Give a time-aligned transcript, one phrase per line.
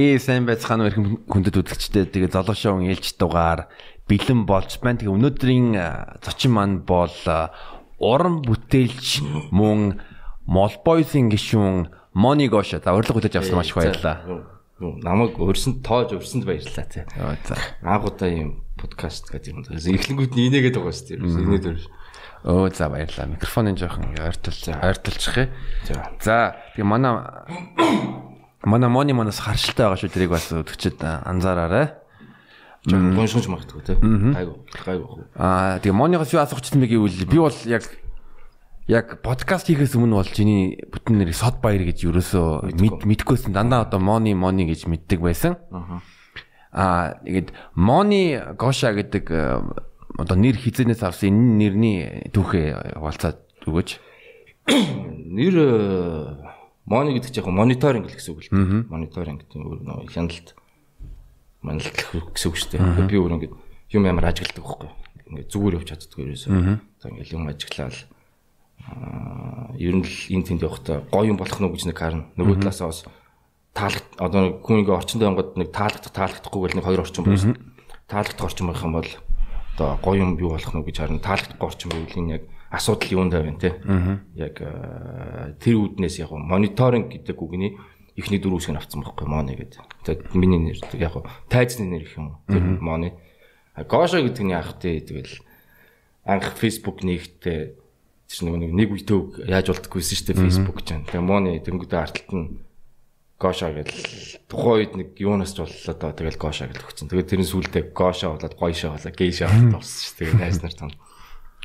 [0.00, 3.68] Ээ сайн байцгаана уу хэрхэн хүндэт үзэгчтэй тэгээ залуу шоун ээлж дугаар
[4.08, 4.96] бэлэн болж байна.
[4.96, 5.76] Тэгээ өнөөдрийн
[6.24, 7.12] зочин маань бол
[8.00, 9.20] уран бүтээлч
[9.52, 10.00] мөн
[10.48, 12.80] Молбойсын гишүүн Мони Гоша.
[12.80, 14.16] За урилга хүлээж авсан маш их баярлалаа.
[14.80, 17.04] Намайг өрсөнд тоож өрсөнд баярлалаа тий.
[17.44, 17.60] За.
[17.84, 19.68] Агуудаа юм подкаст гэдэг юм.
[19.68, 21.28] Эхлэнгүүд нь инээгээд байгаа шүү дээ.
[21.44, 21.80] Инээд өр.
[22.48, 23.36] Өө за баярлалаа.
[23.36, 25.52] Микрофонын жоохон ойртол ойртолчих.
[25.84, 26.08] За.
[26.24, 26.36] За
[26.72, 27.20] тэгээ манай
[28.64, 31.96] манай Мони манаас харшилтай байгаа шүү дэрийг бас өдөгчд анзаараарай.
[32.84, 33.96] Гоншгонч магтгүй тий.
[33.96, 34.56] Гайгүй.
[34.84, 35.24] Гайгүй.
[35.36, 37.84] Аа тэгээ Монигоос юу асуучихсан бэ гэвэл би бол яг
[38.88, 44.00] яг подкаст хийхээс өмнө бол чиний бүтэн нэрийг Сод Баяр гэж юусоо мэдгүйсэн дандаа одоо
[44.00, 45.60] Мони Мони гэж мэддэг байсан.
[46.72, 51.98] Аа тэгээд Мони Гоша гэдэг одоо нэр хизэнээс авсан энэ нэрний
[52.32, 53.38] түүхээ хаваалцаад
[53.68, 53.90] өгөөч.
[55.36, 55.54] Нэр
[56.86, 58.88] Мони гэдэг чинь яг мониторинг гэсэн үг л дээ.
[58.88, 60.48] Мониторинг гэдэг нь хяналт
[61.60, 63.08] маналтлах гэсэн үг шүү дээ.
[63.08, 63.54] Би өөр ингээд
[63.92, 64.90] юм ямар ажигладаг байхгүй.
[65.28, 66.52] Ингээд зүгээр явж чаддгүй ерөөсөө.
[66.98, 67.96] За ингээд юм ажиглаад
[68.80, 72.24] аа ер нь л энэ тэнд явахдаа гоё юм болох нь гэж нэг харна.
[72.40, 73.00] Нөгөө талаасаа бас
[73.76, 77.54] таалагд одоо хүн ингээд орчиндөө онгод нэг таалагдах таалагдахгүй гэл нэг хоёр орчин байсан.
[78.08, 79.10] Таалагдах орчин байх юм бол
[79.76, 81.20] одоо гоё юм юу болох нь гэж харна.
[81.22, 83.76] Таалагдахгүй орчин байвал энэ яг асуудал юунд байв те.
[84.38, 84.56] Яг
[85.58, 87.76] тэр үүднээс яг мониторинг гэдэг үгний
[88.14, 89.82] ихний дөрөв үсгийг авсан байхгүй моны гэдэг.
[90.06, 91.18] Тэгээд миний нэр яг
[91.50, 92.38] тайзны нэр их юм.
[92.46, 93.18] Тэр моны.
[93.74, 95.42] Гошо гэдэг нь яг тий тэгэл
[96.24, 97.74] анх Facebook нэгтээ
[98.30, 100.94] тэр нэг нэг видеог яаж болдггүйсэн шүү дээ Facebook ч.
[101.10, 102.46] Тэгээ моны тэнгүүдээ арталт нь
[103.40, 103.88] Гошо гэл
[104.52, 107.08] тухайн үед нэг юунаас ч боллоо доо тэгэл Гошо гэл өгсөн.
[107.08, 110.36] Тэгээд тэрэн сүулдэ Гошо болоод Гойшо болоо Гейшо болоод болсон шүү дээ.
[110.36, 110.96] Найс нар тань.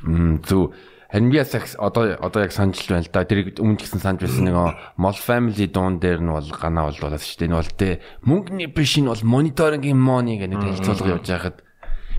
[0.07, 0.71] Мм зү
[1.15, 1.47] Харин би яг
[1.79, 3.23] одоо одоо яг санаж байна л да.
[3.23, 7.23] Тэр өмнө гэсэн санаж байсан нэг Mol Family дуун дээр нь бол ганаа бол болоод
[7.23, 7.47] шүү дээ.
[7.47, 11.63] Энэ бол тэ мөнгөний биш энэ бол мониторингийн мони гэх нэг хэлцүүлэг явж байхад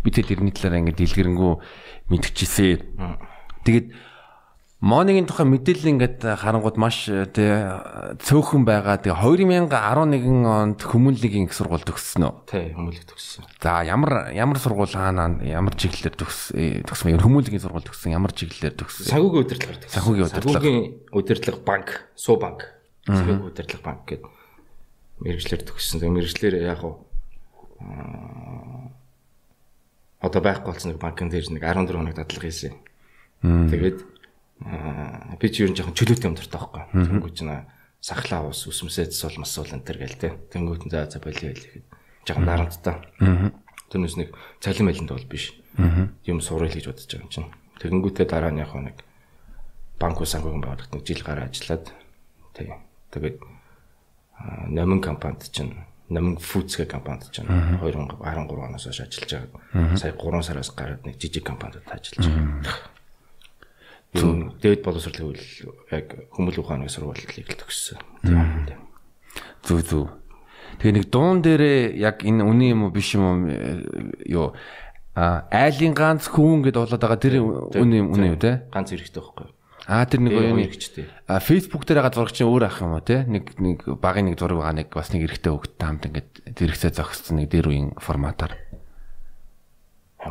[0.01, 1.53] би тэр тэрний талаар ингээд дэлгэрэнгүй
[2.09, 3.21] мэдчихсэн.
[3.69, 3.87] Тэгээд
[4.87, 7.51] Монигийн тухай мэдээлэл ингээд харангууд маш тий
[8.23, 9.03] цөөхөн байгаа.
[9.03, 12.35] Тэгээ 2011 онд хүмүүнлэгийн их сургууль төгссөн үү?
[12.47, 13.51] Тий, хүмүүнлэг төгссөн.
[13.59, 16.55] За ямар ямар сургууль хаана ямар чиглэлээр төгс
[16.87, 17.25] төгсөн юм?
[17.27, 18.15] Хүмүүнлэгийн сургууль төгссөн.
[18.15, 19.11] Ямар чиглэлээр төгссөн?
[19.11, 19.97] Санхүүгийн удирдлага төгссөн.
[19.99, 20.55] Санхүүгийн удирдлага.
[20.55, 20.87] Санхүүгийн
[21.19, 22.61] удирдлага банк, суу банк.
[23.11, 24.31] Санхүүгийн удирдлага банк гэдэг
[25.27, 25.99] мэрэгчлэр төгссөн.
[25.99, 27.03] Тэгээ мэрэгчлэр яг уу
[30.21, 32.77] одоо байхгүй болсон нэг банкн дээр нэг 14 хоног дадлага хийсэн.
[33.43, 33.99] Тэгээд
[34.61, 36.83] би ч ер нь жоохон чөлөөтэй юм дуртай байхгүй.
[36.97, 37.69] Тэнгүүч нэ
[38.01, 40.29] сахлаа ус үсмсэдс бол масуул энэ төр гээл те.
[40.53, 41.87] Тэнгүүт за за болио хэл ихэд
[42.25, 42.97] жоохон дарамттай.
[43.93, 44.31] Тэрнээс нэг
[44.65, 45.53] цалин байланд бол биш.
[46.25, 47.51] Юм сурал гэж бодож байгаа юм чинь.
[47.85, 48.97] Тэгэнгүүтээ дараа нь яг нэг
[50.01, 51.93] банк ус санхүүгийн байгууллагт нэг жил гараа ажиллаад
[52.57, 52.73] тий.
[53.13, 53.37] Тэгээд
[54.73, 59.31] номин компанид чинь номин фудс гэх компанид чинь 2013 оноос хойш ажиллаж
[59.73, 59.97] байгаа.
[60.01, 62.96] Сая 3 сараас гараад нэг жижиг компанид ажиллаж байгаа.
[64.63, 65.47] Дэвид боловсрол гэвэл
[65.93, 68.01] яг хүмүүл ухааны сургуулийг л төгссөн.
[69.65, 70.09] Зүг зүг.
[70.81, 73.37] Тэгээ нэг дуун дээрээ яг энэ үний юм уу биш юм уу
[74.29, 74.53] юу
[75.17, 77.41] а айлын ганц хүн гэдээ болоод байгаа тэр
[77.81, 79.49] үний үний юу те ганц эрэхтэй байхгүй
[79.87, 81.07] А тэр нэг юм хэрэгчтэй.
[81.31, 84.37] А Facebook дээр байгаа зураг чинь өөр ах юм уу те нэг нэг багын нэг
[84.37, 88.59] зураг байгаа нэг бас нэг эрэхтэй хөвгт хамт ингээд зэрэгцээ зогссон нэг дээр үеийн форматаар.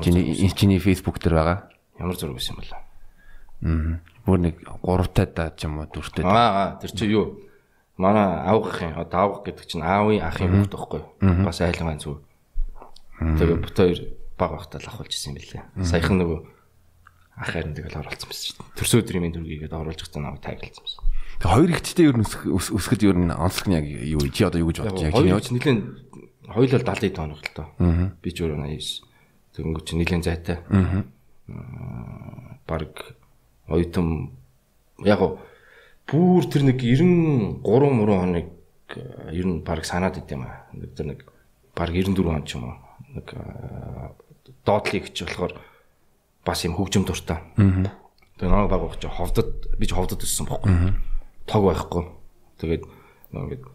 [0.04, 1.58] Чиний чиний Facebook дээр байгаа.
[1.96, 2.85] Ямар зураг байсан юм бол?
[3.62, 4.00] Аа.
[4.26, 6.26] Бүр нэг гуравтай даа ч юм уу дөрөвтэй.
[6.26, 7.46] Аа тэр чи юу?
[7.96, 11.46] Манай аавгахын одоо аавгах гэдэг чинь аавын ахын хүүхд юу?
[11.46, 12.20] Бас айлгын зүг.
[13.22, 14.00] Тэгээ бот хоёр
[14.36, 15.64] баг багтаа л авахулж ирсэн юм билээ.
[15.88, 16.40] Саяхан нөгөө
[17.40, 18.76] ах харин тэгэл оролцсон байсан шүү дээ.
[18.76, 21.02] Төрсө өдрийн минь дүргийгээд оруулж байгаа намайг тагилсан байсан.
[21.40, 24.72] Тэгээ хоёр ихчтэй ер нь өсгөд ер нь онцлог нь яг юу чи одоо юу
[24.72, 25.40] гэж бодож байгаа юм?
[25.40, 25.80] Хоёр нэлийн
[26.48, 27.68] хоёулаа 70 тоног л тоо.
[28.24, 29.04] Би ч өөрөө 89.
[29.56, 30.58] Тэгэнгүүт чи нэлийн зайтай.
[30.72, 31.08] Аа.
[32.68, 32.96] Бараг
[33.68, 34.38] оюутан
[35.04, 35.22] яг
[36.06, 38.48] бүр тэр нэг 93 мөрөн хоног
[39.34, 40.70] ер нь баг санаад идэм аа.
[40.74, 41.20] Нэг тэр нэг
[41.74, 42.78] баг 94 он ч юм уу.
[43.18, 43.28] Нэг
[44.66, 45.58] доотлыг ч болохоор
[46.46, 47.42] бас юм хөгжим дуртай.
[48.38, 50.94] Тэгээ нэг баг чи ховдод би ч ховдод өссөн бохгүй.
[51.50, 52.04] Тог байхгүй.
[52.62, 52.84] Тэгээд
[53.34, 53.66] ингээд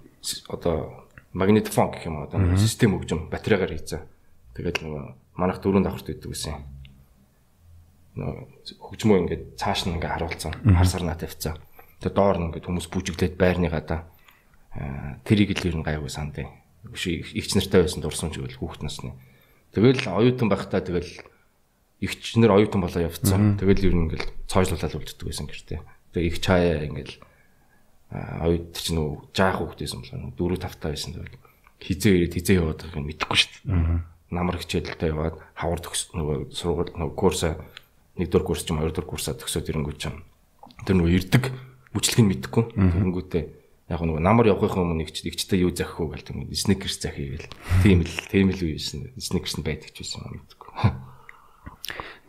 [0.48, 4.06] одоо магнитофон гэх юм одоо систем хөгжим батарейгаар хийцээ.
[4.54, 4.86] Тэгээд
[5.34, 6.79] манах дөрөв давхарт өгдөг гэсэн
[8.16, 11.56] хөгжмөө ингээд цааш нь ингээд харуулсан хар сарнаа тавьцсан.
[12.02, 13.96] Тэгээ доор нь ингээд хүмүүс бүжиглээд байрныгаа да
[15.26, 16.42] тэрийг л ер нь гайгүй санд.
[16.90, 19.14] Биш ихч нартай байсан дурсан ч гэвэл хүүхд насны.
[19.74, 21.22] Тэгэл оюутан байхдаа тэгэл
[22.00, 23.60] ихч нар оюутан болоо явцсан.
[23.60, 25.80] Тэгэл ер нь ингээд цоожлуулаад үлддэг байсан гэртээ.
[26.16, 27.12] Тэгээ их чаяа ингээд
[28.10, 31.38] оюут ч нүү жаах хүүхдээсэн болоо дөрөв тавтай байсан тэгэл
[31.78, 34.02] хизээ ирээд хизээ яваад байгааг нь мэдэхгүй шүү дээ.
[34.34, 37.40] Намар хичээлдээ яваад хавар төгс нөгөө сургууль нөгөө курс
[38.20, 40.22] нэгдүгээр курс ч юм хоёрдугаар курсаа төгсөөд ирэнгүүт ч юм.
[40.84, 41.44] Тэр нөгөө ирдэг
[41.96, 42.64] бүчлэг нь мэдэхгүй.
[42.76, 43.44] Тэгэнгүүтээ
[43.90, 47.50] яг нөгөө намар явахын өмнө нэгч нэгчтэй юу захих уу гэл тийм сникерс захих гээл.
[47.82, 49.18] Тийм л тийм л үйсэн.
[49.18, 50.70] Сникерс нь байдаг ч байсан юм мэдэхгүй.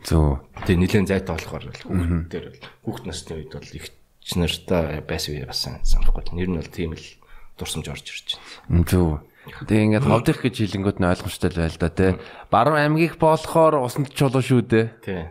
[0.02, 0.42] Зөө.
[0.66, 3.86] Тэгээ нэлээд зайтай болохоор хүүхд дээр бол хүүхд насны үед бол их
[4.18, 6.26] ч нартай байсан үе бас санахгүй.
[6.34, 7.06] Нэр нь бол тийм л
[7.54, 8.28] дурсамж орж ирж
[8.66, 8.82] байна.
[8.90, 9.22] Зөө.
[9.70, 12.10] Тэгээ ингээд ховдох гэж хилэнгүүд нь ойлгомжтой л байл да тий.
[12.50, 14.86] Баруун аймгийг болохоор усанд чулуу шүү дээ.
[15.02, 15.22] Тий.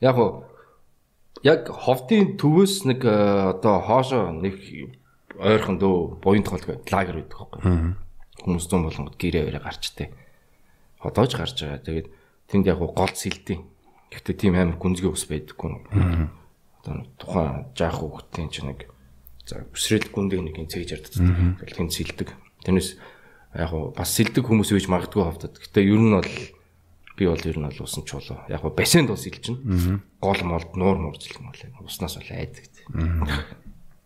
[0.00, 0.16] Яг
[1.44, 4.60] яг ховдын төвөөс нэг э, одоо хоошо нэг
[5.36, 7.60] ойрхон дөө буян толгой лагер байдаг байхгүй.
[8.44, 10.12] Хүмүүс зүүн болонгод гэрээ өрөө гарчтай.
[11.00, 11.84] Одоо ч гарч байгаа.
[11.84, 12.08] Тэгээд
[12.48, 13.58] тэнд яг гол сэлдээ.
[14.12, 15.86] Гэхдээ тийм амар гүнзгий ус байдаггүй.
[16.80, 18.88] Одоо тухайн жаах хүүхдийн ч нэг
[19.44, 21.60] за өсрэл гүндээ нэг ин цээж арддаг.
[21.60, 22.28] Тэгэл тэнд сэлдэг.
[22.64, 22.96] Тэрнээс
[23.54, 25.60] яг бас сэлдэг хүмүүс үйж магадгүй хавтад.
[25.60, 26.32] Гэтэ ер нь бол
[27.16, 28.44] би бол ер нь бол усан чулуу.
[28.48, 30.04] Яг уу бассейнд ус сэлжин.
[30.20, 32.68] Гол молд нуур муур зэлгэн бол уснаас бол айдаг.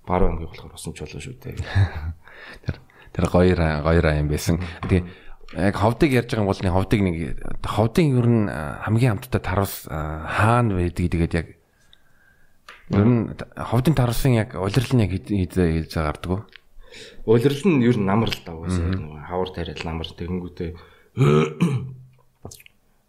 [0.06, 1.58] Баруун ангиг болохоор усан чулуу шүү дээ.
[2.64, 2.76] Тэр
[3.12, 4.62] тэр гоё гоё юм байсан.
[4.86, 5.02] Тэгээ
[5.58, 7.16] яг ховдыг ярьж байгаа бол ховдыг нэг
[7.66, 11.48] ховдын ер нь хамгийн хамттай тарус хаана байдаг гэдэг яг
[12.94, 16.46] ер нь ховдын тарусын яг улирал нь яг хэд гардаг?
[17.26, 20.70] Улирал нь ер нь намар л даа уусаа нэг хавар тариал намар тэгэнгүүтээ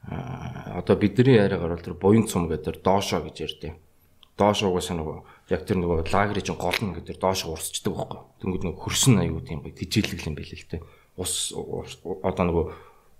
[0.10, 3.78] одоо бидний яриагаар бол тэр буян цум гэдэг доошоо гэж ярьдیں۔
[4.38, 5.18] Доошоо угаасаа нөгөө
[5.54, 8.20] яг тэр нөгөө лагерийн чинь гол нь гэдэг доошоо урсчдаг байхгүй.
[8.42, 10.82] Тэнгүүд нөгөө хөрсөн аюу тийм гоё тижээлэг юм байл л дээ.
[11.22, 12.66] Ус одоо нөгөө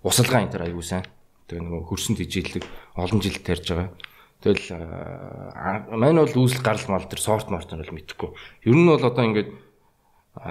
[0.02, 1.06] усалгаа энэ тэр аюу сайн.
[1.46, 2.64] Тэгээ нөгөө хөрсөн тижээлэг
[2.98, 3.90] олон жил тарьж байгаа.
[4.42, 4.66] Тэгэл
[5.94, 8.30] мань бол үүсэл гарал мал тэр сорт морт нь бол мэдхгүй.
[8.66, 9.54] Ер нь бол одоо ингээд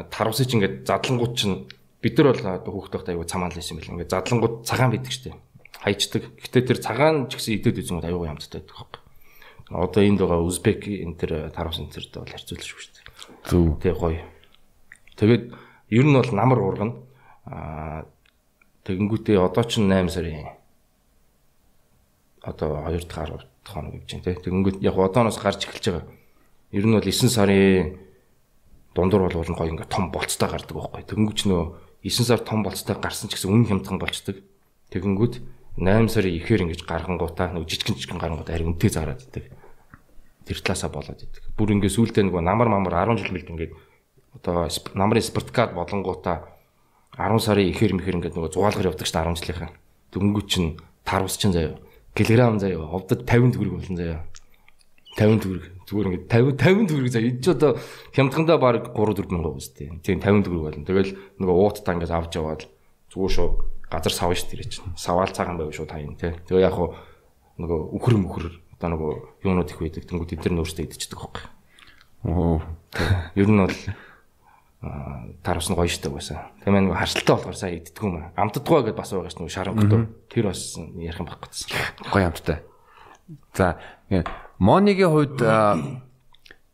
[0.07, 1.67] тарвсаж ингээд задлангууд чинь
[1.99, 2.31] бид нар
[2.63, 5.35] бол хүүхдтэй аюу цамаал байсан юм бэл ингээд задлангууд цагаан байдаг штеп
[5.81, 6.23] хайчдаг.
[6.37, 8.93] Гэтэ тэр цагаан ч гэсэн идэд үзэн аюу ямцтай байдаг хог.
[9.73, 13.05] Одоо энд байгаа Узбек энэ тэр тарвс энтерд бол харьцуулж шүү дээ.
[13.49, 13.81] Зөв.
[13.81, 14.21] Тэг гоё.
[15.17, 15.43] Тэгээд
[15.89, 16.95] ер нь бол намар уургана.
[17.49, 18.05] Аа
[18.85, 20.53] тэгэнгүүтээ одоо ч 8 сарын
[22.45, 24.41] одоо 2 дахь 10 дахь хоног гэж байна те.
[24.43, 26.05] Тэгэнгүүт яг одооноос гарч эхэлж байгаа.
[26.71, 27.97] Ер нь бол 9 сарын
[28.93, 31.05] дундуур бол гоё ингээ том болцтой гардаг байхгүй.
[31.07, 31.63] Тэгэнгүүч нөө
[32.03, 34.41] 9 сар том болцтой гарсан ч гэсэн үнэн хямдхан болцдог.
[34.91, 39.47] Тэгэнгүүт 8 сарын ихээр ингэж гаргангуудаа нэг жижигэн жижигэн гаргангууд ари үнтэй зараад идэг.
[40.43, 41.43] Тэр талаасаа болоод идэг.
[41.55, 43.73] Бүр ингэ сүултээ нэг намар мамар 10 жил мэлд ингээд
[44.35, 46.51] одоо намрын спорткад болонгуудаа
[47.15, 49.71] 10 сарын ихээр мэхэр ингээд нөгөө зугаалгаар явдаг ш 10 жилийнхэн.
[50.11, 50.75] Дөнгөж чин
[51.07, 51.79] тарвс чин заяа.
[52.19, 52.83] Килограмм заяа.
[52.91, 54.27] Овдод 50 төгрөг болно заяа.
[55.15, 55.63] 50 төгрөг.
[55.87, 57.15] Зүгээр ингээд 50 50 төгрөг.
[57.15, 57.71] Энд ч одоо
[58.11, 59.87] хямдхандаа баг 3 4 мянга үстэй.
[60.03, 60.83] Тийм 50 төгрөг болно.
[60.83, 62.67] Тэгэл нөгөө ууттай ингээд авч яваад
[63.11, 64.95] зүгээр шүү газар савна шүү дээ чинь.
[64.95, 66.31] Саваал цагаан байв шүү таян тий.
[66.47, 66.95] Тэгээ яг хуу
[67.59, 68.45] нөгөө үхэр мөхөр
[68.79, 69.11] одоо нөгөө
[69.43, 70.07] юунууд их байдаг.
[70.07, 71.45] Тэнгүүд эдгээр нь өөрсдөө идчихдэг байхгүй.
[72.31, 72.63] Оо.
[73.35, 73.77] Ер нь бол
[75.43, 76.55] таравс нь гоё штэ угаасаа.
[76.65, 78.33] Тэгээ нөгөө харшилтаа болохоор сайн иддэг юм.
[78.33, 80.01] Амтдгаа гэдээ бас байгаа ш нөгөө шарангатай.
[80.31, 81.69] Тэр бас ярих юм баг гэсэн.
[82.09, 82.57] Гоё амттай.
[83.53, 83.77] За
[84.57, 85.37] Монигийн хувьд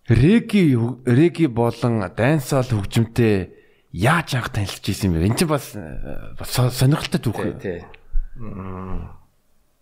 [0.07, 0.71] Реги
[1.03, 3.56] Реги болон Дансол хөгжимтэй
[3.97, 5.27] яаж анх танилцж ирсэн юм бэ?
[5.33, 7.41] Энд чинь бас бас сонирхолтой түүх.
[7.57, 7.81] Тий.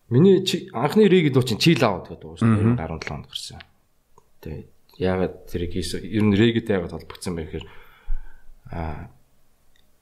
[0.08, 0.40] Миний
[0.72, 2.80] анхны рэг дуу чинь Чил аваад гэдэг дуу шүү.
[2.80, 3.60] 17 онд гарсан.
[4.40, 4.72] Тэгээ
[5.04, 6.08] яагаад тэрийг хийсэн?
[6.08, 7.66] Ер нь рэгтэй яагаад холбогдсон бэ гэхээр
[8.72, 9.12] аа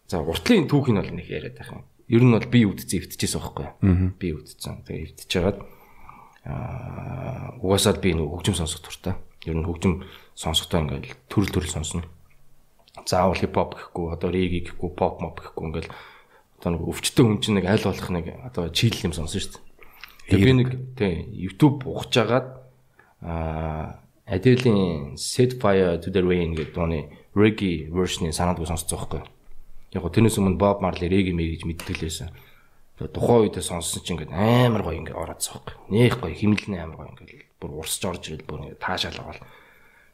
[0.05, 1.87] за уртлын түүхийг бол нэг яриад байх юм.
[2.05, 4.13] Ер нь бол би үдцээ эвтчихсэн байхгүй юу?
[4.19, 4.85] Би үдцсэн.
[4.85, 5.57] Тэгээ хагаад
[6.45, 9.17] аа угаасаад би нэг хөгжим сонсох туртай.
[9.47, 10.05] Ер нь хөгжим
[10.37, 12.05] сонсохдоо ингээл төрөл төрөл сонсно
[13.01, 15.91] заавал хипхоп гэхгүй одоо реги гэхгүй поп моп гэхгүй ингээл
[16.61, 19.63] одоо нэг өвчтөн хүн чинь нэг аль болох нэг одоо чийл юм сонсон шүү дээ.
[20.29, 22.47] Тэгээ би нэг тий YouTube ухаж агаад
[23.25, 29.21] аа Adele-ийн Set Fire to the Rain гэдэг дууны reggae version-ыг санаадгүй сонсцсон байхгүй.
[29.91, 32.29] Яг тэрнээс өмнө Bob Marley reggae мэй гэж мэддэг л байсан.
[33.03, 35.75] Тухайн үедээ сонссон чинь ингээд амар гоё ингээд ороодсон байхгүй.
[35.91, 39.43] Нэх гоё химнэлний амар гоё ингээд бүр урсж орж ирэл бүр ингээд таашаал байгаа.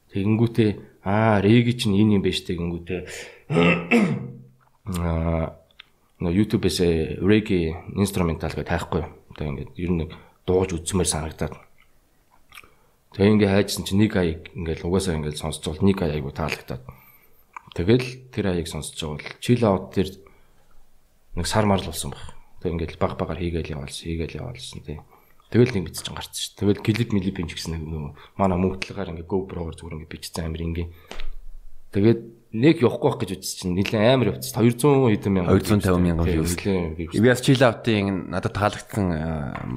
[0.09, 0.69] Тэгэнгүүтээ
[1.03, 3.01] аа реги чинь энэ юм биш тэгэнгүүтээ
[5.00, 5.60] аа
[6.20, 6.79] на YouTube-ээс
[7.24, 9.03] реги инструментал гэж тайхгүй.
[9.32, 10.12] Одоо ингээд ер нь
[10.44, 11.56] дууж үзмээр санагдаад.
[13.15, 16.84] Тэгээ ингээ хайжсан чинь нэг аяг ингээл угаасаа ингээл сонсч бол нэг аяг таалагдаад.
[17.72, 20.12] Тэгэл тэр аяг сонсч байгаа бол chill out тэр
[21.39, 22.36] нэг сар марл болсон баг.
[22.60, 25.00] Тэг ингээл баг багаар хийгээл яваалсан, хийгээл яваалсан тий.
[25.50, 26.58] Тэгэл нэг бичиж гарсан шүү.
[26.62, 30.88] Тэгэл клип милип юм гэсэн нөгөө манай мөнгөтлөгаар ингээ GoPro-гоор зүгээр ингээ бичсэн амир ингээ.
[31.89, 32.22] Тэгээд
[32.53, 36.53] нэг явахгүй байх гэж үзсэн чинь нэлээд амар явц 200 хэдэн мянга 250 мянган views.
[36.58, 39.06] Ивэс Чилаутын надад таалагдсан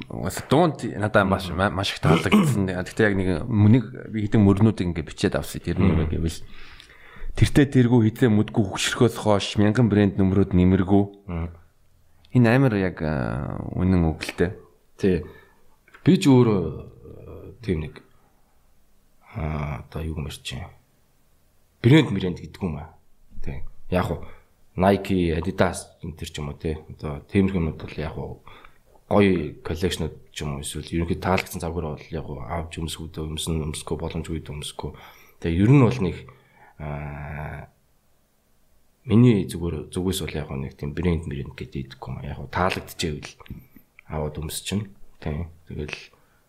[0.09, 2.69] бас дуунд надад маш маш их таалагдсан.
[2.69, 5.61] Гэхдээ яг нэг нэг би хэдэн мөрнүүд ингээ бичээд авсан.
[5.61, 6.37] Тэр нэг гэвэл
[7.37, 11.03] тэртээ тэргүй хитээ мүдгүй хөксөрхөөс хойш мянган брэнд нөмрүүд нэмэргүй.
[12.33, 14.57] Энэ амар яг үнэн үгэлтэй.
[14.97, 15.21] Тий.
[16.03, 18.03] Би ч өөрөө тийм нэг
[19.31, 20.67] аа одоо юу гэмэрч чинь
[21.79, 22.91] брэнд брэнд гэдэг юм аа.
[23.39, 23.63] Тэг.
[23.87, 24.27] Яг уу
[24.75, 26.83] Nike, Adidas энэ төр ч юм уу те.
[26.91, 28.43] Одоо юмуд бол яг уу
[29.07, 33.63] гоё коллекшнуд ч юм уу эсвэл ерөнхийд таалагдсан завгаар бол яг уу авч өмсгүүд өмсөн
[33.71, 34.91] өмсгөө боломжгүй өмсгөө.
[35.39, 36.17] Тэгээ ер нь бол нэг
[36.83, 37.71] аа
[39.07, 43.39] миний зүгээр зүгээс бол яг нэг тийм брэнд брэнд гэдэг юм яг уу таалагдчихэвэл
[44.11, 44.91] аваад өмсчин.
[45.23, 45.47] Тэг.
[45.71, 45.95] Тэгэл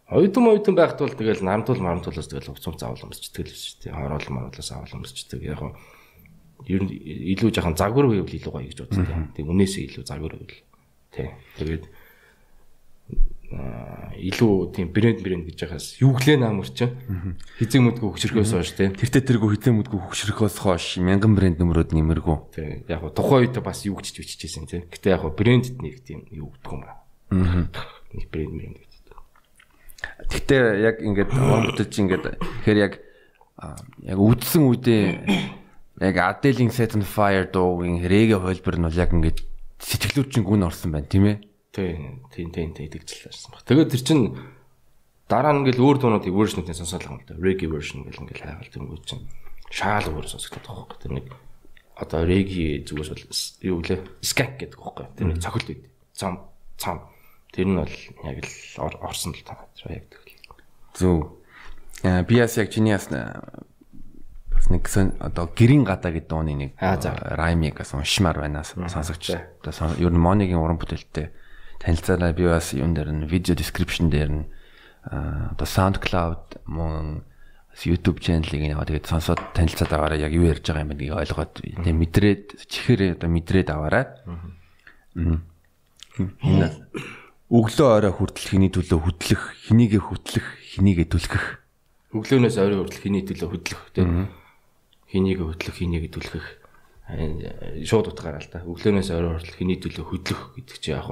[0.05, 3.97] Оюутан оюутан байхад бол тэгэл намтуул марамтуулаас тэгэл хувцас заавал өмсчдэг л шүү дээ.
[3.97, 5.41] Хороол маруулаас авал өмсчдэг.
[5.41, 5.73] Яг нь
[6.69, 6.93] ер нь
[7.33, 9.33] илүү жоохон загвар байвал илүү гоё гэж бодсон.
[9.33, 10.61] Тэг үнээсээ илүү загвар байвал.
[11.09, 11.31] Тий.
[11.57, 11.85] Тэгээд
[13.55, 16.91] илүү тийм брэнд брэнд гэж яхаас юуглээ наамар чи
[17.61, 22.37] хизэг мүдгүү хөшрөхөөс хойш тий тэртээ тэргүй хизэг мүдгүү хөшрөхөөс хойш мянган брэнд нөмрөөд нэмэргүй
[22.51, 26.27] тий яг тухайн үед бас юу гэж биччихсэн тий гэтээ яг го брэндэд нэг тийм
[26.35, 26.99] юу гэдэг юм аа
[28.15, 28.95] нэг брэнд брэнд
[30.05, 32.25] Гэтэ яг ингээд уран бүтээлч ингээд
[32.65, 32.95] тэгэхээр яг
[34.05, 35.05] яг үдсэн үедээ
[36.01, 39.39] яг Adele-ийн Set on Fire дуугийн хэрэгээ хөлбөр нь бол яг ингээд
[39.81, 41.37] сэтгэлүүчин гүн орсон байна тийм ээ.
[41.73, 43.65] Тийм тийм тийм тэгжэл байсан баг.
[43.65, 44.21] Тэгээд тэр чин
[45.31, 47.39] дараа нь ингээл өөр дуунуудыг version-ыг сонсоол юм л да.
[47.39, 49.21] Reggae version гэл ингээл хайгаал тэнгүүд чин
[49.71, 50.99] шаал өөр сонсогдоод байгаа байхгүй.
[51.01, 51.27] Тэр нэг
[51.95, 53.23] одоо reggae зүгээс бол
[53.63, 55.07] юу гэлээ skank гэдэг байхгүй.
[55.15, 55.85] Тэр нэг цохилт үед.
[56.15, 56.33] Цам
[56.79, 57.14] цам
[57.55, 57.95] Тэр нь бол
[58.27, 59.71] яг л орсон л таа.
[59.87, 60.35] Яг тэгэл.
[60.99, 61.39] Зөв.
[62.03, 64.91] Э, би бас яг чиний бас бас нэг
[65.23, 69.39] одоо гэрийн гадаа гэдэг дууны нэг раймыг бас уншмаар байна сонсогч.
[69.63, 71.31] Одоо ер нь Монигийн уран бүтээлтэй
[71.79, 74.45] танилцаараа би бас юун дээр нь видео description дээр нь
[75.05, 77.23] одоо SoundCloud мөн
[77.75, 81.99] YouTube channel-ыг нэг тэгээд сонсоод танилцаад аваараа яг юу ярьж байгаа юм бэ ойлгоод тийм
[81.99, 84.05] мэдрээд чихээр одоо мэдрээд аваарай.
[84.25, 85.43] Аа.
[86.41, 86.71] Энэ
[87.55, 91.63] өглөө орой хүртэл хиний төлөө хөдлөх, хинийгээ хөтлөх, хинийгээ түлхэх.
[92.11, 94.27] Өглөөнөөс орой хүртэл хиний төлөө хөдлөх тийм.
[95.07, 96.47] Хинийгээ хөтлөх, хинийгээ түлхэх.
[97.87, 98.67] Шууд утгаараа л да.
[98.67, 101.07] Өглөөнөөс орой хүртэл хиний төлөө хөдлөх гэдэг чинь яг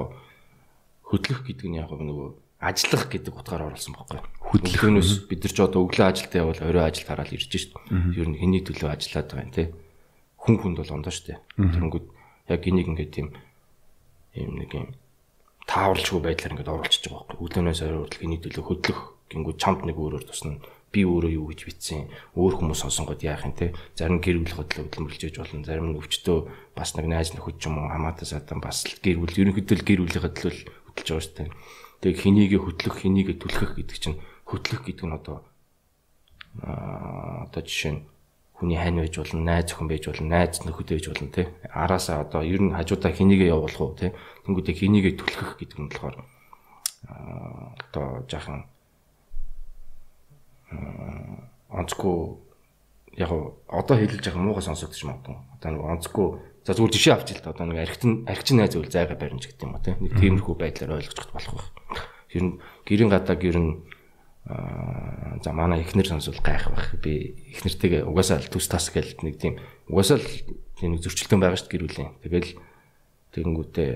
[1.06, 4.18] хөдлөх гэдэг нь яг нөгөө ажиллах гэдэг утгаар оруулсан байхгүй.
[4.42, 7.75] Хөдлөхөөс бид нар ч одоо өглөө ажилдаа явбал орой ажил тараал ирж шít.
[8.18, 9.68] Ер нь хиний төлөө ажиллаад байгаа юм тий.
[10.42, 11.38] Хүн хүнд бол ондоо штэ.
[11.54, 12.06] Тэнгүүд
[12.50, 13.28] яг энийг ингээд тийм
[14.34, 14.90] юм нэг юм
[15.66, 17.38] тааварлжгүй байдлаар ингээд оруулчихж байгаа байхгүй.
[17.42, 19.00] Өглөөнөөс орой хүртэл эний төлөө хөдлөх
[19.31, 20.59] гингүү чамд нэг өөрөөр тусна.
[20.92, 22.12] Би өөрөө юу гэж битсэн.
[22.37, 23.73] Өөр хүмүүс сонсонгод яах юм те.
[23.97, 25.64] Зарим гэр бүл хөдлөө хөдөлмөрлөж болно.
[25.64, 26.38] Зарим нь өвчтөө
[26.76, 30.00] бас нэг найз нөхөд ч юм уу хамаатан садан бас л гэр бүл ерөнхийдөө гэр
[30.04, 30.52] бүлийнхээ төлөө
[30.92, 31.49] хөдлөж байгаа шүү дээ.
[32.02, 35.37] Тэгээ хинийгээ хөдлөх, хинийгээ түлхэх гэдэг чинь хөдлөх гэдэг нь одоо
[36.61, 38.00] аа одоо жишээ нь
[38.62, 41.47] хүний хань байж болно, найз охин байж болно, найз нөхөд байж болно тий.
[41.66, 44.14] Араасаа одоо ер нь хажуудаа хинийгээ явуулах уу тий.
[44.47, 46.16] Тэнгүүдээ хинийгээ түлхэх гэдэг нь болохоор
[47.02, 48.71] одоо жаахан
[51.75, 52.16] онцгүй
[53.19, 53.31] яг
[53.66, 55.37] одоо хэлж байгаа муугай сонсогдож магадгүй.
[55.59, 56.26] Одоо нэг онцгүй
[56.62, 59.66] за зүгээр жишээ авч ил та одоо нэг архитын архичин найз үл зайгаа баримж гэдэг
[59.66, 59.99] юм ба тий.
[59.99, 62.07] Нэг тиймэрхүү байдлаар ойлгож болох байх.
[62.31, 62.52] Ер нь
[62.87, 64.01] гэрийн гадааг ер нь Аа
[64.46, 66.99] за манай эхнэр сонсвол гайх байх.
[66.99, 70.28] Би эхнэртэйгээ угаасаа л төс тас гэл нэг тийм угаасаа л
[70.78, 72.12] тийм нэг зөрчилдөөн байгаа шүү дээ гэр бүлийн.
[72.26, 72.50] Тэгэл
[73.38, 73.90] тэгэнгүүтээ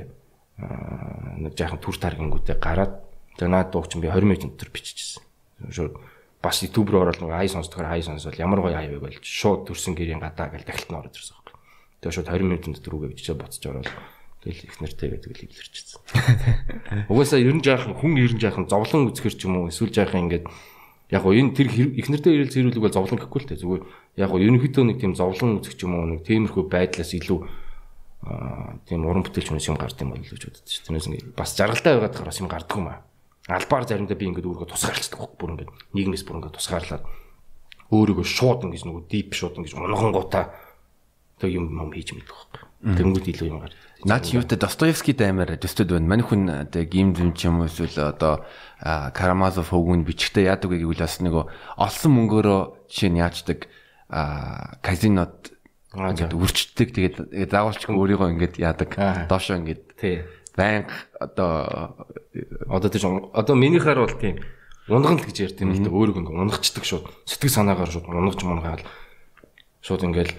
[1.42, 2.94] нэг жаахан түр таргингүүтээ гараад
[3.34, 5.22] тэгээ наад дууг чинь би 20 минут дотор биччихсэн.
[5.66, 5.98] Шууд
[6.38, 9.66] бас YouTube руу ороод нэг ай сонсдохоор ай сонсвол ямар гоё ай вэ болж шууд
[9.66, 11.54] төрсэн гэрийн гадаа гэл дахилт нь ороод ирсэн байхгүй.
[12.06, 13.90] Тэгээ шууд 20 минут дотор үгээ бичиж буцаж ороод
[14.46, 15.98] Тэгэл их нэртэйгээ тэгэл илэрчсэн.
[17.10, 20.30] Угаасаа ер нь жаахан хүн ер нь жаахан зовлон үзэхэр ч юм уу эсвэл жаахан
[20.30, 20.46] ингээд
[21.10, 23.82] яг гоо энэ тэр их нэртэй ирэл зэрүүлэг бол зовлон гэхгүй л дээ зүгээр
[24.22, 27.38] яг гоо ерөнхийдөө нэг тийм зовлон үзэх ч юм уу нэг тиймэрхүү байдлаас илүү
[28.86, 30.82] тийм уран бүтээлч хүмүүс юм гард юм бол гэж боддог шүү.
[30.86, 33.02] Тэрнээс ингээд бас жаргалтай байгаад хараа юм гарддаг юм аа.
[33.46, 37.04] Албаар заримдаа би ингээд өөрийгөө тусгаарлцдаг бүр ингээд нийгмээс бүр ингээд тусгаарлаад
[37.94, 40.44] өөрийгөө шууд ингээд нөгөө дип шууд ингээд унган гутаа
[41.38, 42.62] тэг юм юм хийж мэддэг байхгүй.
[42.98, 43.85] Тэнгүүд илүү юм гардаг.
[44.04, 46.04] Наач юутай Достоевский даймаар төсtöд байна.
[46.04, 48.44] Мань хүн одоо гим зэм ч юм уу эсвэл одоо
[48.76, 51.44] Карамазов хөвгүн бичгтээ яадаг вэ гэвэл бас нөгөө
[51.80, 53.72] олсон мөнгөөрөө жишээ нь яачдаг
[54.84, 55.56] казинод
[55.96, 56.88] ингээд үрчдэг.
[56.92, 57.16] Тэгээд
[57.48, 58.90] заавалчгүй өөрийгөө ингээд яадаг.
[59.32, 60.28] Доошоо ингээд тий.
[60.52, 61.96] Банк одоо
[62.68, 64.44] одоо тийш одоо минийхаар бол тийм
[64.92, 68.40] унган л гэж ярьд юм л да өөрийгөө ингээд унгачдаг шууд сэтгэл санаагаар шууд унгаж
[68.44, 68.84] мунгаал
[69.80, 70.36] шууд ингээл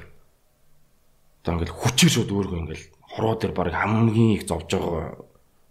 [1.42, 5.18] одоо ингээл хүчээр шууд өөргөө ингээл хороо дээр баг хамгийн их зовж байгаа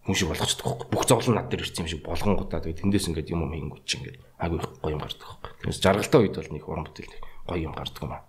[0.07, 0.89] хүн шиг болгочдөг байхгүй.
[0.95, 3.99] Бүх зовлон над дээр ирсэн юм шиг болгонгуудаа тэгээд тэндээс ингээд юм юм хийнгүүт чи
[3.99, 5.51] ингээд агүй гоё юм гардаг байхгүй.
[5.67, 7.15] Тэгээс жаргалтай үед бол нэг уран бүтээл
[7.51, 8.23] гоё юм гардаг юм аа.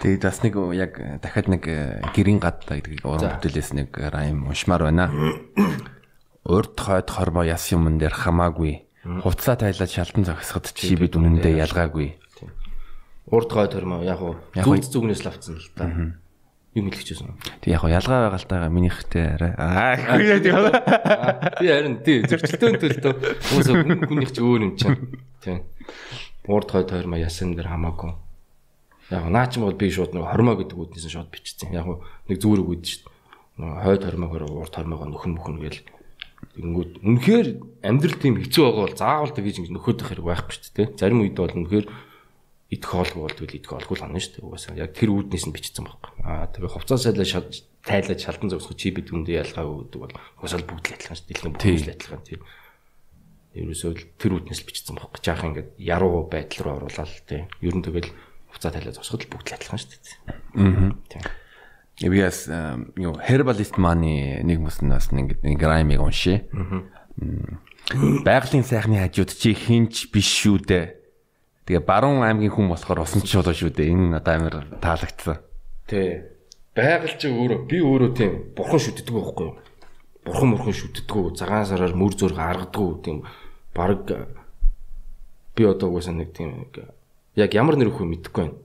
[0.00, 1.62] Тэгээд бас нэг яг дахиад нэг
[2.16, 5.12] гэрийн гад гэдэг уран бүтээлээс нэг райм уншмаар байна.
[6.48, 8.88] Урд хойд хормоо яс юмн дээр хамаагүй.
[9.04, 12.16] Хувцаа тайлаад шалтан зогсоход чи бид үнэндээ ялгаагүй.
[13.30, 15.84] Урд хойд хормоо яг уу зүг зүгнээс лавцсан л та.
[16.76, 17.32] Юм хэлчихсэн.
[17.64, 19.52] Тэг яг ялгаа таа минийхтэй арай.
[19.56, 20.56] Аа хөөе тийм.
[21.56, 23.12] Тий харин тий зөрчилдөөн төлтөө
[23.48, 23.68] хүмүүс
[24.12, 25.16] хүнийх ч өөр юм чинь.
[25.40, 25.64] Тийм.
[26.44, 28.12] Урд хойд хормоо ясан дээр хамаагүй
[29.10, 31.70] Яг наа ч юм бол би шууд нэг хормоо гэдэг үднээс шууд бичсэн.
[31.70, 31.86] Яг
[32.26, 33.82] нэг зүгээр үг шүү дээ.
[33.86, 35.80] Хойд хормоогоор урт хормоогоо нөхөн мөхөн гээл
[36.56, 37.48] Тэгэнгүүт үнэхээр
[37.84, 40.88] амьдрал тийм хэцүү байгаа бол заавал тэгэж ингэ нөхөдөх хэрэг байхгүй шүү дээ.
[40.96, 41.86] Зарим үед бол үнэхээр
[42.70, 44.46] идэх хоолгүй бол тэгэл идэх хоолгүй л хана шүү дээ.
[44.46, 46.12] Угаасаа яг тэр үүднээс нь бичсэн байхгүй.
[46.26, 47.26] Аа тэгээ хувцас сайлаа
[47.86, 51.34] тайлаж шалтан зогсох чи бид үндэ ялгаагүй гэдэг бол угаасаа бүгд л адилхан шүү дээ.
[51.38, 52.42] Дэлхийн бүгд л адилхан тийм.
[53.56, 55.20] Ерөөсөө тэр үүднээс л бичсэн байхгүй.
[55.22, 57.46] Жаахан ингэ яруу байдал руу оруулаад тийм.
[57.62, 58.10] Ер нь тэгэл
[58.50, 60.16] буцаа талаа зогсоход бүгд л адилхан шүү дээ.
[60.58, 60.90] Аа.
[61.06, 61.24] Тийм.
[61.96, 62.50] Эбиас
[62.98, 66.44] юу herbalist маны нэг мөснөөс нэг нэг раймыг уншия.
[68.26, 71.05] Байгалийн сайхны хажууд чи хинч биш шүү дээ.
[71.66, 73.90] Тэгээ баруун аймгийн хүн болохоор усан ч болоо шүү дээ.
[73.90, 75.42] Энэ надад амар таалагдсан.
[75.90, 76.22] Тий.
[76.78, 79.58] Байгаль чи өөрөө би өөрөө тийм бурхан шүтдэг байхгүй юу?
[80.22, 81.34] Бурхан мурхан шүтдэг.
[81.34, 83.26] Цагаан сараар мөр зөөр гаргадаг тийм
[83.74, 84.06] баг
[85.56, 86.68] би одоо угаасаа нэг тийм
[87.34, 88.60] яг ямар нэр хөө мэдэхгүй байна.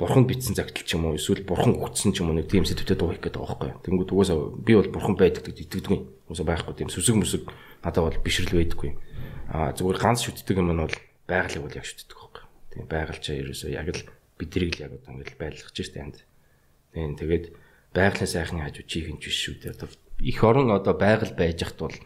[0.00, 3.00] Бурхан битсэн загтал ч юм уу эсвэл бурхан өгцсөн ч юм уу нэг тийм сэдвүүдэд
[3.00, 3.72] дуух гэдэг байгаа байхгүй.
[3.84, 6.08] Тэнгүүд угаасаа би бол бурхан байдаг гэдэг итгэдэг юм.
[6.28, 7.42] Угаасаа байхгүй тийм сүсэг мүсэг
[7.84, 8.90] надад бол бишрэл байдаггүй.
[9.52, 10.96] Аа зүгээр ганц шүтдэг юм нь бол
[11.26, 12.44] байгалыг бол яг шүтдэг байхгүй.
[12.72, 14.02] Тийм байгаль ч ерөөсөө яг л
[14.38, 16.16] бидэрийг л яг одоо ингээл байлгах ч штэ энд.
[16.94, 17.44] Тийм тэгээд
[17.92, 19.90] байгалийн сайхны хажуу чи хинч биш шүү дээ.
[20.22, 21.96] Их орон одоо байгаль байж хат бол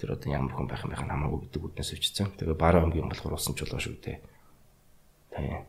[0.00, 2.28] тэр одоо ямар хүн байх юм байх нь хамаагүй гэдэг үднээс өвчсөн.
[2.36, 4.18] Тэгээ бараа өнгөний болохоор усан ч болоо шүү дээ.
[5.32, 5.62] Тийм.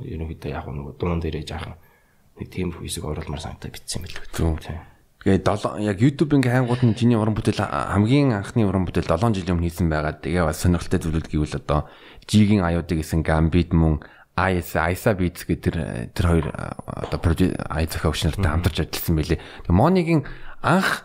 [0.00, 1.76] Ерөнхийдөө яг нэг дуун дээрээ жаахан
[2.40, 4.24] нэг тийм хэсэг оруулмаар санагдаад битсэн билүү.
[4.60, 4.80] Тийм.
[5.26, 5.42] Тэгээ
[5.90, 9.66] яг YouTube ингээ хайнгууд нь чиний уран бүтээл хамгийн анхны уран бүтээл 7 жилийн өмнө
[9.66, 10.22] хийсэн байгаа.
[10.22, 11.90] Тэгээ бас сонирхолтой зүйлүүд гэвэл одоо
[12.30, 14.06] Жигийн аюудыг гэсэн Gambit мөн
[14.38, 15.76] IS Isa Beats гэдэг тэр
[16.14, 17.18] тэр хоёр одоо
[17.74, 19.42] ай зохиогч нартай хамтарч ажилласан байлээ.
[19.66, 20.22] Тэгээ Монигийн
[20.62, 21.02] анх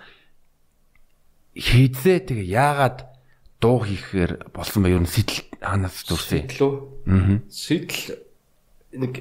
[1.58, 3.10] хийзээ тэгээ яагаад
[3.58, 6.74] дуу хийхээр болсон бай юу сэтэл хаанаас төрсөн сэтэл үү?
[7.10, 7.42] Аа.
[7.50, 8.22] Сэтэл
[9.02, 9.14] нэг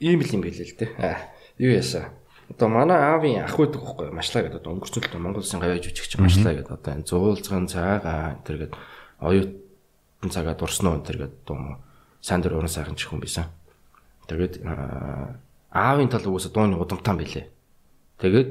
[0.00, 0.90] ийм л юм билээ л дээ.
[0.96, 1.20] Аа.
[1.60, 2.12] Юу ясаа.
[2.50, 6.54] Одоо манай аавын ах байдаг байхгүй машлаа гэдэг одоо өнгөрцөлт Монгол Улсын гавьяа жүжигч машлаа
[6.54, 8.78] гэдэг одоо энэ зуулзган цаагаа энэ төр гэдэг
[9.18, 11.82] оюутан цагаа дурсан уу энэ төр гэдэг дуу
[12.22, 13.50] сайн дөр уран сайхан ч хүн байсан.
[14.30, 14.62] Тэгээд
[15.74, 17.50] аавын тал угаасаа дууны удамтаан билээ.
[18.22, 18.48] Тэгээд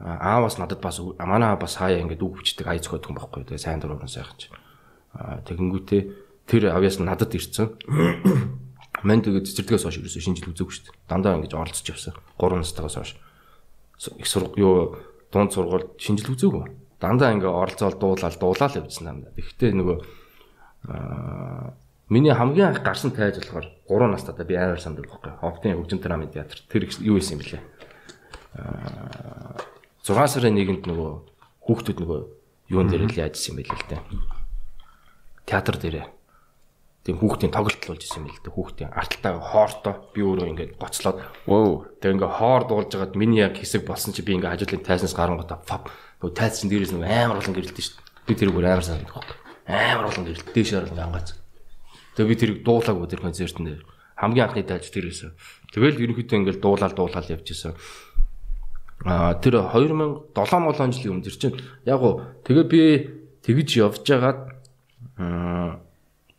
[0.00, 3.44] ааваас надад бас манай аав бас хаяа ингээд үг хүчдэг ая зөхөд хүн байхгүй.
[3.48, 4.48] Тэгээд сайн дөр уран сайхан ч.
[5.48, 6.02] Тэгэнгүүтээ
[6.48, 7.76] тэр авьяас надад ирсэн.
[9.04, 10.96] Мэн тэгээд цэцэрлэгээс хойш ерөөсөө шинжил үзээгүй шүү дээ.
[11.08, 12.14] Дандаа ингэж оролцож явсан.
[12.36, 13.12] 3 настайгаас хойш.
[14.00, 14.96] Их юу
[15.32, 16.64] дунд сургуульд шинжил үзээгүй.
[17.00, 19.32] Дандаа ингээ оролцоол дуулаад дуулаад явжсан дандаа.
[19.36, 19.96] Тэгэхдээ нөгөө
[22.08, 25.36] миний хамгийн анх гарсан тайз болохоор 3 настайдаа би амар санд байхгүй.
[25.44, 26.58] Ховтын хөгжим драмын театр.
[26.68, 27.40] Тэр юу исэн.
[28.56, 29.60] Аа
[30.00, 31.10] 6 сарын нэгэнд нөгөө
[31.68, 32.20] хүүхдүүд нөгөө
[32.72, 34.00] юун дээр л яажсэн юм бэлээ л дээ
[35.44, 36.06] театр дээрээ
[37.04, 38.52] тийм хүүхдийн тоглолт болж исэн юм л дээ.
[38.52, 43.56] Хүүхдийн арталтаа хоортой би өөрөө ингээд гоцлоод өө тэг ингээд хоор дуулж хагаад миний яг
[43.56, 45.88] хэсэг болсон чи би ингээд хажуудлын тайснаас гарангуудаа фап
[46.20, 48.28] нөгөө тайс чин дээрээс нөгөө амар болон гэрэлдэж шүү дээ.
[48.28, 49.36] Би тэр бүр амар санагдах байхгүй.
[49.64, 51.28] Амар болон гэрэлт дээшээр болон ангаац.
[52.20, 53.82] Тэгээ би тэрийг дуулаагүй тэр концертын дээр
[54.20, 55.32] хамгийн анхны тайлж тэр байсан.
[55.72, 57.72] Тэгэл ерөнхийдөө ингээд дуулаад дуулаад явчихсан.
[59.08, 61.56] А тэр 2007 молон жилийн өмнө чинь
[61.88, 62.82] яг гоо тэгээ би
[63.40, 64.60] тэгж явж байгаад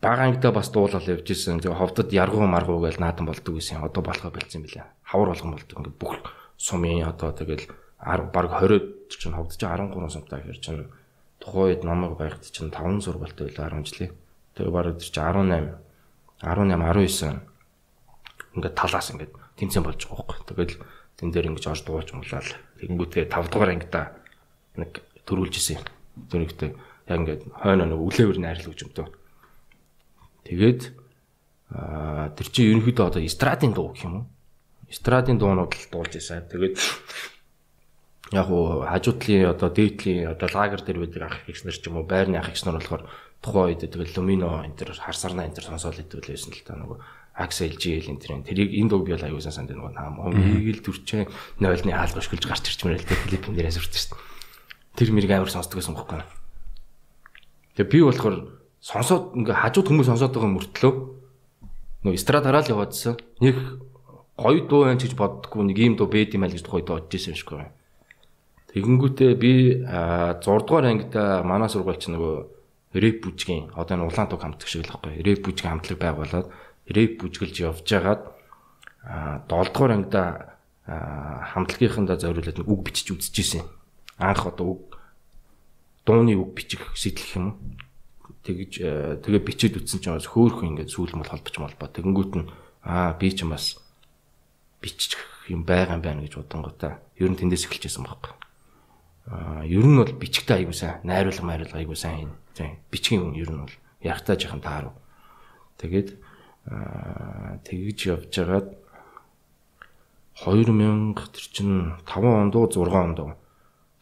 [0.02, 1.62] бага ангидаа бас дуулал явж исэн.
[1.62, 3.86] Тэгээ ховдод яргуу маргуу гэж наадан болдог гэсэн.
[3.86, 4.86] Одоо болохоо болсон юм билээ.
[5.06, 5.78] Хавар болгон болдог.
[5.78, 6.18] Ингээд бүх
[6.58, 7.70] сумын одоо тэгэл
[8.02, 10.90] 10 баг 20 чинь ховдож 13 сумтай хэр чинь
[11.38, 14.12] тухайн үед намайг байхад чинь 5 сургуультай байлаа 10 жилийн.
[14.58, 15.70] Тэгээ баг тэр чинь 18
[16.42, 20.46] 18 19 ингээд талаас ингээд тэмцээн болж байгаа байхгүй.
[20.50, 20.74] Тэгэл
[21.14, 22.50] тэн дээр ингэж орж дууч муулаад
[22.82, 24.04] тэгэнгүүтээ 5 дугаар ангидаа
[24.82, 24.98] нэг
[25.30, 25.86] төрүүлж исэн юм.
[26.26, 26.74] Тэрэгтэй
[27.06, 28.02] яг ингээд хойно нэг
[28.42, 29.21] найрлал гэж өмтөө.
[30.44, 30.80] Тэгээд
[31.72, 34.26] тэр чинь ерөнхийдөө одоо эстрадын дуу гэх юм уу?
[34.90, 36.44] Эстрадын дуунууд л дуулж байсан.
[36.48, 36.76] Тэгээд
[38.32, 42.08] яг уу хажуудлын одоо дээдлийн одоо лагер дээр байдаг ах ихс нар ч юм уу
[42.08, 43.04] байрны ах ихс нар болохоор
[43.44, 46.98] тухайн үед тэгэл лумино энэ төр харсарна энэ төр сонсоод идэв лээсэн л та нөгөө
[47.32, 51.24] Акс LGL энэ төр тэрийг энэ дуу би бол аюулсан санд нөгөө наам хөнгөл төрчээ
[51.64, 55.00] 0-ны хаалга өшгөлж гарч ирч мэрэл тэ клипэн дээрээс үрдэж шүү дээ.
[55.00, 56.20] Тэр мэрийг амар сонсдог байсан бохоггүй.
[57.80, 58.36] Тэгээ би болохоор
[58.82, 60.92] сонсоод ингээ хажууд хүмүүс сонсоод байгаа мөртлөө
[62.02, 63.14] нөгөө эстрад хараад яваадсан.
[63.38, 63.56] Нэг
[64.34, 67.32] гоё дуу байна гэж боддггүй нэг ийм дуу бэд юм аа гэж тухайд бодож ирсэн
[67.32, 67.70] юм шиг байна.
[68.74, 69.52] Тэгэнгүүтээ би
[69.86, 71.14] 6 дугаар ангид
[71.46, 72.34] манай сургуульч нөгөө
[72.98, 75.22] рэп бүжгийн одоо энэ улаан туг хамтлаг шиг л байхгүй.
[75.22, 76.46] Рэп бүжгийн хамтлаг байгуулад
[76.90, 78.22] рэп бүжгэлж явж байгаад
[79.06, 80.24] а 7 дугаар ангида
[81.54, 83.62] хамтлагийнхандаа зориулаад үг бичиж үзчихсэн.
[84.18, 84.98] Анх одоо үг
[86.02, 87.78] дууны үг бичих сэтлэх юм?
[88.42, 88.72] Тэгж
[89.22, 91.88] тэгээ бичиж үтсэн чинь бас хөөхөн ингээд сүүл мөл холбож молбоо.
[91.90, 92.50] Тэгэнгүүт нь
[92.82, 93.78] аа би ч бас
[94.82, 96.98] бичих юм байгаа юм байна гэж бодонготой.
[97.18, 98.34] Ер нь тэндээс эхэлчихсэн байхгүй.
[99.30, 102.34] Аа ер нь бол бичгтэй аягүй сайн, найруулга майруулга аягүй сайн.
[102.54, 102.82] Тийм.
[102.90, 104.94] Бичгийн юм ер нь бол ягтаа жахан таарав.
[105.78, 106.18] Тэгээд
[106.66, 108.68] аа тэгж явж байгаад
[110.42, 111.70] 2000 тэр чин
[112.02, 113.30] 5 онд уу 6 онд уу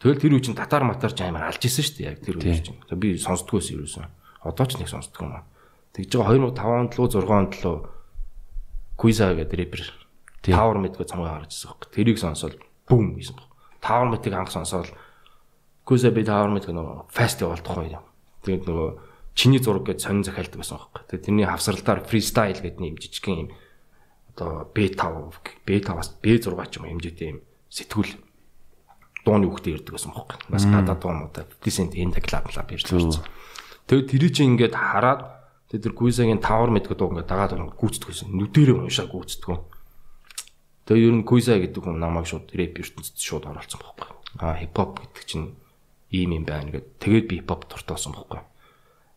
[0.01, 2.57] Тэгэл тэр үе чинь татар матар ч амар алж исэн шүү дээ яг тэр үе
[2.57, 2.81] чинь.
[2.97, 4.09] Би сонсдгоо байсан ерөөсөн.
[4.41, 5.45] Одоо ч нэг сонсдгоо юм.
[5.93, 7.77] Тэгж байгаа 2005 онд лөө 6 онд лөө
[8.97, 9.81] Куиза гэдэг рэпер
[10.41, 11.81] Tower мэдгээ цамгаа гарч ирсэн баг.
[11.93, 12.57] Тэрийг сонсоод
[12.89, 13.49] бүүм гэсэн баг.
[13.77, 14.89] Tower мэдгийг анх сонсоод
[15.85, 18.05] Куиза би Tower мэдгээ нөгөө фестивал тухай юм.
[18.41, 18.89] Тэгээд нөгөө
[19.37, 21.05] чиний зураг гэж сонин захиалдаг байсан баг.
[21.13, 23.49] Тэгээд тэрний хавсралдаар фристайл гэдэг нэм жижигхэн юм
[24.33, 25.01] одоо B5
[25.65, 28.30] B5-аас B6 ч юм хэмжээтэй юм сэтгүүл
[29.25, 30.37] дууны үгтэй ирдэг байсан бохоо.
[30.49, 33.23] Бас гадаад дуунуудаа 50 cent энэ клаб клаб ирж байсан.
[33.85, 35.21] Тэгээд тэр чинь ингээд хараад
[35.69, 38.33] тэгээд тэр Гуизагийн тавар мэддэг дуу ингээд дагаад орно гүйцдэг байсан.
[38.33, 39.61] Нүдэрээ уншаа гүйцдэг.
[40.89, 44.17] Тэгээд ер нь Гуиза гэдэг хүн намайг шууд рэп ертөнцид шууд оролцсон бохоо.
[44.41, 45.53] Аа хипхоп гэдэг чинь
[46.09, 48.41] ийм юм байна гэд тэгээд би хипхоп дуртайсан бохоо.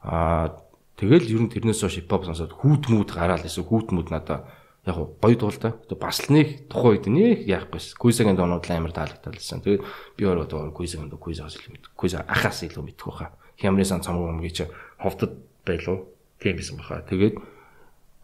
[0.04, 0.58] Аа
[1.00, 4.44] тэгэл ер нь тэрнээс хойш хипхоп сонсоод хүүт мүүд гараал эсвэл хүүт мүүд надаа
[4.86, 5.72] яг гоё дуултай.
[5.96, 7.96] Бас л нэг тухайн үед нэг яахгүйс.
[7.96, 9.64] Куизагийн доонууд амар таалагдалсан.
[9.64, 9.82] Тэгээд
[10.16, 11.84] би өөрөө доо куизагийн доо куизагаас илүү мэд.
[11.96, 13.32] Куиза ахаас илүү мэдэх байхаа.
[13.56, 14.68] Хямрын цамаг юм гэж
[15.00, 15.32] ховдод
[15.64, 16.12] байлуу.
[16.36, 17.00] Тийм байсан баха.
[17.08, 17.40] Тэгээд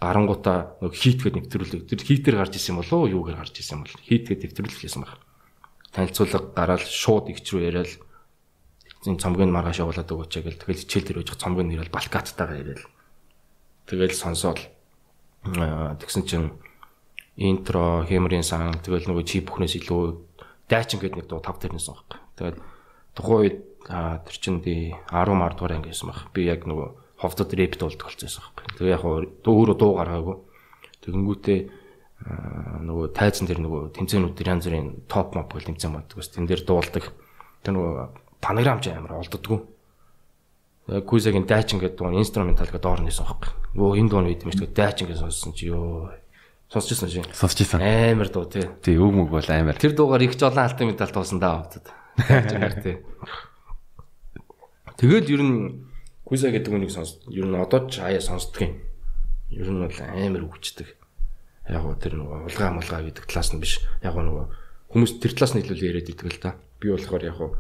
[0.01, 1.89] гарангуудаа нэг хитгээд нэвтрүүлэг.
[1.89, 3.09] Тэр хитээр гарч исэн болов уу?
[3.09, 5.21] Юугаар гарч исэн бол хитгээд нэвтрүүлэх гэсэн баг.
[5.93, 7.93] Танилцуулга гараад шууд игч рүү яриад
[9.05, 12.85] энэ цомгийг маргааш явуулаад өгөөч гэл тэгэл хичээл дээр үжих цомгийг нэрэл балкаттайгаа яриад.
[13.89, 14.61] Тэгэл сонсоол
[15.45, 16.49] тэгсэн чинь
[17.41, 20.03] интро, хэмрийн сан тэгэл нөгөө чип бүхнээс илүү
[20.69, 22.21] дайчин гэдэг нэг дуу тав тэрнээс байгаа.
[22.37, 22.59] Тэгээд
[23.17, 26.29] тухайн үед тэр чин ди 10 мар дугаар ангисэн баг.
[26.37, 28.65] Би яг нөгөө ховдод рэп дуулдаг болсон байхгүй.
[28.77, 30.37] Тэгээ яг өөрөө дуу гаргаагүй.
[31.01, 31.61] Тэгэнгүүтээ
[32.85, 36.21] нөгөө тайзан дээр нөгөө тэмцээнүүд дээр янз бүрийн топ моп гэл тэмцээн боддог.
[36.21, 37.05] Тэн дээр дуулдаг.
[37.65, 37.95] Тэр нөгөө
[38.45, 39.59] панорамч амар олддггүй.
[40.91, 43.79] Кузагийн дайчин гэдэг дуу инструментал гэдэг доор нисэн байхгүй.
[43.79, 44.75] Өө энэ дуу үед юм шүү дээ.
[44.75, 46.11] Дайчин гэж сонссон чи ёо.
[46.67, 47.27] Сонсчихсан шин.
[47.31, 47.79] Сонсчихсан.
[47.79, 48.67] Амар дуу тий.
[48.83, 49.79] Тий, өг мөг бол амар.
[49.79, 51.87] Тэр дуугаар их жолон алтан медаль туусан даа хавтад.
[52.83, 52.99] Тий.
[54.99, 55.87] Тэгэл ер нь
[56.27, 57.23] Куза гэдэг үнийг сонс.
[57.31, 58.75] Ер нь одоо ч аяа сонсдог юм.
[59.51, 60.91] Ер нь бол амар үгчдэг.
[61.71, 63.79] Яг гоо тэр нөгөө улгаа мулгаа гэдэг талаас нь биш.
[64.03, 64.47] Яг гоо нөгөө
[64.91, 66.59] хүмүүс тэр талаас нь илүү яриад идэг л да.
[66.83, 67.55] Би болохоор яг гоо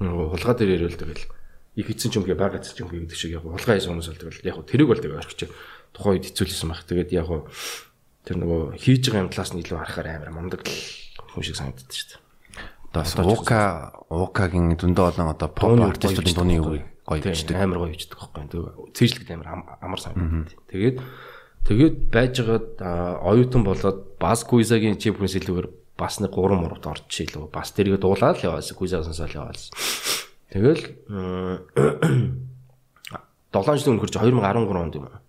[0.00, 1.24] нөгөө хулгай дээр яриул тэгэл
[1.76, 4.08] их эцэн ч юм гээ баг эцэн ч юм гэдэг шиг яг хулгай хийсэн хүмүүс
[4.10, 5.50] болдог яг тэрийг бол тэгээ орчих.
[5.94, 6.82] Тухайн үед хэцүүлсэн баг.
[6.86, 7.28] Тэгээд яг
[8.26, 12.08] тэр нөгөө хийж байгаа юм талаас нь илүү харахаар амар мундаг хүн шиг санагддаг шүү
[12.10, 12.30] дээ.
[12.90, 13.62] Одоо Ука
[14.10, 17.54] Укагийн дүндээ олон одоо pop артистуудын дууны үг гоё бичдэг.
[17.54, 18.50] Амар гоё бичдэг байхгүй.
[18.50, 20.58] Тэгээ цэжлэгд амар амар санагдав.
[20.70, 20.96] Тэгээд
[21.70, 22.68] тэгээд байжгаад
[23.22, 28.02] оюутан болоод бас Куизагийн чип хүнс илүүгээр бас нэг 3 мурд орж илүү бас тэрийг
[28.02, 28.74] дуулаад л яваасан.
[28.74, 29.70] Куиза сонсоод яваасан.
[30.50, 30.82] Тэгэл
[33.50, 35.22] 7 жилийн өмнө хөрч 2013 онд юм аа.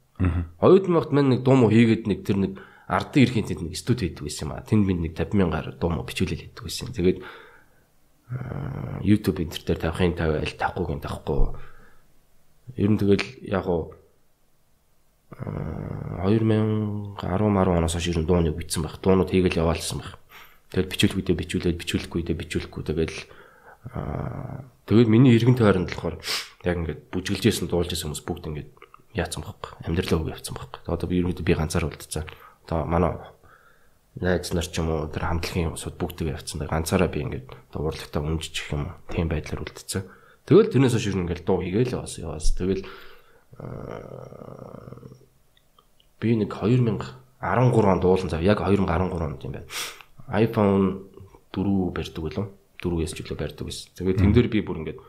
[0.62, 4.10] Оюутан багт мань нэг дуу муу хийгээд нэг тэр нэг ардын эрхийн тэнд нэг студи
[4.10, 4.62] хийдэг байсан юм аа.
[4.62, 6.93] Тэнд би нэг 50 мянгаар дуу муу бичүүлэл хийдэг байсан.
[6.93, 7.21] Тэгээд
[9.01, 11.57] YouTube интер дээр тавихын тавиал тавихгүйг тавихгүй.
[12.77, 13.97] Ер нь тэгэл яг уу
[15.31, 19.01] 2010 10 оноос хойш ер нь дууныг бичсэн байх.
[19.01, 20.21] Дуунууд хийгээл яваалсан байх.
[20.69, 23.17] Тэгэл бичүүлэхүйдээ бичүүлээд бичүүлэхгүйдээ бичүүлэхгүй тэгэл
[23.89, 26.22] Аа тэгээд миний эргэн тойронд болохоор
[26.62, 28.70] яг ингээд бүжгэлж исэн дуулж исэн хүмүүс бүгд ингээд
[29.17, 30.82] яатсан байхгүй амьдралаа өг явцсан байхгүй.
[30.86, 32.26] Одоо би ерөнхийдөө би ганцаар үлдсэн.
[32.70, 33.12] Одоо манай
[34.22, 36.63] найз нар ч юм уу тэр хамтлагийн усуд бүгдээ явцсан.
[36.67, 40.06] Ганцаараа би ингээд одоо урлагтаа өмжиж их юм тийм байдлаар үлдсэн.
[40.46, 42.84] Тэгэл тэрнээс шиг ингээл дуу хийгээл яваас яваас тэгэл
[46.22, 49.67] би нэг 2013 онд уулан зав яг 2013 онд юм байна.
[50.28, 51.08] iPhone
[51.52, 52.48] 4 барьдаг үлээ.
[52.82, 53.94] 4-ээс ч илүү барьдаг байсан.
[53.96, 55.00] Тэгээд тэн дээр би бүр ингээд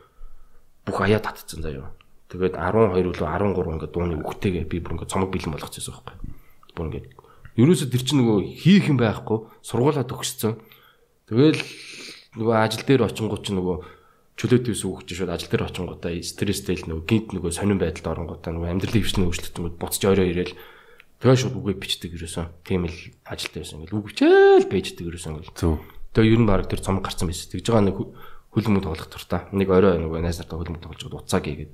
[0.85, 1.91] бүх аяа татцсан заяа.
[2.29, 6.15] Тэгээд 12 үлээ 13 ингээд дууны үхтэйгээ би бүр ингээд цомог бэлэн болгочихсон байхгүй.
[6.77, 7.07] Бүр ингээд
[7.57, 10.57] ерөөсө тэр чинь нөгөө хийх юм байхгүй сургуулаа төгссөн.
[11.29, 11.61] Тэгэл
[12.37, 13.77] нөгөө ажил дээр очингууд чинь нөгөө
[14.33, 18.51] чөлөөт ус өгч шүүд ажил дээр очингуудаа стресстэй л нөгөө гинт нөгөө сонирн байдалд оронгуудаа
[18.57, 20.57] нөгөө амьдралын хөвчлэн өөрчлөлтөнд буцаж орой ирээл
[21.21, 22.49] тэгээ шууд үгээ бичдэг ерөөсөн.
[22.65, 22.97] Тийм л
[23.29, 23.85] ажилтай байсан.
[23.85, 25.33] Ингээл үг бичээл байждаг ерөөсөн.
[25.53, 25.77] Зөв.
[26.13, 27.49] Тэгээ ер нь баг тэр цомог гарцсан байсан.
[27.49, 27.97] Тэгж байгаа нэг
[28.53, 29.49] хөлмөд тоглох туртаа.
[29.49, 31.73] Нэг орой нөгөө найз нартай хөлмөд тоглож уцаа гээгээд.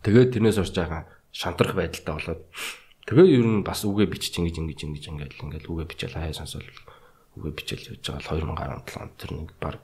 [0.00, 2.42] Тэгээд тэрнээс орж байгаа шантрах байдалтай болоод
[3.06, 6.66] тэгээ ер нь бас үгээ бичиж ингэж ингэж ингэж ингээл ингээл үгээ бичээл хаяа сонсол
[7.38, 9.82] үгээ бичээл явж байгаа 2017 онд тэр нэг баг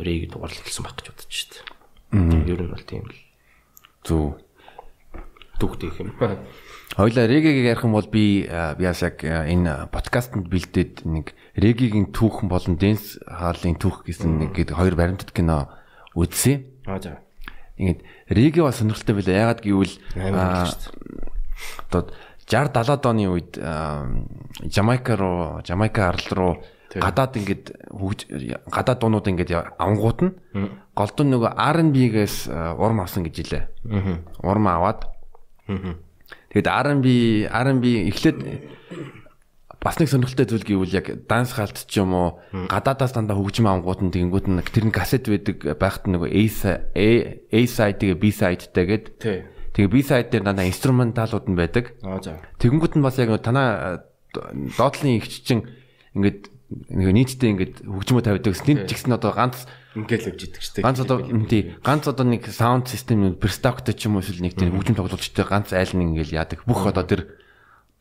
[0.00, 1.54] рэг дугаарлал хэлсэн байх гэж бодож штт.
[2.12, 3.18] Ер нь бол тийм л.
[4.04, 4.40] Зөв.
[5.60, 6.12] Дүгдэх юм.
[6.94, 12.76] Хоёлаа регийг ярих юм бол би яас яг энэ подкастэнд бэлдээд нэг регийн түүхэн болон
[12.78, 15.70] дэнс хаалын түүх гэсэн нэг гээд хоёр баримтат кино
[16.14, 16.66] үзсэн.
[16.86, 17.18] Аа за.
[17.78, 19.50] Ингээд реги бас сонирхолтой байлаа.
[19.50, 19.94] Ягаад гэвэл
[21.90, 22.10] одоо
[22.46, 23.56] 60 70-аад оны үед
[24.68, 26.52] Жамайка руу Жамайка арал руу
[26.94, 28.20] гадаад ингээд хөгж
[28.70, 30.32] гадаад дуунууд ингээд авангууд нь
[30.94, 32.36] голдон нөгөө R&B-гээс
[32.78, 33.64] урам авсан гэж хэлээ.
[34.44, 35.08] Урам аваад.
[35.68, 37.06] Тэгэд R&B
[37.50, 38.38] R&B эхлээд
[39.84, 42.28] бас нэг сонирхолтой зүйл гэвэл яг данс хаалт ч юм уу
[42.72, 47.04] гадаадаас дандаа хөгжим авангууд нь тэгэнгүүт нь тэр нь касет байдаг байхад нөгөө A
[47.52, 49.04] A side тэгээ B side-тэй гээд
[49.76, 52.00] тэгээ B side дээр дандаа инструменталууд нь байдаг.
[52.00, 55.68] Тэгэнгүүт нь бас яг танаа доотлын ихч чинь
[56.16, 56.48] ингээд
[56.88, 58.56] нэг нийтдээ ингээд хөгжмөө тавьдаг.
[58.56, 60.84] Тэнд ч гэсэн одоо ганц ингээл явж идэг дээ.
[60.84, 64.74] Ганц одоо тий ганц одоо нэг саунд систем перстоктой ч юм уу эсвэл нэг тийм
[64.74, 66.66] хөгжим тоглолчтой ганц айл нэг ингээл яадаг.
[66.66, 67.38] Бүх одоо тэр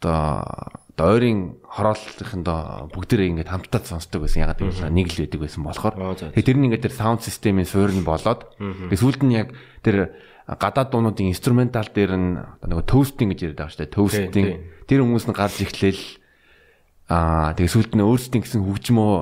[0.01, 4.45] одоо одоо ойрын хорооллынхын доо бүгдээрээ ингээд хамтдаа сонсдог байсан.
[4.45, 5.95] Ягаад гэвэл нэг л байдаг байсан болохоор.
[6.34, 10.13] Тэгээ тэр нь ингээд тэр саунд системийн суурь нь болоод тэгээ сүүлд нь яг тэр
[10.45, 12.29] гадаад дуунуудын инструментал дээр нь
[12.62, 13.95] нөгөө тоустинг гэж яриад байгаа дээ.
[13.95, 14.49] Тоустинг.
[14.86, 16.01] Тэр хүмүүс нь гарч ихлээл
[17.13, 19.13] Аа тэгээ сүүлд нь өөрсдийн гэсэн хөгжмөө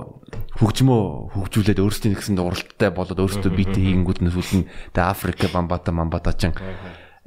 [0.63, 1.01] хөгжмөө
[1.35, 6.31] хөгжүүлээд өөрсдийн гэсэн уралдтай болоод өөрсдөө бит хийнгүүд нь сүүлд нь тэгээ Африк бамбата мамбата
[6.31, 6.55] ч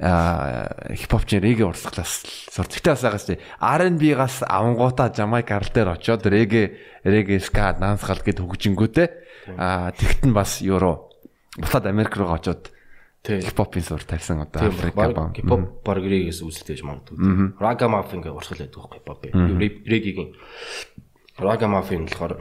[0.01, 2.67] аа хипхоп ч реге урсгалаас сур.
[2.67, 6.75] Тэгтээ бас байгаас чи R&B-гаас авангуута Жамайк арал дээр очоод реге
[7.05, 9.07] реге ска дансгал гэд хөгжингүүтэй
[9.55, 11.07] аа тэгт нь бас евро
[11.55, 12.74] бусад Америк руу очоод
[13.27, 15.09] хипхопын сур тавьсан одоо Африка
[15.85, 17.57] баг регээс үүсэлтэй гэж магадгүй.
[17.59, 19.21] Рага маф ингээ урсгал байдаг байхгүй хипхоп.
[19.85, 20.35] Регийн
[21.37, 22.39] Рага мафын болохоор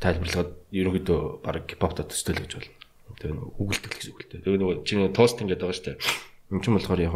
[0.00, 2.68] тайлбарлахад ерөнхийдөө баг хипхоп төстэй л гэж бол.
[3.20, 4.42] Тэгээ үгэлдэг гэсэн үг л дээ.
[4.44, 5.96] Тэгээ нөгөө чиний тост ингээд байгаа дээ.
[6.50, 7.14] Энд чинь болохоор яг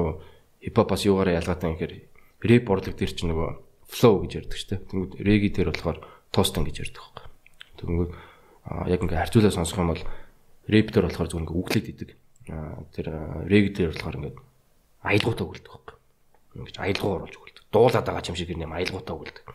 [0.65, 1.95] хипхопоос юугаараа ялгаатай гэхээр
[2.45, 3.51] рэп урлаг дээр чинь нөгөө
[3.89, 4.81] флоу гэж ярьдаг дээ.
[4.91, 5.99] Тэнгүүд реги дээр болохоор
[6.33, 7.27] тост гэж ярьдаг байхгүй.
[7.79, 8.11] Тэнгүүд
[8.89, 10.03] яг ингээ харьцуулаа сонсох юм бол
[10.95, 12.11] дээр болохоор зүгээр ингээ үглээд идэг.
[12.95, 13.07] Тэр
[13.75, 14.35] дээр болохоор ингээ
[15.05, 15.97] аялгуудаа өгөлдөг байхгүй.
[16.57, 17.65] Ингээ аялгуу оруулж өгөлдөг.
[17.69, 19.47] Дуулаад байгаа юм шиг юм аялгуудаа өгөлдөг.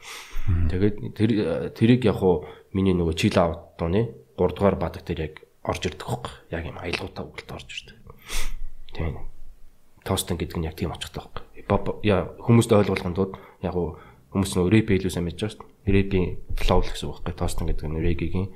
[0.70, 1.30] Тэгээд тэр
[1.74, 6.06] тэрийг яг хуу миний нөгөө чил аут дууны 3 дугаар бадаг дээр яг орж ирдэг
[6.06, 6.34] байхгүй.
[6.54, 7.98] Яг юм аялгуудаа өгөлд орж ирдэг.
[8.94, 9.18] Тийм.
[10.06, 12.06] Тостон гэдэг нь яг тийм очихтай байхгүй.
[12.06, 13.98] Яа хүмүүст ойлгуулахын тулд яг хуу
[14.34, 15.94] хүмүүс нөгөө рэп хэлүүсээ мэдж байгаа шүү дээ.
[15.94, 17.36] Рэпийн флоу л гэсэн үг байхгүй.
[17.38, 18.48] Тостон гэдэг нь регийн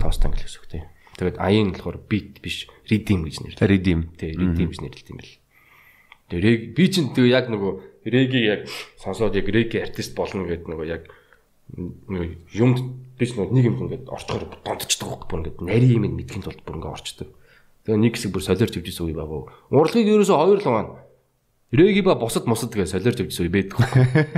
[0.00, 0.86] тостон гэсэн үг тийм.
[1.20, 3.68] Тэгээд аян болохоор beat биш rhythm гэж нэрлэдэг.
[3.68, 4.00] Rhythm.
[4.16, 5.36] Тий, rhythm гэж нэрлэдэг юм бэл.
[6.32, 7.72] Тэгээд би чинь тэгээ яг нөгөө
[8.08, 8.60] реги яг
[8.96, 11.04] сонсоод яг реги артист болно гэдэг нөгөө яг
[11.76, 12.70] нөгөө юм
[13.20, 16.94] биш нэг юм ингээд орчхоор дондчдаг байхгүй бүр ингээд нарийн юм мэдхийн тулд бүр ингээд
[16.96, 17.28] орчдөг.
[17.84, 19.52] Тэгээ нэг хэсэг бүр солиорч өвжсэн үе байгаа.
[19.68, 20.90] Урлагийг ерөөсөө хоёр л маань
[21.76, 23.78] реги ба бусад мусад тэгээ солиорч өвжсэн үе байдаг.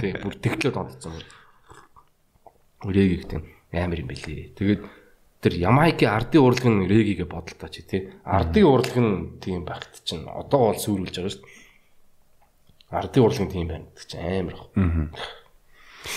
[0.03, 1.15] Тий, бүр тэгтлээ дондцсон.
[2.89, 3.41] Реги гэдэг
[3.73, 4.57] амар юм бэлээ.
[4.59, 4.81] Тэгээд
[5.43, 8.15] тэр Ямайкийн ардын урлаг нь реgiгээ бодолтой чи тий.
[8.23, 12.95] Ардын урлаг нь тийм байхт чинь одоо бол сүрүүлж байгаа шүү дээ.
[12.95, 14.71] Ардын урлаг нь тийм байна гэдэг чинь амар ах.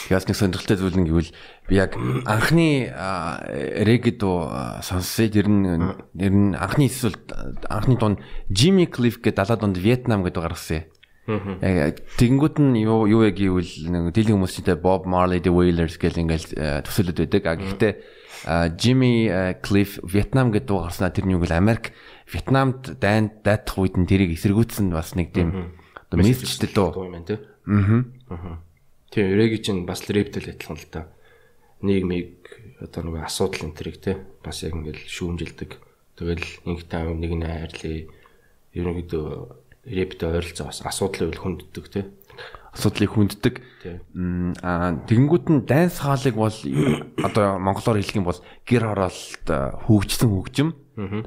[0.10, 1.34] Яс нэг сонирхолтой зүйл нь гэвэл
[1.70, 2.90] би яг анхны
[3.86, 4.50] реги дуу
[4.82, 5.66] сонссоо тэр нь
[6.14, 7.18] тэр нь анхны эсвэл
[7.70, 10.86] анхны дунд Jimmy Cliff гэдэг 70 донд Вьетнам гэдэг гаргасан.
[11.26, 16.86] Тэгэнгүүт нь юу юу яг гэвэл нэг дийлэн хүмүүстэй Bob Marley, The Wailers гэл ингээл
[16.86, 17.42] төсөөлөд байдаг.
[17.50, 17.94] А гэхдээ
[18.46, 19.26] Jimmy
[19.66, 21.98] Cliff Вьетнам гэдэг дуу гарснаа тэр нь юу гэвэл Америк
[22.30, 27.26] Вьетнамд дайнд дайтах үед нь тэрийг эсэргүүцсэн бас нэг тийм одоо мессежтэй дуу юм байна
[27.26, 27.40] тий.
[28.30, 28.62] Аа.
[29.10, 31.10] Тийм реги чинь бас рэптэл адилхан л та.
[31.82, 32.38] Нийгмийг
[32.82, 35.72] одоо нэг асуудал энэ төрийг тий бас яг ингээл шүүмжилдэг.
[36.18, 37.98] Тэгэл нэг тав нэг нь хайрлаа.
[38.78, 39.26] Ерөнхийдөө
[39.90, 42.06] рэптэй ойролцоо бас асуудлын үл хөнддөг тий.
[42.76, 43.56] Асуудлыг хүнддэг.
[44.62, 46.54] Аа тэгэнгүүт нь дайнс хаалыг бол
[47.28, 49.48] одоо монголоор хэлэх юм бол гэр хороолт
[49.88, 50.70] хөгжсөн хөгжим.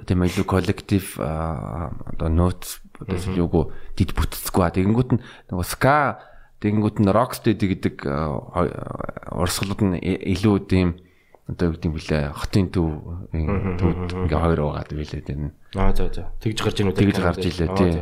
[0.04, 4.68] Тийм илүү коллектив одоо нот одоо юуг дид бүтцгүй.
[4.76, 6.20] Тэгэнгүүт нь нөгөө ска
[6.60, 7.96] тэгэнгүүт нь рокстеди гэдэг
[9.32, 10.88] урсгалууд нь илүү тийм
[11.48, 12.88] одоо юу гэдэг юм блэ хотын төв
[13.32, 15.56] төвд ингээ хоёр байгаад билээ тийм.
[15.78, 16.28] Аа за за.
[16.44, 16.98] Тэгж гарч ийн үү?
[16.98, 17.92] Тэгж гарч илээ тий.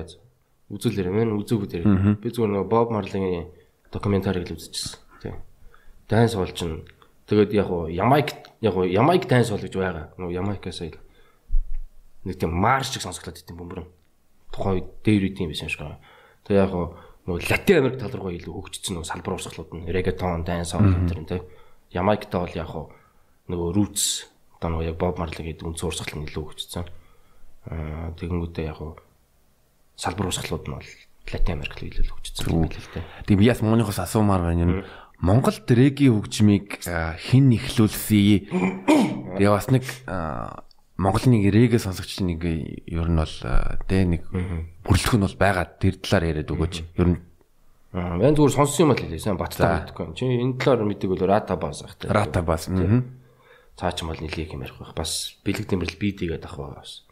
[0.67, 1.85] Үзүүлээрэй мэн үзээгүй дээр.
[2.19, 3.51] Би зүгээр нөгөө Боб Марлигийн
[3.95, 4.99] докюментарийг л үзчихсэн.
[5.23, 5.35] Тий.
[6.11, 6.83] Дайнс бол чин
[7.31, 10.11] тэгээд яг уу Ямайк яг уу Ямайк дайнс бол гэж байгаа.
[10.19, 10.99] Нөгөө Ямайкаас ил
[12.27, 13.87] нэг тийм марш шиг сонсогдоод идэв бөмбөрөн.
[14.51, 16.03] Тухайн үед дээр үт юм байсан шиг байна.
[16.43, 16.87] Тэгээд яг уу
[17.31, 21.31] нөгөө Латин Америк тал руугаа илүү хөгжсөн нөгөө салбар урсгалууд нь регетон, дайнс ол энэ
[21.31, 21.43] тий.
[21.95, 22.91] Ямайкта бол яг уу
[23.47, 24.27] нөгөө roots
[24.59, 26.87] одоо нөгөө яг Bob Marley гэдэг үн цуурсгал нь илүү хөгжсөн.
[27.71, 28.99] Аа тэгэнгүүтээ яг уу
[29.97, 30.91] салбар урсгалууд нь бол
[31.27, 33.05] Латин Америк руу илүү хөгжсөн юм байна л дээ.
[33.27, 34.73] Тийм би яс Монголоос асуумаар байна юм.
[35.19, 38.53] Монгол дрэгийн хөгжмийг хэн ихлүүлсэн?
[39.41, 39.85] Тэгээ бас нэг
[40.97, 43.37] Монголын нэг регэ сонсогч нэг ер нь бол
[43.91, 44.23] дээ нэг
[44.87, 46.75] бүрлэх нь бол байгаа тэр талаар яриад өгөөч.
[47.01, 47.19] Ер нь
[47.97, 49.25] Аа, мен зүгээр сонссон юм л хэлээ.
[49.25, 50.13] Сайн баттай мэдгүй.
[50.13, 52.13] Чи энэ талаар мэддэг бол Rata Bass ах та.
[52.13, 52.69] Rata Bass.
[52.69, 53.01] Аа
[53.77, 54.97] цаа ч юм бол нэлийг юм ярих байх.
[54.97, 57.06] Бас бэлэг тэмрэл бий дэгээд ах бас.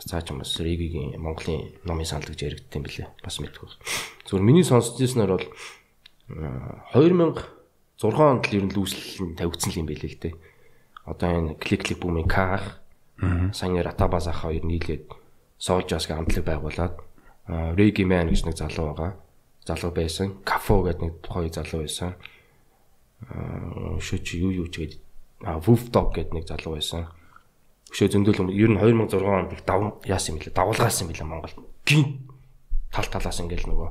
[0.00, 3.08] Цаа ч юм бас Ригийн Монголын номын санал гэж яригдсан юм билээ.
[3.20, 3.68] Бас мэдгүй.
[4.24, 5.46] Зүгээр миний сонсч ирснээр бол
[6.96, 10.34] 2006 онд л ер нь лүүслэл нь тавигдсан юм билээ дээ.
[11.04, 12.80] Одоо энэ клик клик бүүмийн Ках
[13.52, 15.12] Саня Ратабас ах хоёр нийлээд
[15.60, 16.96] Souljas-г хамтлаг байгуулад
[17.76, 19.12] Реги Man гэж нэг залуу байгаа.
[19.68, 20.40] Залуу байсан.
[20.44, 22.16] Кафо гэдэг нэг хоёр залуу байсан.
[23.28, 25.00] Аа шүүч юу юу ч гэдэг
[25.44, 27.12] Wolf Dog гэдэг нэг залуу байсан.
[27.90, 30.54] Өшөө зөндөл ер нь 2006 онд их дав яасан юм бэлээ.
[30.54, 31.54] Давулгаасан юм бэлээ Монгол.
[31.84, 32.30] Гин
[32.94, 33.88] тал талаас ингээл нөгөө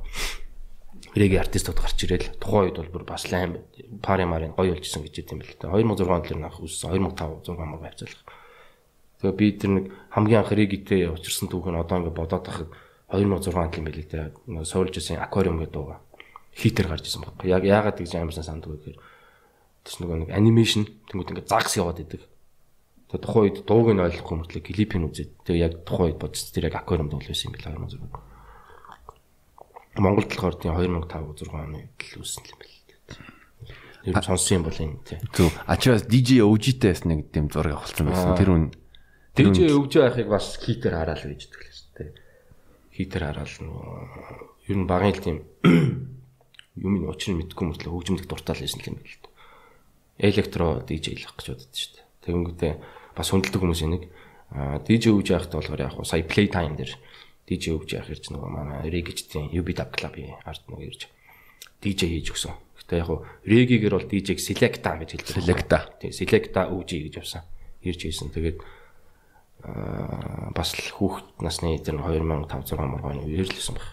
[1.20, 3.60] реги артистууд гарч ирэл тухайн үед бол бүр бас лайм
[4.00, 5.68] пари марын гоё болжсэн гэж хэлсэн юм бэлээ.
[5.68, 8.24] 2006 онд л нах үссэн 2005 6 мөр байцаалах.
[9.20, 9.86] Тэгээ би тэр нэг
[10.16, 12.70] хамгийн анх регитэй учирсан түүх нь одоо ингээд бодоод тахад
[13.12, 14.32] 2006 онд юм бэлээ те.
[14.48, 16.00] Нөгөө Souljas-ийн аквариум гэдэг дууга
[16.56, 17.36] хитер гарч ирсэн баг.
[17.44, 19.00] Яг яагаад гэж амарсан сандгүй гэхээр
[19.84, 22.22] Тэс нөгөө нэг анимашн тэнгууд ингээд загс яваад идэг.
[23.10, 26.70] Тэгээ тухайн үед дууг нь ойлгохгүй мөртлөө клипийг үзээд тэгээ яг тухайн үед бодсон тэр
[26.70, 28.06] яг аквариум дуул байсан юм билээ 2006.
[29.98, 32.78] Монголд болохоор тийм 2005 6 оны л үүссэн юм байна.
[34.14, 35.18] Тэр сонсон юм бол энэ тий.
[35.34, 35.50] Зөв.
[35.66, 38.38] Ачаас DJ OG-тэй бас нэг тийм зураг авалцсан байсан.
[38.38, 38.66] Тэр үн
[39.34, 42.12] DJ OG байхыг бас хитер хараал гэж хэлдэг л шүү дээ.
[42.94, 45.38] Хитер хараал нөгөө ер нь багын л тийм
[46.86, 49.30] юм учрыг мэдгүй мөртлөө хөгжмөлт дуртай л байсан юм байна л
[50.20, 52.06] электро DJ л гэж боддоо шүү дээ.
[52.28, 52.74] Тэгэнгүүтээ
[53.20, 54.08] бас хүндэлдэг хүмүүс энийг
[54.88, 56.96] DJ үж яахт болохоор яг сая playtime дээр
[57.44, 61.12] DJ үж яах ирж нөгөө манай Reggae-ийн UB Dub Club-ийн ард нөгөө ирж
[61.84, 62.54] DJ хийж өгсөн.
[62.80, 63.10] Гэтэ яг
[63.46, 65.36] Reggae-гэр бол DJ-г Selecta гэж хэлдэг.
[65.38, 65.78] Selecta.
[66.02, 67.44] Тийм Selecta үж гэж явсан.
[67.86, 68.34] Ирж хийсэн.
[68.34, 68.60] Тэгээд
[69.64, 73.88] аа бас л хүүхэд насны тэр 2005 6 мөргөний үерлсэн баг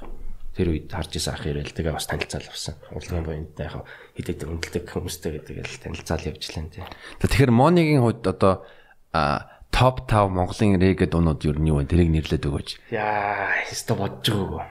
[0.57, 2.75] тэр үед харж исэн ах ирэл тэгээ бас танилцаал авсан.
[2.97, 3.85] Урлагийн буянтай яг
[4.17, 6.85] хэд хэд үнэлдэг хүмүүстэй гэдэг л танилцаал явжлаа тий.
[7.21, 8.65] Тэгэхээр Монигийн хувьд одоо
[9.71, 11.89] топ 5 Монголын регет дуунууд юу нь юу вэ?
[11.91, 12.69] Тэрийг нэрлээд өгөөч.
[12.91, 14.65] Яа, хэвээр бодож байгаагүй.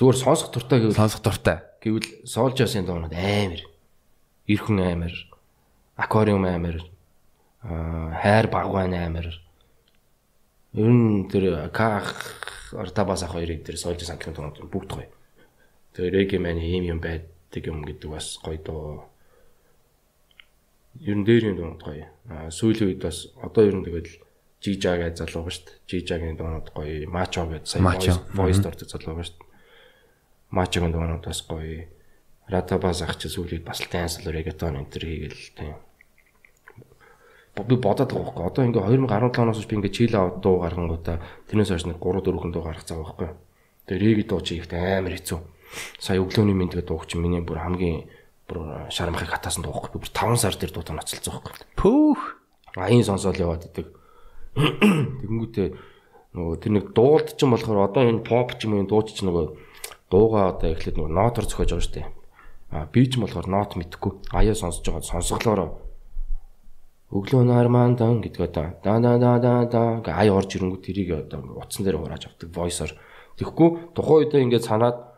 [0.00, 1.58] Зүгээр сонсох дуртай гэвэл сонсох дуртай.
[1.84, 3.62] Гэвэл Souljas-ын дуунууд амар.
[4.48, 5.14] Ирхэн амар.
[6.00, 6.80] Аквариум амар.
[7.60, 9.28] Аа хайр багван амар.
[10.72, 12.40] Ер нь тэр ках
[12.72, 15.10] Ортабас ах хоёрыг тэр сольж санхын тоног бүгд гоё.
[15.94, 19.09] Тэгээ реги мань ийм юм байдаг юм гэдэг бас гоё доо.
[20.98, 22.10] Ер нь дээр юм донод гоё.
[22.26, 24.10] А сүүлийн үед бас одоо ер нь тэгэл
[24.60, 25.78] Жижа гэж залуу ба дээ.
[25.88, 27.82] Жижагийн доонод гоё, Мачо гэж сая
[28.34, 29.46] voice дордог залуу ба дээ.
[30.50, 31.88] Мачогийн доонод бас гоё.
[32.50, 35.78] Ратабас ах чи сүүлийн бас dance reggaeton энэ төр хийгээл тийм
[37.66, 38.46] би бодоод байгаа байхгүй.
[38.46, 41.16] Одоо ингээ 2017 оноос би ингээ чил аваад дуу гаргангуудаа
[41.50, 43.28] тэрнээс хойш нэг 3 4 хүн дуу гаргах цаа байхгүй.
[43.86, 45.40] Тэгээ реги дуу чи ихтэй амар хэцүү.
[45.98, 48.06] Сая өглөөний минь тэгээ дууг чи миний бүр хамгийн
[48.50, 50.02] бүр шарамхыг хатаасан дуу байхгүй.
[50.02, 51.70] Бүр 5 сар дээр дуудаа ноцолцсон байхгүй.
[51.78, 52.22] Пүүх.
[52.74, 53.86] Аян сонсоол яваад идэг.
[54.58, 55.68] Тэгэнгүүтээ
[56.34, 59.22] нөгөө тэр нэг дуулт ч юм болохоор одоо энэ поп ч юм уу дууч ч
[59.22, 59.54] нөгөө
[60.10, 62.08] дуугаа одоо эхлээд нөгөө нотор зөхөж байгаа шүү дээ.
[62.74, 64.34] А би ч юм болохоор нот мэдхгүй.
[64.34, 65.70] Аяа сонсож байгаа сонсголоороо
[67.10, 71.82] өглөө нармандан гэдэг одоо да да да да да ай орж ирэнгүүт тэрийг одоо утсан
[71.82, 72.94] дээр хурааж авдаг voice-оор
[73.34, 75.09] тэгэхгүй тухайн үедээ ингээд санаад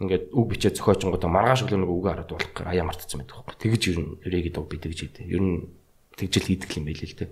[0.00, 3.82] ингээд үг бичээ зохиочингуудаа маргааш өглөө нэг үг хараад болох аяа мартсан байдаг байхгүй тэгэж
[3.92, 5.68] ер нь регид дог бид гэж хийдэг ер нь
[6.16, 7.28] тэгжэл хийдэг юм байл л дээ.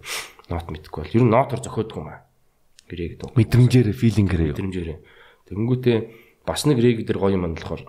[0.52, 1.16] Нот мэдхгүй бол.
[1.16, 2.28] Ер нь нотор зохиодог юм аа
[2.92, 4.90] регид дог мэдрэмжээр филингээр мэдрэмжээр
[5.48, 5.98] тэгэнгүүтээ
[6.44, 7.88] бас нэг реги дээр гоё юм болохоор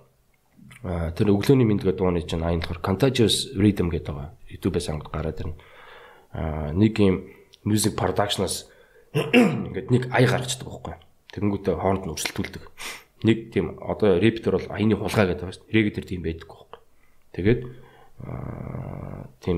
[0.79, 4.31] Аа тэр өглөөний мэд гэдэг дууны чинь аян болохоор Contagious Rhythm гэдэг байгаа.
[4.47, 5.59] YouTube-ээс анги гараад ирнэ.
[6.31, 7.27] Аа нэг юм
[7.67, 8.71] music production-аас
[9.11, 10.95] ингээд нэг ая гаргацдаг байхгүй.
[11.35, 12.63] Тэгэнгүүтээ хооронд нь өрсөлдүүлдэг.
[13.23, 15.75] Нэг тийм одоо рэптер бол аяны хулгай гэдэг байна шүү дээ.
[15.75, 16.79] Рэг тэр тийм байдаг байхгүй.
[17.35, 17.61] Тэгээд
[19.43, 19.57] тийм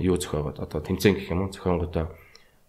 [0.00, 1.52] юу зохиогоод одоо тэмцээн гэх юм уу?
[1.52, 2.12] Зохионгуудаа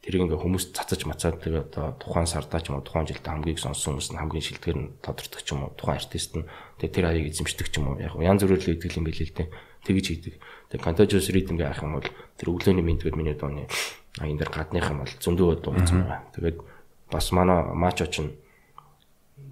[0.03, 3.55] тэрийг ингээ хүмүүс цацаж мацаад тэгээ одоо тухайн сардаа ч юм уу тухайн жилд хамгийн
[3.55, 6.47] сонсон хүмүүс нь хамгийн шилдэгэр нь тодордог ч юм уу тухайн артист нь
[6.79, 8.03] тэгээ тэр хаяг эзэмшдэг ч юм уу.
[8.03, 9.47] Яг янз бүрээр л идэл юм билээ л дээ.
[9.83, 10.33] Тэгж хийдэг.
[10.71, 13.67] Тэгээ contagious rhythm гэх юм бол тэр өглөөний мэндгээд миний дууны
[14.19, 16.57] аян дээр гадных юм бол зөндөө дууцсан байгаа тэгээд
[17.09, 18.21] бас манай мачо ч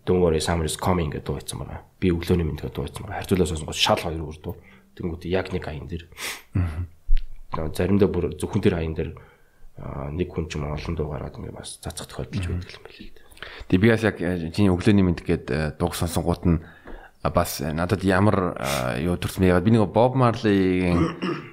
[0.05, 3.73] Don't worry summer is coming гэдэг дууцсан байгаа би өглөөний мэндгээд дууцсан байгаа харьцуулаа сонсон
[3.77, 4.55] шал хоёр өөр дуу
[4.97, 6.09] тэнгууд яг нэг аян дээр
[7.53, 9.13] заримдаа бүр зөвхөн тэр аян дээр
[10.17, 13.13] нэг хүн ч юм олон дуу гараад ингээ бас цацах тохиолдолж байдаг юм байна л
[13.13, 13.29] дээ.
[13.69, 16.59] Тэг би бас яг чиний өглөөний мэд гээд дууг сонсонгууд нь
[17.21, 18.57] бас надад ямар
[18.97, 20.97] юу төрсөн яагаад би нэг Bob Marley-ийн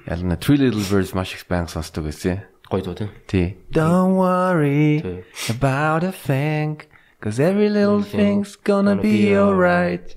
[0.09, 2.41] ялна Three Little Birds маш их баян сонсдог байсан.
[2.69, 3.09] Гоё дуу тий.
[3.25, 3.47] Тий.
[3.69, 5.01] Don't worry
[5.49, 6.81] about a thing
[7.19, 10.07] cause every little thing's gonna be alright.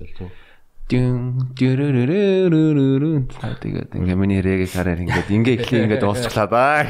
[0.91, 3.11] Дүн дүрүрүрүрүрү
[3.63, 6.83] тэгээд ингээ миний рег хараар ингээд ингээ эхлээ ингээ дуусчлаа да.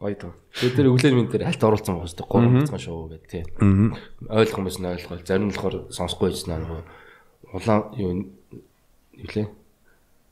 [0.00, 0.32] Гоё тоо.
[0.56, 2.32] Тэгээд тэр өглөө минь тэр хальт оруулсан шүү дээ.
[2.32, 3.44] Гурван цан шоу гэдэг тий.
[4.32, 5.20] Ойлгох юм байна ойлгол.
[5.20, 6.80] Зарим нь болохоор сонсохгүй байсан аа нөгөө
[7.60, 8.12] улаан юу
[9.20, 9.46] нэлээ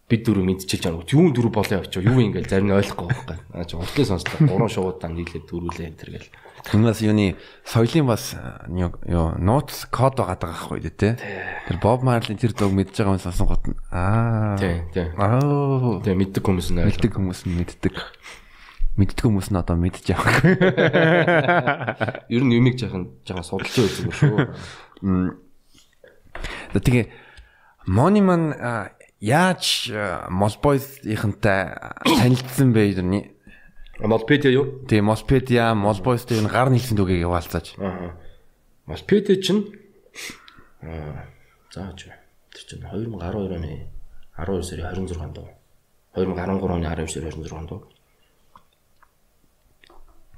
[0.09, 1.05] бид дөрөв мэдчихэж байгаа.
[1.13, 2.01] Юу дөрөв болоо явчих.
[2.01, 3.37] Юу ингээл зарим нь ойлгохгүй байхгүй.
[3.53, 4.49] Аа чи уртлын сонслоо.
[4.49, 6.33] Гурван шоудаа нийлээд дөрүүлээ энэ төр гэл.
[6.69, 8.37] Хүмүүс юуны соёлын бас
[8.69, 11.17] юу нууц код байгаа даа байхгүй тий.
[11.17, 14.61] Тэр Bob Marley тэр дог мэдж байгаа юм сонсон гот нь аа.
[14.61, 15.09] Тий, тий.
[15.17, 16.05] Аа.
[16.05, 17.95] Тэгээ мэддэг хүмүүс нь мэддэг хүмүүс нь мэддэг.
[19.01, 20.45] Мэддэг хүмүүс нь одоо мэдж явах.
[22.35, 24.37] Ер нь юмыг жаахан жаахан судалж үзэх шүү.
[26.77, 27.09] Тэгээ
[27.89, 28.53] Money Man
[29.25, 29.89] яаж
[30.29, 33.38] Молбойсийнхантай танилцсан бэ юу нэ?
[33.99, 34.87] Молпедиа юу?
[34.87, 37.75] Тэгээ Молпедиа, Молбойстэй энэ гар нийлсэн дүүгээ яваалцаач.
[37.83, 38.15] Аа.
[38.87, 39.75] Молпедиа чинь
[40.87, 41.27] аа
[41.75, 43.91] зааж тэр чинь 2012 оны
[44.39, 45.51] 12 сарын 26-нд дуу.
[46.15, 47.91] 2013 оны 12 сарын 26-нд дуу.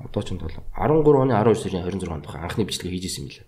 [0.01, 3.45] Одоо ч бол 13 оны 12 сарын 26-нд дуу анхны бичлэг хийж исэн юм лээ.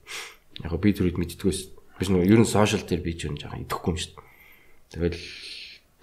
[0.69, 1.61] Яг би түрүүд мэддгээс
[1.97, 4.29] биш нэг ер нь сошиал дээр би ч юм жаахан идэхгүй юм шүү дээ.
[4.93, 5.19] Тэгэл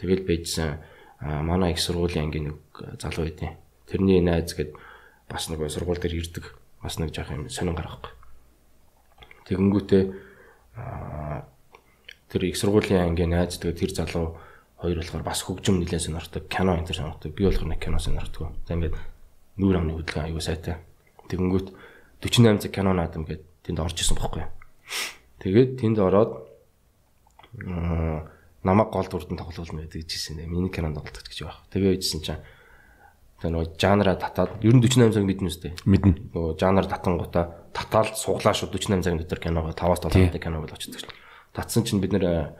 [0.01, 0.82] тэгэл байжсан
[1.22, 2.57] манай их сургуулийн ангийн нэг
[2.97, 4.77] залуу байдیں۔ Тэрний найз гээд
[5.27, 6.53] бас нэг сургууль дээр ирдэг.
[6.81, 8.13] Бас нэг жоох юм сонин гарахгүй.
[9.49, 10.03] Тэгэнгүүтээ
[12.29, 14.37] тэр их сургуулийн ангийн найз тэгээд тэр залуу
[14.77, 16.47] хоёр болохоор бас хөгжим нэлээд сонирхдаг.
[16.47, 17.33] Кино энэ төр сонирхдаг.
[17.33, 18.53] Би болохоор нэг кино сонирхдаг.
[18.63, 18.95] За ингээд
[19.57, 20.79] нүүр амны хөдөлгөөн аюу сайтай.
[21.27, 21.67] Тэгэнгүүт
[22.21, 24.47] 48 цаг кино наадам гээд тэнд орж исэн бохгүй.
[25.43, 26.47] Тэгээд тэнд ороод
[28.63, 30.39] намайг гол дүрдэн тоглуулна гэдэг жисэн.
[30.47, 31.59] Миний кинонд тоглолт гэж байх.
[31.73, 32.43] Тэгээ ижсэн чинь
[33.39, 35.71] тэгээ нөгөө жанра татаад ер нь 48 цаг мэднэ үстэй.
[35.87, 36.35] Мэднэ.
[36.35, 40.75] Нөгөө жанр татангуудаа татаал суглаа шүү 48 цагийн дотор киногоо 5-аас 7 минутын кино бол
[40.75, 41.15] очдөг шүү.
[41.55, 42.53] Татсан чинь бид нэр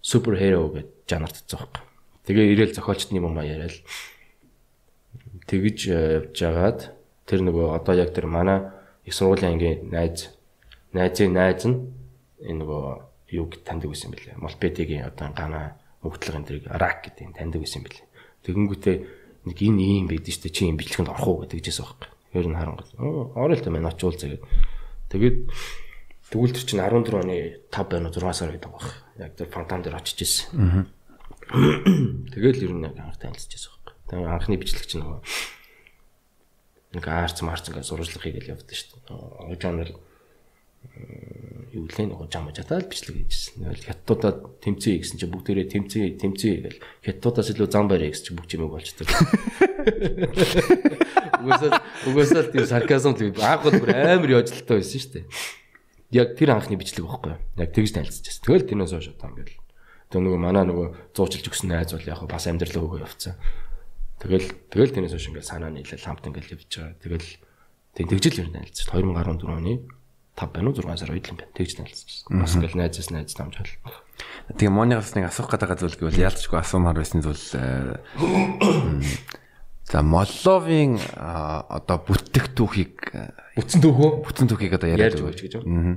[0.00, 1.82] супер хиро гэж жанр татсан байхгүй.
[2.28, 3.82] Тэгээ ирээл зохиолчдын юм аа яриад
[5.48, 6.80] тэгж явж жагаад
[7.26, 8.68] тэр нөгөө одоо яг тэр манай
[9.04, 10.30] их сургуулийн ангийн найз
[10.92, 11.88] найзын найз нь
[12.44, 12.84] энэ нөгөө
[13.40, 14.36] юг таньдаг байсан бэлээ.
[14.40, 18.06] Молпедигийн одоо гана мөгтлөг энэ тэрийг рак гэдэг таньдаг байсан бэлээ.
[18.44, 18.96] Тэгэнгүүтээ
[19.44, 22.08] нэг энэ ийм байдэн штэ чи юм бичлэгэнд орох уу гэдэг жийсэн байхгүй.
[22.34, 22.86] Ер нь харангуй.
[23.36, 24.42] Орол та мань очуул зэгээд.
[25.12, 25.36] Тэгээд
[26.32, 27.36] тэгвэл тэр чинь 14 оны
[27.70, 28.90] 5 байнаа 6 сар гэдэг байх.
[29.16, 30.88] Яг тэр фонтан дээр очиж ирсэн.
[32.34, 33.94] Тэгэл ер нь яг анх танилцж байсан байхгүй.
[34.10, 35.20] Тэгээд анхны бичлэг чинь нөгөө
[36.96, 39.60] нэг аарц марц ингээд сурвалжлах хийгээл явдсан шүү дээ.
[39.60, 39.88] Жанр
[41.72, 43.68] юу лээ нөгөө жам жатаал бичлэг хийжсэн.
[43.86, 44.32] Хятадуудаа
[44.64, 48.72] тэмцэе гэсэн чинь бүгдээрээ тэмцэе тэмцэе гэл хятадуудаас илүү зам барья гэсэн чинь бүх юм
[48.72, 49.06] болчтой.
[51.38, 51.78] Угсаал
[52.08, 55.24] угсаал тийм сарказм тийм анх бол бүр амар яжлалтай байсан шүү дээ.
[56.16, 57.40] Яг тэр анхны бичлэг байхгүй юу?
[57.60, 58.42] Яг тэгж танилцчихсан.
[58.42, 59.60] Тэгэл тэрнээс хойш одоо ингээл
[60.08, 63.36] тэг нөгөө манай нөгөө зуучилж өгсөн найз бол яг бас амьдрал өгөө явцсан.
[64.18, 66.96] Тэгэл тэгэл тэрнээс хойш ингээл санаа нийлэл хамт ингээл явж байгаа.
[66.96, 67.28] Тэгэл
[67.92, 68.88] тэгжил ер нь танилцсан.
[68.88, 69.84] 2014 оны
[70.38, 71.54] 5 байна уу 6 сар үед л юм байна.
[71.58, 72.38] Тэгж танилцсан.
[72.38, 73.74] Бас ингээл найзаас найз дамжаал.
[74.54, 77.42] Тэгээ Мониас нэг асуух гэдэг зүйл гэвэл яалтчгүй асуумаар байсан зүйл
[79.88, 83.08] За Молловын одоо бүтээгтүүхийг
[83.56, 85.96] бүтсэн түүхөө бүтсэн түүхийг одоо ярьж өгч гэж байна.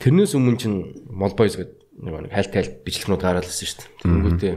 [0.00, 0.78] Тэрнээс өмнө чинь
[1.12, 3.92] Молбойс гэдэг нэг нэг хайлт хайлт бичлэгнүүд гараалсан шүү дээ.
[4.00, 4.54] Тэнгүүтээ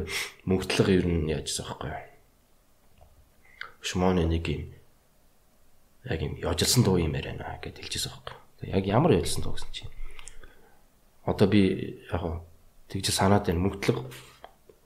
[0.47, 1.99] мөнгөтлөг ер нь яажсан байхгүй юу?
[3.83, 4.76] Шмоны нэг юм
[6.07, 8.35] яг юм яжилсан дуу юм яриана гэд хэлчихсэн байхгүй?
[8.71, 9.91] Яг ямар яжилсан дуу гэсэн чинь
[11.27, 12.23] одоо би яг
[12.87, 13.99] тэгж санаад байна мөнгөлөг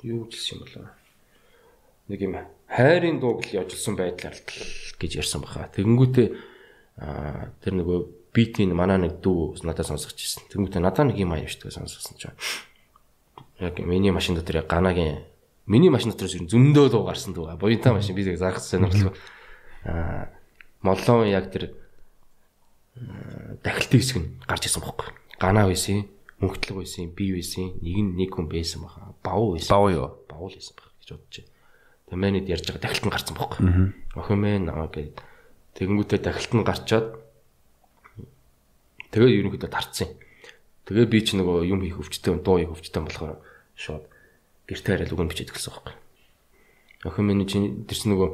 [0.04, 0.90] юу гэлсэн юм болоо.
[2.10, 2.34] Нэг юм
[2.66, 4.36] хайрын дууг л яжлсан байдлаар
[4.98, 5.70] гэж ярьсан баха.
[5.78, 6.28] Тэгэнгүүтээ
[7.62, 8.00] тэр нөгөө
[8.34, 10.50] битийн манай нэг дүү надад сонсгож ирсэн.
[10.50, 12.38] Тэгэнгүүтээ надад нэг юм аявчдаг сонсгосон чинь.
[13.62, 15.22] Яг миний машин дотор ганагийн
[15.70, 17.54] миний машин нь зөндөө дуу гарсан дүү.
[17.62, 19.14] Буянтай машин би зарах сонирхол.
[19.86, 20.41] Аа
[20.82, 21.74] моллон яг тэр
[23.64, 25.14] дахилтын хэсэг нь гарч ирсэн бохоггүй.
[25.40, 26.10] Ганаа байсан,
[26.42, 29.14] мөнгөтлөг байсан, би байсан, нэг нь нэг хүн байсан баха.
[29.24, 29.72] Бав байсан.
[29.72, 30.10] Бав юу?
[30.28, 31.52] Бав л байсан баха гэж бодож байна.
[32.12, 33.64] Тэмээнэд ярьж байгаа дахилт нь гарсан бохоггүй.
[34.18, 35.16] Охин мэн аа гэд
[35.80, 37.08] тэгэнгүүтээ дахилт нь гарчаад
[39.16, 40.10] тэгээд ерөнхийдөө тарцсан.
[40.90, 43.40] Тэгээд би ч нөгөө юм хийх өвчтэй, дуу хийх өвчтэй болохоор
[43.78, 44.04] шууд
[44.68, 45.96] гэртээ хараад үгэн бичээд гэлсэн бохоггүй.
[47.08, 48.30] Охин мэн чинь тэрс нөгөө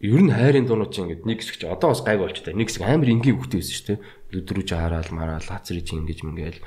[0.00, 2.68] ер нь хайрын дуунууд чинь ингээд нэг хэсэг чи одоо бас гайг болч та нэг
[2.68, 3.98] хэсэг амар энгийн хөвгтэй байсан шүү дээ.
[4.36, 6.60] Өдрүүж хараал мараал хацрыг чи ингэж мэнгээл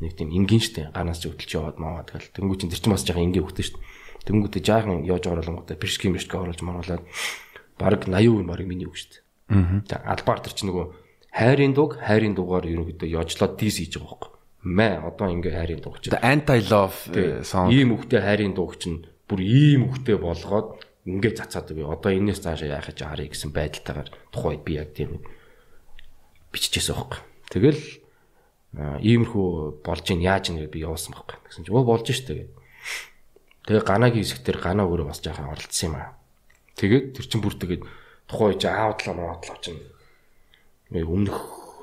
[0.00, 2.32] нэг тийм энгийн штэ ганаас ч хөдөлж яваад маваад гэл.
[2.32, 3.80] Тэнгуү чин тэр чинь бас жоохон энгийн хөвгтэй штэ
[4.26, 7.02] тэнгуүтэ жаахан яаж оруулангуудаа бэршки мэршки оруулж маруулаад
[7.78, 10.86] баг 80% баг миний үг штэ аа албаар тэр чинь нөгөө
[11.34, 14.30] хайрын дууг хайрын дуугаар ерөнхийдөө яжлаад дис хийж байгаа байхгүй.
[14.62, 16.14] Мэ одоо ингээ хайрын дууг чинь.
[16.22, 16.96] Anti love
[17.42, 17.68] song.
[17.74, 21.90] Ийм үгтэй хайрын дууг чинь бүр ийм үгтэй болгоод ингээд цацаад өгөө.
[21.98, 25.18] Одоо энэс цаашаа яах гэж харъя гэсэн байдалтайгаар тухайд би яг тийм
[26.54, 27.20] биччихсэн байхгүй.
[27.50, 27.82] Тэгэл
[29.02, 31.36] иймэрхүү болж ийн яаж нэ би явуулсан байхгүй.
[31.50, 32.50] Гэсэн чинь өө болж штэ гэдэг.
[33.66, 36.14] Тэгээ ганагийн хэсэгтэр ганаа өөрөө бас жаахан оролцсон юм аа.
[36.78, 37.82] Тэгээд тэр чин бүр тэгээд
[38.30, 39.82] тухай чи ааудлаа маадлаа чинь
[40.88, 41.38] өмнөх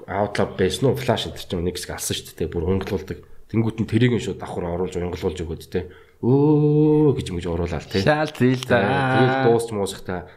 [0.08, 3.20] ааудлаа байсан уу флаш энэ чинь нэг хэсэг алсан штэ бүр унгалуулдаг.
[3.54, 8.04] Тэнгүүт нь тэрийг нь шууд давхар оруулж унгалуулж өгөөд те өө гэж мэж оруулаад тий.
[8.04, 8.84] Шаал зээл за.
[8.84, 10.28] Тэгэл дуусч муусахта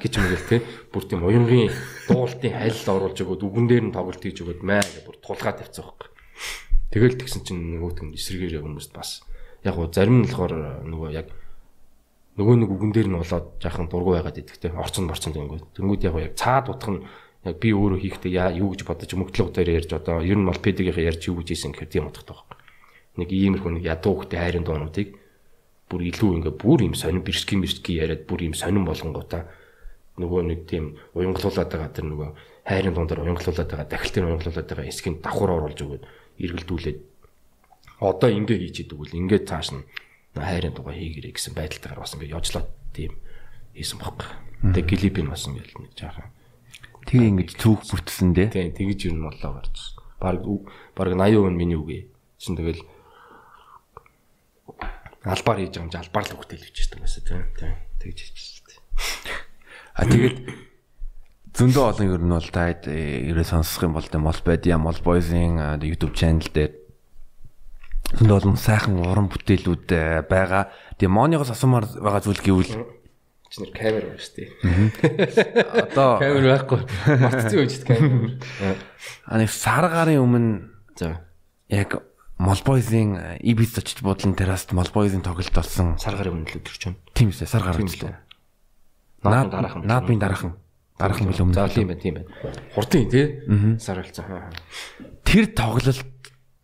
[0.00, 0.60] гэж мэгэл тий.
[0.88, 1.68] Бүр тийм уянгийн
[2.08, 5.84] дуултын хайлт оруулж өгөөд үгэн дээр нь тоглолт хийж өгөөд маа гэж бүр тулгаад тавьсан
[5.84, 6.08] байхгүй.
[6.88, 9.20] Тэгэл тэгсэн чинь нөгөөт нь эсрэгээр хүмүүст бас
[9.60, 11.28] яг гоо зарим нь болохоор нөгөө яг
[12.40, 14.72] нөгөө нэг үгэн дээр нь болоод жаахан дургу байгаад идэх тий.
[14.72, 15.76] Орцон борцон тэнгүүд.
[15.76, 17.04] Тэнгүүд яг яг цаад утгах нь
[17.44, 20.56] яг би өөрөө хийхдээ яа юу гэж бодож мөнгөлөг дээр ярьж одоо ер нь бол
[20.56, 22.59] педигийн ярьж юу гэж ийсэн гэхээр тийм утгатай байхгүй
[23.20, 25.08] нэг иймэрхүү нэг ядуу хөхтэй хайрын дуунуудыг
[25.90, 29.44] бүр илүү ингээ бүр юм сонин бэрски мэрски яриад бүр юм сонин болгонгуудаа
[30.16, 32.28] нөгөө нэг тийм уянгалуулаад байгаа тэр нөгөө
[32.64, 36.04] хайрын дундаар уянгалуулаад байгаа дахилтын уянгалуулаад байгаа эсгийн давхар оруулж өгөөд
[36.40, 36.98] эргэлдүүлээд
[38.00, 39.84] одоо ингээ хийчихэд үгүй ингээ цааш нь
[40.36, 43.12] хайрын дугаа хийгэрэй гэсэн байдалтайгаар бас ингээ яжлаад тийм
[43.74, 44.28] хийсэн байхгүй.
[44.76, 46.30] Тэгээ клипийн бас ингээ нэг жаахан
[47.08, 48.48] тэг ингэж түүх бүтсэн дээ.
[48.54, 49.76] Тийм тэгж юм болоо гарч.
[50.20, 50.44] Бараг
[50.94, 52.02] бараг 80% нь миний үгээ.
[52.38, 52.84] Чин тэгэл
[55.24, 58.80] албаар хийж байгаа юм чи албаар л хөвгтэй л бичсэн байсан тийм тийм тэгж хийчихсэн.
[59.96, 60.38] А тэгээд
[61.52, 65.80] зөндөө олон ер нь бол та ерөө сонсох юм бол тэ мол байдя мол бойзын
[65.84, 66.72] YouTube channel дээр
[68.16, 70.72] зөндөө олон сайхан уран бүтээлүүд байгаа.
[70.96, 72.72] Тэгээ моныгоос асуумаар байгаа зүйл гэвэл
[73.50, 74.50] чи нэр камер байна шүү дээ.
[75.90, 76.80] Одоо камер байхгүй.
[77.18, 78.38] Мартцсан үеч камер.
[79.26, 81.18] А нэг сар гарын өмнө за
[81.66, 81.98] яг
[82.40, 85.98] Молбойзын ибис очиж буудлын терраст Молбойзын тоглолт болсон.
[86.00, 86.96] Сар гарын өмнө л өдөрч байна.
[87.12, 88.16] Тийм ээ, сар гар үлээ.
[89.28, 89.84] Наад дараахан.
[89.84, 90.56] Наадмын дараахан.
[90.96, 91.52] Дараахан бил өмнө.
[91.60, 92.32] За тийм байна, тийм байна.
[92.72, 93.44] Хурдын тий?
[93.76, 94.24] Сар болсон.
[95.28, 96.00] Тэр тоглолт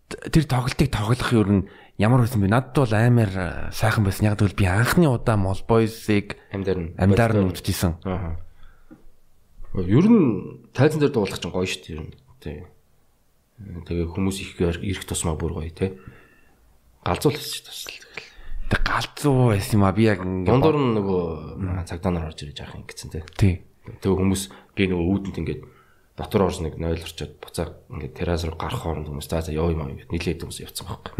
[0.09, 1.69] тэр тоглолтыг тоглох юу н
[2.01, 2.49] ямар байсан бэ?
[2.49, 4.33] Надад бол амар сайхан байсан.
[4.33, 8.01] Яг тэгвэл би анхны удаа Молбойзыг амьдаар нь амьдаар нь үзчихсэн.
[8.09, 8.41] Аа.
[9.77, 11.93] Ер нь тайзан дээр дуулах чинь гоё шүү дээ.
[11.93, 12.13] Ер нь.
[12.41, 12.65] Тий.
[13.57, 15.97] Тэгээ хүмүүс их ирэх тусмаа бүр гоё те.
[17.01, 18.21] Галзуул хэлчих тусал тэгэл.
[18.69, 21.23] Тэг галзуу байсан юм а би яг ингээ дундуур нь нөгөө
[21.89, 23.25] цагдаа нар орж ирж яах юм гэсэн те.
[23.33, 23.65] Тий.
[23.87, 24.43] Тэгээ хүмүүс
[24.77, 25.59] гээ нөгөө үүдэнт ингээ
[26.21, 29.73] дотор орж нэг 0 орчод буцаа ингээ террас руу гарах хооронд хүмүүс за за яа
[29.73, 31.15] юм аа ингээ нийлээд хүмүүс явцсан байхгүй.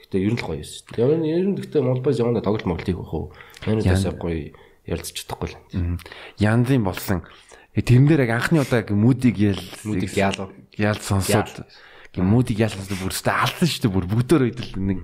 [0.00, 0.96] Гэтэ ер нь л гоё байсан.
[0.96, 3.32] Яг нь ер нь гэтэ Монголбас яванда тоглолт моглолт хийх бах уу.
[3.68, 4.54] Энэ дэс гоё
[4.88, 5.60] ярилцж чадахгүй л.
[6.40, 7.26] Янзын болсон
[7.72, 11.66] Тэрэн дээр яг анхны удаа мүүдийг ял мүүдийг яал яал сонсоод
[12.16, 14.98] мүүдийг яал сонсоод бүр өстө алдсан шүү дээ бүр бүгдөө идэл нэг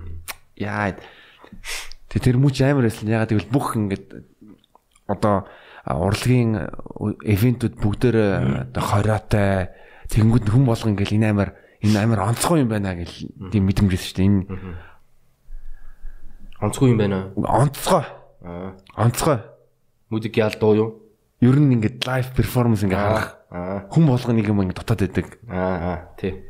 [0.57, 0.93] яа
[2.09, 3.05] Тэ тэр мөч амар байсан.
[3.05, 4.25] Ягаад гэвэл бүх ингээд
[5.05, 5.45] одоо
[5.85, 6.57] урлагийн
[7.21, 8.17] ивентүүд бүгдээр
[8.73, 9.69] одоо хороотой
[10.09, 11.49] тэнгууд хүн болго ингээл энэ амар
[11.85, 14.25] энэ амар онцгой юм байна гэл тийм мэдрэмжсэн шүү дээ.
[14.25, 14.41] Энэ
[16.65, 17.29] онцгой юм байна.
[17.37, 18.05] Онцгой.
[18.41, 18.73] Аа.
[18.97, 19.37] Онцгой.
[20.09, 20.89] Мүүдик яал дуу юу?
[21.39, 25.27] ер нь ингээд лайв перформанс ингээд харах хүн болгоо нэг юм ингээд дотоод байдаг.
[25.49, 26.45] Аа тий.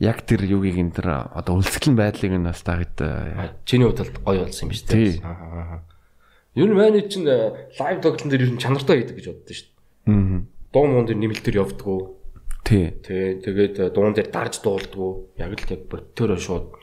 [0.00, 2.96] Яг тэр юугийг энэ тэр одоо үлсгэлэн байдлыг нь бас дагд
[3.68, 5.20] чиний хувьд гоё болсон юм шүү дээ.
[5.26, 5.84] Аа.
[6.56, 10.16] Ер нь манай чинь лайв тоглолтын дээр ер нь чанартай хийдэг гэж боддоо шүү дээ.
[10.16, 10.40] Аа.
[10.72, 12.00] Дуу муун дээр нэмэлт төр явдггүй.
[12.64, 12.86] Тий.
[13.04, 15.36] Тэ тэгээд дуун дээр дарж дуулдгүү.
[15.36, 16.80] Яг л яг боттороо шууд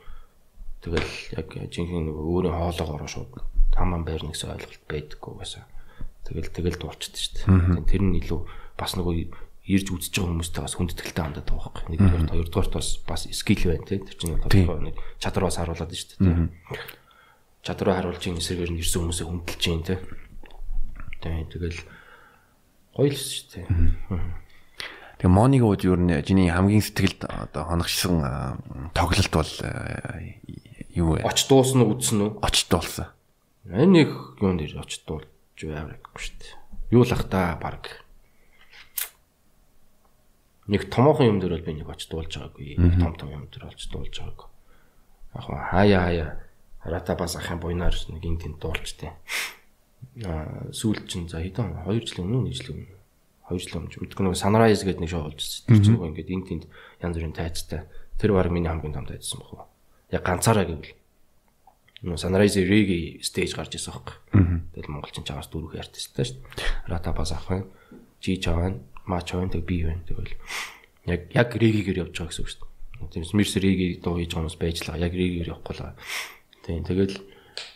[0.85, 3.33] тэгэл яг жинхэнэ нөгөө өөрийн хоолоогоор шууд
[3.73, 5.65] таман байрна гэсэн ойлголт байдаггүй гэсэн.
[6.25, 7.89] Тэгэл тэгэл дуулчихдаг шүү дээ.
[7.89, 8.41] Тэр нь илүү
[8.77, 9.15] бас нөгөө
[9.65, 11.89] ирж үзэж байгаа хүмүүстэй бас хүндэтгэлтэй хандаад байгаа байхгүй.
[11.97, 14.05] Нэгдүгээр хоёрдугаар бас бас скил байна тийм.
[14.05, 16.53] Тэр чинь тодорхой нэг чадвар бас харуулад шүү дээ.
[17.65, 20.01] Чадвараа харуулж ин эсрэгээр нь ирсэн хүмүүсээ хүндэлж जैन тийм.
[21.17, 21.81] Тийм тэгэл
[22.93, 23.65] гоё л шүү дээ.
[25.17, 28.21] Тэгээ Мониг ууд юу нэ чиний хамгийн сэтгэлд одоо хоногшсон
[28.93, 29.51] тоглолт бол
[30.93, 31.25] юу вэ?
[31.25, 32.31] Оч дуусна үдсэн үү?
[32.45, 33.09] Оч дуулсан.
[33.65, 35.25] Энэ нэг юун дээр оч дуулж
[35.57, 36.53] байгаахгүй шүү дээ.
[36.93, 38.04] Юу л ах та баг.
[40.67, 42.77] Нэг томоохон юм дээр бол би нэг оч дуулж байгаагүй.
[42.81, 44.49] Нэг том том юм дээр олж дуулж байгаагүй.
[45.35, 46.29] Яг хаяа хаяа
[46.85, 49.13] рата бас ахын буйнаар нэг ин тент дуулжтэй.
[50.25, 52.95] Аа сүүл чин за хэдэн 2 жилийн өмнө 1 жилийн өмнө
[53.45, 55.69] 2 жил өмнө өдгөө нөгөө Sunrise гэдэг нэг шоу олжсэн.
[55.69, 56.63] Тэр чинь ингээд ин тэнд
[56.97, 57.85] янз бүрийн тайцтай.
[58.17, 59.69] Тэр баг миний хамгийн том тайцсан баг.
[60.09, 60.97] Яг ганцаараа гэвэл
[62.01, 64.17] нөгөө Sunrise Reggae stage гарч ирсэн баг.
[64.73, 66.89] Тэгэл монголчин чагаас дөрвөх артисттай шүү дээ.
[66.89, 67.69] Rata бас ахын
[68.17, 70.03] Жи Чаван, Ма Чаван тэг би байна.
[70.05, 70.33] Тэгэл
[71.05, 73.13] яг яг Reggae-гээр явж байгаа гэсэн үг шүү дээ.
[73.13, 75.05] Тэрс Мирс Reggae дуу хийж байгаа хүмүүс байж л байгаа.
[75.05, 75.93] Яг Reggae-гээр явахгүй л.
[76.65, 77.15] Тийм тэгэл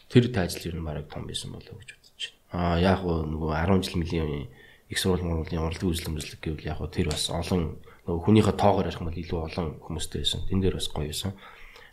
[0.09, 2.37] тэр тайзл ер нь бараг том байсан болов гэж бодож байна.
[2.49, 4.49] Аа яг нөгөө 10 жил мөлийн
[4.89, 7.77] их сурвалж мөрөлийн уралдгийн үзлэг мэзлэг гэвэл яг тэр бас олон
[8.09, 10.41] нөгөө хүнийхээ тоогоор ярих юм бол илүү олон хүмүүстэй байсан.
[10.49, 11.37] Тэн дээр бас гоё байсан.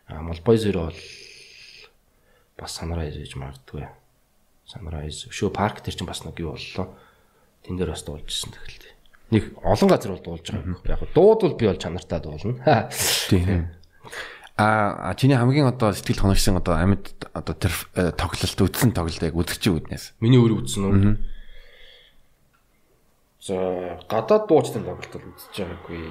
[0.09, 1.01] А Молбой зөрөө бол
[2.57, 3.85] бас Sunrise гэж магадгүй.
[4.65, 6.97] Sunrise шөө парк тэр чинь бас нэг юу боллоо.
[7.69, 8.86] Тэн дээр бас дуулжсэн тэгэхээр
[9.31, 10.79] нэг олон газар бол дуулж байгаа.
[10.87, 12.91] Яг дууд бол би бол чанартай дуулна.
[13.31, 13.71] Тийм.
[14.57, 17.75] А чиний хамгийн одоо сэтгэл хоногсон одоо амьд одоо тэр
[18.17, 20.17] тоглолт үтсэн тоглолтыг үзэгч үднээс.
[20.25, 21.37] Миний өөрөө үзсэн үү?
[23.45, 26.09] За гадаад дуучтай тоглолт бол үзэж байгаагүй.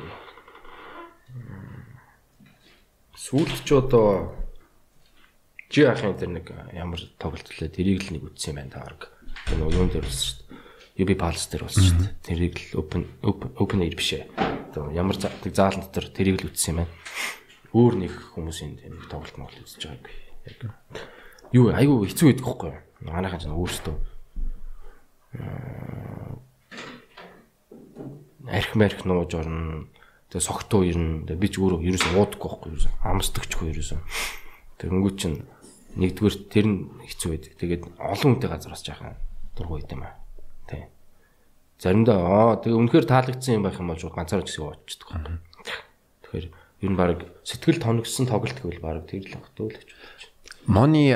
[3.17, 4.37] Сүүлд ч одоо
[5.73, 9.09] жи ахын тэр нэг ямар тоглолт лээ тэрийг л нэг үзсэн юм байна таарг.
[9.49, 10.44] Тэр нөгөө юун дээр болсон шүү дээ.
[10.95, 12.13] UB Pulse дээр болсон шүү дээ.
[12.23, 14.31] Тэрийг л open open air биш ээ.
[14.71, 16.93] Одоо ямар заадаг заалан дотор тэрийг л үзсэн юм байна.
[17.75, 20.15] Өөр нэг хүмүүсийн тэр тоглолт моглол үзэж байгаагүй.
[20.47, 20.57] Яг
[21.51, 22.79] юу айгүй хэцүү байдаг хгүй юу?
[23.11, 23.95] Манайхан ч өөрсдөө
[28.47, 29.87] арх марх нууж орно.
[30.31, 31.27] Тэгээ согтуу ирнэ.
[31.27, 33.99] Тэгээ би ч өөрөө ерөөсөө уудаггүй байхгүй ерөөсөө амсдагчгүй ерөөсөө.
[34.79, 35.37] Тэгэнгүүт чинь
[35.99, 37.51] нэгдүгээр тэр нь хэцүү байдаг.
[37.59, 39.19] Тэгээд олон хүнтэй газараас жаахан
[39.55, 40.24] дургуй байд юм аа.
[40.69, 40.83] Тий.
[41.79, 45.39] Заримдаа аа тэгээ үнэхээр таалагдсан юм байх юм бол шууд ганцаар гэсэн уучдаг байна.
[46.23, 50.23] Тэгэхээр ер нь баг сэтгэл тоногсон тоглолт гэвэл баг тэр л багтгүй л гэж бодож
[50.23, 50.33] байна.
[50.65, 51.13] Мони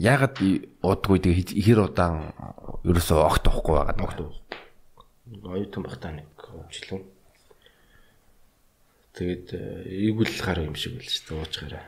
[0.00, 0.36] ягаад
[0.82, 2.34] удаггүй тэгээ хэр удаан
[2.82, 4.18] ерөөсөө огт авахгүй байгаад огт
[5.40, 7.00] оюутан багтаа нэг өвчлөө.
[9.12, 9.46] Тэгээд
[10.08, 11.84] игүүл гар юм шиг байл шүү дээ ууж гараа.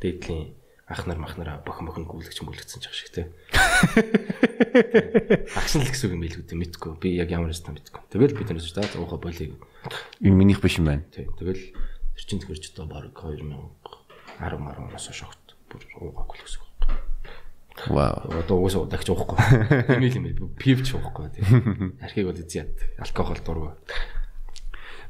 [0.00, 0.54] Дээдлийн
[0.86, 3.22] ах нар мах нараа бохин бохин гүйлгч мүлгцэн ч шиг те.
[4.42, 6.92] Агсан л гэсэн үг юм билүү дээ мэдгүй.
[6.98, 8.02] Би яг ямар өстө мэдгүй.
[8.10, 9.54] Тэгэл бид нэрс та уухай болиг.
[10.18, 11.06] Энэ минийх биш юм байна.
[11.14, 11.30] Тий.
[11.38, 11.62] Тэгэл
[12.18, 13.70] тэр чин тгэрч одоо баг 2010
[14.42, 16.72] 10 10-аас шогт бүр уугаагүй л гэсэн үг.
[17.88, 18.26] Вау.
[18.42, 19.38] Одоо уусаа удаагч уухгүй.
[19.96, 21.46] Эмэйл юм пивч уухгүй тий.
[22.02, 22.74] Архийг бол зяад.
[22.98, 23.72] Алкогол дургу.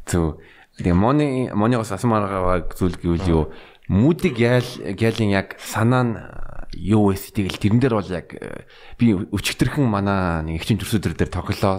[0.06, 0.40] Зөв.
[0.76, 3.42] Тэгээ мони монигоос асмааргаа зүйл гэвэл юу
[3.92, 6.16] мүүдиг яал гялын яг санаа нь
[6.72, 8.32] юу вэ тэгэл тэрэн дээр бол яг
[8.96, 11.76] би өчигдөрхөн манай нэг ихчин төрсөдөр дээр тоглолоо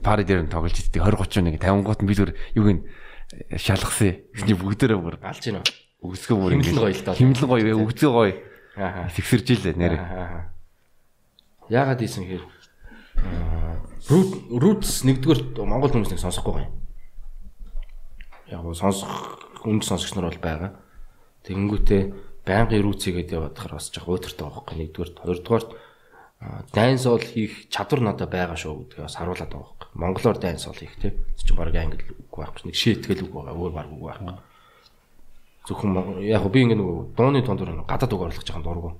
[0.00, 2.82] пари дээр нь тоглож идтий 20 31 50 гот нь би зүгээр юуг нь
[3.56, 4.24] шалгасан.
[4.32, 5.64] Эхний бүгдээрээ бүр алж гинөө.
[6.00, 7.14] Үгсгөө бүр Химлэн гоё л доо.
[7.14, 8.34] Химлэн гоё, үгзээ гоё.
[8.78, 9.10] Аа.
[9.12, 10.02] Сэгсэрж илээ нэрээ.
[11.68, 12.42] Яагаад ийсэн хэр
[14.08, 16.68] рутс нэгдүгээр Монгол хүмүүс нэг сонсохгүй гоё.
[18.48, 20.70] Яг гоо сонсох үнд сонсогч нар бол байгаа.
[21.44, 22.02] Тэгэнгүүтээ
[22.48, 24.76] байнгын гэдээ бодохоор бас жоо уйтартай байгаа байхгүй.
[24.80, 25.64] Нэгдүгээр хоёрдугаар
[26.72, 29.88] дайн сол хийх чадвар надад байгаа шүү гэдгээ бас харуулад байгаа байхгүй.
[29.98, 31.18] Монголоор дайн сол хийх тийм.
[31.36, 32.70] Чи баг англи үг байхгүй.
[32.70, 33.58] Нэг шийтгэл үг байгаа.
[33.58, 34.34] Өөр баг үг байхгүй.
[35.66, 38.90] Зөвхөн яг би ингэ нөгөө дууны тондор гадаад үг оруулах жоохон дургу.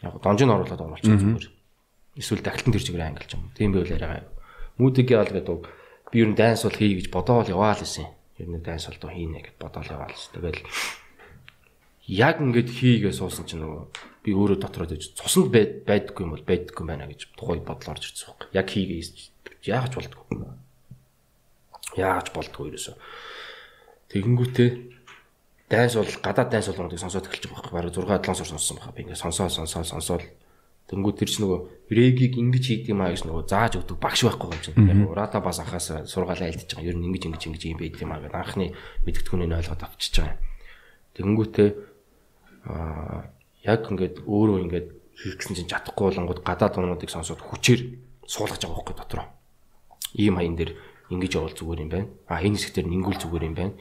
[0.00, 1.46] Яг донжин оруулаад оруулчих зүгээр.
[2.16, 3.50] Эсвэл дахилтан тэр чигээр ангилж юм.
[3.58, 4.24] Тийм байвал яриагаа.
[4.78, 5.60] Мүүдигийн ал гэдэг
[6.14, 8.06] би ер нь дайнс бол хий гэж бодоол яваал гэсэн.
[8.38, 10.14] Ер нь дайнс бол доо хийнэ гэж бодоол яваал.
[10.14, 10.62] Тэгэл
[12.08, 13.82] яг ингэж хийгээ суусан чинь нөгөө
[14.22, 15.50] би өөрөө дотроо дэж цуснд
[15.86, 18.48] байдаггүй юм бол байдаггүй байна гэж тухай бодлоо орж ирсэн байхгүй.
[18.54, 19.02] Яг хийгээ
[19.66, 20.54] яагач болдгоо.
[21.98, 22.96] Яагач болдгоо ерөөсөө.
[24.10, 24.70] Тэгэнгүүтээ
[25.70, 27.74] дайнс бол гадаад дайнс болгоныг сонсоод эхэлж байгаа байхгүй.
[27.74, 28.94] Бараг 6 7 сар сонссон байгаа.
[28.94, 30.22] Би ингээ сонсоо сонсоо сонсоод
[30.92, 34.50] Тэнгүүд тэр чинь нөгөө брэгийг ингэж хийд юм аа гэж нөгөө зааж өгдөг багш байхгүй
[34.50, 34.76] юм чинь.
[34.92, 36.90] Яг урата бас анхаас сургаалаа альдж байгаа.
[36.90, 38.66] Ер нь ингэж ингэж ингэж юм байд юм аа гэдэг анхны
[39.06, 40.42] мэдгэдэггүйний ойлгоод авчиж байгаа юм.
[42.66, 43.30] Аа
[43.62, 44.88] яг ингээд өөрөө ингээд
[45.22, 47.80] хийгсэн чинь чадахгүй болонгууд гадаад дуунуудыг сонсоод хүчээр
[48.26, 49.26] суулгаж байгаа байхгүй дотроо.
[50.18, 50.72] Ийм хаян дээр
[51.10, 52.08] ингэж явал зүгээр юм байна.
[52.26, 53.74] А энэ хэсгээр нь ингүүл зүгээр юм байна.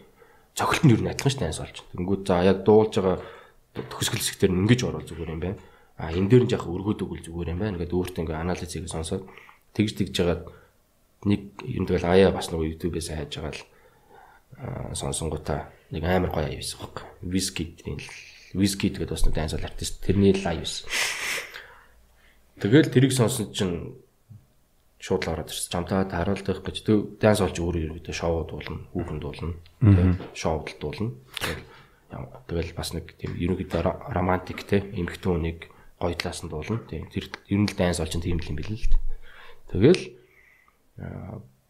[0.53, 1.77] Цохилт нь юу нэг адилхан ш тань болж.
[1.95, 3.17] Тэнгүүд за яг дуулж байгаа
[3.89, 5.59] төгсгөл хэсгээр нь ингэж орол зүгээр юм байна
[6.01, 7.77] а энэ дээр нь яг өргөдөг үл зүгээр юм байна.
[7.77, 9.29] Ингээд өөртөө ингээд анализ хийгээ сонсоод
[9.77, 10.41] тэгж тэгж жагаад
[11.29, 13.61] нэг юм тэгэл аяа бас нөгөө YouTube-ээс хайж байгаа л
[14.97, 17.05] сонсонгуудаа нэг амар гоё аяа байсан байхгүй.
[17.21, 18.01] Wizkid-ийн
[18.56, 20.88] Wizkid гэдэг бас нэг дансал артист тэрний лайв байсан.
[22.62, 23.97] Тэгэл тэрийг сонсон чинь
[25.02, 25.72] шууд л ороод ирсэн.
[25.74, 26.86] Жамтаа харуулдах гэж
[27.18, 29.49] данс олж өөрөө ерөөдөө шоу дуулна, хүүхэн дуулна,
[30.38, 31.18] шоу дуулна.
[31.41, 31.66] Тэгэл
[32.45, 35.60] тэгэл бас нэг тийм ерөнхийдөө романтик те эмхтэн хүнийг
[35.97, 36.86] гоё талаас нь дуулна.
[36.86, 37.10] Тийм.
[37.10, 38.93] Тэр ер нь л дайнс олж тийм л юм бэл л.
[39.74, 40.02] Тэгэл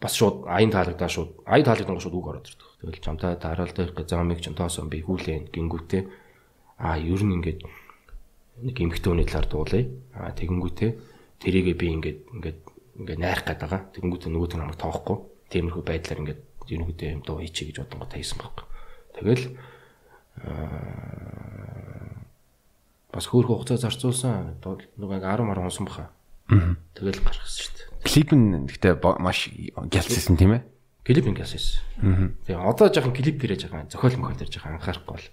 [0.02, 2.68] бас шууд аян таалагдаа шууд аян таалагдсан шууд үг ороод ирдэг.
[2.84, 6.04] Тэгэл чамтай дараал дээр замыг ч тоосон би хүлээн гингүүтээ
[6.82, 7.62] а ер нь ингээд
[8.66, 9.86] нэг эмхтөний талаар дуулъя.
[10.18, 10.92] А тэгэнгүүтээ
[11.46, 12.60] тэрийгээ би ингээд ингээд
[12.98, 13.82] ингээд найрах гээд байгаа.
[13.94, 15.18] Тэгэнгүүтээ нөгөө тэр намайг тоохгүй.
[15.54, 16.42] Тиймэрхүү байдлаар ингээд
[16.74, 18.66] ерөнхийдөө юм дуу хийчихье гэж бодонгоо тайсан байхгүй.
[19.18, 19.46] Тэгэл
[23.12, 26.10] бас хөөх хугацаа зарцуулсан нөгөө 10 мар онсон баха.
[26.48, 27.88] Тэгэл гаргасан шүү дээ.
[28.08, 29.52] Клип нь гэхдээ маш
[29.92, 30.64] гялцсан тийм ээ.
[31.04, 31.84] Клип нь гялцсан.
[32.48, 35.28] Тэгээ одоо жоохон клип дээрээ жоохон зохиол мөхөл дээр жоохон анхаарахгүй бол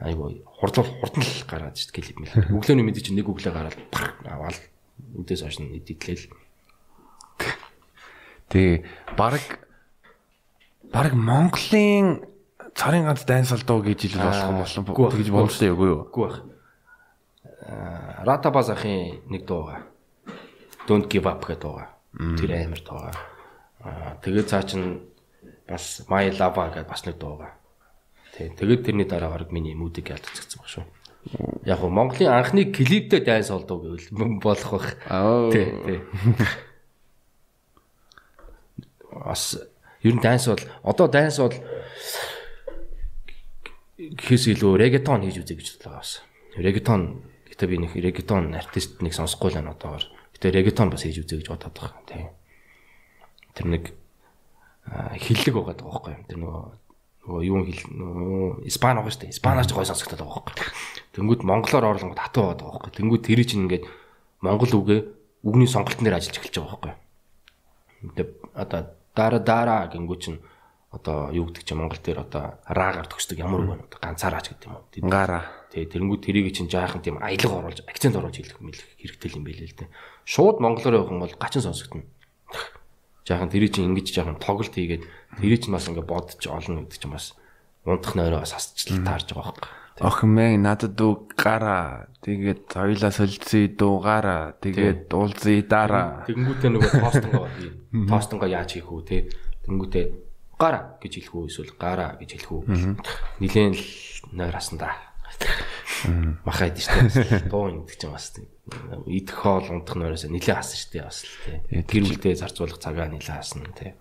[0.00, 2.36] айгу хурдл хурдан л гараад шүү дээ мэл.
[2.56, 3.76] Өглөөний мэдээ чинь нэг өглөө гараад
[4.28, 4.58] аваад
[5.16, 6.28] үдээс хойш нь идэглээл.
[8.52, 8.84] Тэгээ
[9.16, 9.40] баг
[10.92, 12.24] баг Монголын
[12.76, 16.00] царын ганц дайнсал дуу гэж хэлэл болох юм болов тэгж боломжтой юу юу?
[16.12, 16.38] Үгүй байх.
[18.22, 19.82] Ратабаз ахын нэг дуу байгаа.
[20.86, 21.90] Don't give up гэдэг дуу байгаа.
[22.36, 23.24] Тэр амар дуу байгаа.
[23.80, 25.08] Аа тэгээд цаа чин
[25.66, 27.40] бас My Lava гэдэг бас нэг дуу
[28.36, 28.52] Тэг.
[28.60, 30.84] Тэгээд тэрний дараагаар миний мүүдийг ялцчихсан баг шүү.
[31.64, 34.94] Яг гоо Монголын анхны клиптэй дайс олдоо гэвэл болох бах.
[35.50, 36.00] Тий, тий.
[39.10, 39.56] Бас
[40.04, 41.56] ер нь дайс бол одоо дайс бол
[43.96, 46.20] гэхээс илүү регетон хийж үзье гэж бодлоо бас.
[46.54, 47.24] Регетон
[47.56, 50.04] Гэтэ би нэг регетон артист нэг сонсохгүй л байна одоогор.
[50.36, 52.04] Гэтэ регетон бас хийж үзье гэж бодоод байгаа.
[52.04, 52.28] Тийм.
[53.56, 53.84] Тэр нэг
[55.24, 56.24] хиллэг байгаа даа байхгүй юм.
[56.28, 56.64] Тэр нөгөө
[57.26, 57.82] юу хэл
[58.66, 59.34] испани байгаа шүү дээ.
[59.34, 60.66] Испанаар ч гой сонсогдоод байгаа байхгүй.
[61.14, 62.92] Тэнгүүд монголоор орлонгод хатуу байгаа байхгүй.
[62.94, 63.84] Тэнгүүд тэр чинь ингээд
[64.40, 65.00] монгол үгээ
[65.42, 66.94] үгний сонголтын дээр ажиллаж эхэлж байгаа байхгүй.
[68.14, 68.80] Тэгээ одоо
[69.14, 70.38] дара дара гингүү чинь
[70.94, 74.66] одоо юу гэдэг чинь монгол дээр одоо раагаар төгсдөг ямар үг байна одоо ганцаараач гэдэг
[74.70, 75.10] юм уу.
[75.10, 78.56] Гара Тэ тэрнгүүд тэрийг чинь жаахан тийм аялга оруулж акцент оруулж хэлэх
[78.96, 79.92] хэрэгтэй юм байлээ л дээ.
[80.24, 82.08] Шууд монголоор явах юм бол гачин сонсогдно.
[83.26, 85.02] Жаахан тэрийг чинь ингэж жаахан тоглолт хийгээд
[85.42, 87.34] тэрийг чинь бас ингээ бодож олно гэдэг чинь бас
[87.82, 89.70] унтах нойроо бас хасчлал таарж байгаа байхгүй.
[89.96, 92.06] Охин мэн надад үг гараа.
[92.22, 94.54] Тэгээд хоёлаа солилцъя дуугаараа.
[94.60, 96.22] Тэгээд дуулзъя дараа.
[96.28, 97.46] Тэнгүүтээ нөгөө тоостонгоо
[98.06, 99.18] тоостонгоо яаж хийх үү те.
[99.64, 100.04] Тэнгүүтээ
[100.60, 102.62] гараа гэж хэлэх үү эсвэл гараа гэж хэлэх үү.
[103.40, 103.84] Нилээн л
[104.36, 105.15] нойр хасан да
[106.44, 107.48] махаа идэв штэ.
[107.50, 108.34] Дуу ингэдэг чинь бас
[109.06, 111.82] идэх хоол унтах нойроос нилээ хасан штэ бас л тий.
[111.86, 113.94] Тэр үлдээ зарцуулах цагаа нилээ хасна тий.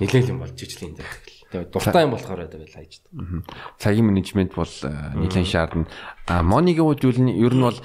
[0.00, 1.08] Нилээл юм болж юм дээр
[1.50, 1.70] тэгэл.
[1.72, 3.00] Дуртай юм болохоор тэгэл хайж.
[3.78, 5.86] Цагийн менежмент бол нилээн шаардна.
[6.26, 7.78] А монигийн үед ер нь бол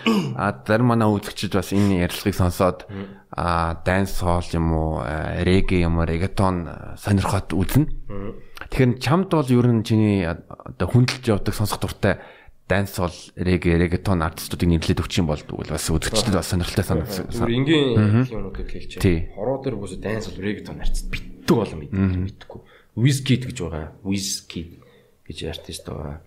[0.65, 2.85] зарим манай үзэгчид бас энэ ярилцлагыг сонсоод
[3.31, 5.05] а данс хоол юм уу
[5.45, 7.85] реге юм уу регетон сонирхоод үзнэ.
[8.69, 12.19] Тэгэхээр чамд бол ер нь чиний одоо хүндэлж явдаг сонсох дуртай
[12.71, 17.51] данс бол реге регетон артистуудыг нэрлээд өгч юм болдгоо бас үзэгчдэд бас сонирхолтой санагдсан.
[17.51, 19.35] Энгийн юмнуудыг хэлчихэ.
[19.35, 22.61] Хороо дээр үгүй данс бол регетон артист битдэг болон мэдхгүй.
[22.95, 23.91] Wizkid гэж байгаа.
[24.07, 24.79] Wizkid
[25.27, 26.23] гэж артист байгаа.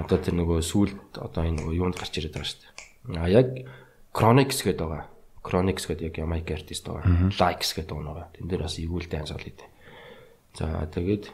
[0.00, 3.20] Одоо тэр нөгөө сүулт одоо энэ нөгөө юунд гарч ирээд байгаа шүү дээ.
[3.20, 3.48] А яг
[4.16, 5.08] Chronix гэдэг байгаа.
[5.44, 7.28] Chronix гэдэг яг Jamaica артист байгаа.
[7.36, 8.32] Likes гэдэг байгаа.
[8.32, 9.68] Тэн дээр бас эгүүл данс бол идэв.
[10.56, 11.24] За тэгээд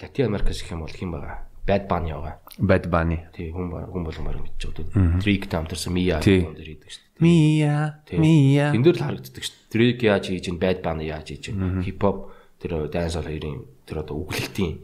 [0.00, 1.50] Латин Америкас гэх юм бол хэн байгаа?
[1.66, 2.40] Bad Bunny байгаа.
[2.58, 3.18] Bad Bunny.
[3.36, 4.88] Тий, хүн хүн баг мэдчихв.
[5.20, 7.20] Drake тамтарсан Mia дээр хийдэг шүү дээ.
[7.20, 8.72] Mia, Mia.
[8.72, 9.70] Энд дээр л харагддаг шүү дээ.
[9.76, 14.00] Drake яаж хийж ин Bad Bunny яаж хийж ин хип хоп тэр dance хоёрын тэр
[14.00, 14.80] одоо үглэлтийн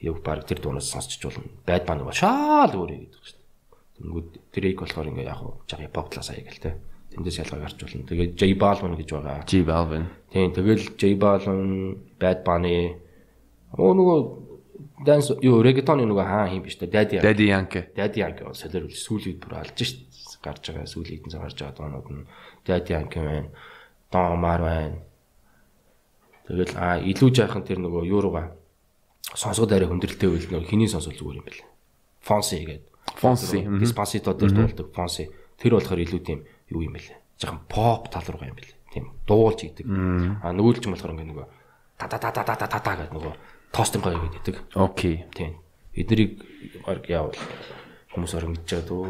[0.00, 1.44] яг баг тэр дуунаас сонсч болно.
[1.68, 3.44] Bad Bunny бол шаал өөрөө гэдэг шүү дээ.
[4.00, 6.80] Тэнгүүд Drake болохоор ингээ яг жаа хип хоп талаас аяг л те.
[7.16, 8.04] Тэндээс ялгаа гарч болно.
[8.04, 9.48] Тэгээд J Balvin гэж байгаа.
[9.48, 10.04] J Balvin.
[10.28, 13.06] Тийм тэгэл J Balvin, Bad Bunny
[13.74, 14.18] Оо нөгөө
[15.04, 16.88] данс юу регетоны нөгөө хаа юм биш үү?
[16.88, 17.84] Daddy Daddy Yankee.
[17.92, 20.06] Daddy Yankee солиор үл сүүлийн бүр алж шít
[20.40, 22.24] гарч байгаа сүүлийн хэдэн цаг гарч байгаа доонууд нь
[22.64, 23.50] Daddy Yankee байна.
[24.08, 24.98] Don Omar байна.
[26.46, 28.54] Тэгэл а илүү жаахан тэр нөгөө юу руугаа
[29.34, 31.68] сонсгод арай хүндрэлтэй үйл нөгөө хиний сонсвол зүгээр юм байна.
[32.22, 32.86] Fonsi гэдэг.
[33.18, 33.60] Fonsi.
[33.82, 35.28] Despacito дээр дуулдаг Fonsi.
[35.58, 37.18] Тэр болохоор илүү тийм юу юм бэлээ.
[37.38, 38.76] Жаахан pop тал руугаа юм бэлээ.
[38.92, 39.86] Тийм дуулж идэг.
[39.86, 40.52] А
[40.86, 41.46] юм болохоор ингээ нөгөө
[41.98, 43.34] та та та та та та та гэдэг нөгөө
[43.72, 44.56] тоостын гоё гэдэг.
[44.76, 45.26] Окей.
[45.32, 45.60] Тийм.
[46.84, 47.36] Баг яавал
[48.12, 49.08] хүмүүс мэдж байгаа дөө.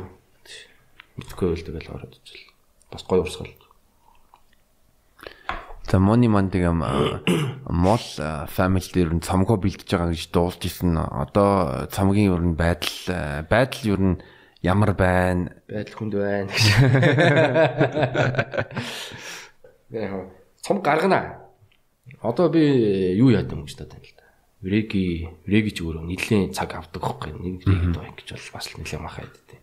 [1.16, 2.50] Мэдхгүй байл тэгэл ороод ичэл.
[2.90, 3.54] Бас гоё урсгал.
[5.86, 6.82] За Money тэгам
[7.70, 8.06] мол
[8.50, 10.98] family дээр нь цамгоо бэлдэж байгаа гэж дуулж исэн.
[10.98, 14.16] Одоо цамгийн ер нь байдал байдал ер нь
[14.62, 15.52] ямар байна?
[15.68, 16.64] Байдал хүнд байна гэж.
[19.90, 20.32] Яг
[20.66, 21.46] цом гаргана.
[22.22, 24.24] Одоо би юу яадаг юм гэж тань л да.
[24.62, 27.32] Реги, реги ч өөрөө нэлийн цаг авдаг хөхгүй.
[27.38, 29.60] Нэг реги доо ингэж бол бас л нэлийн махаад дээ.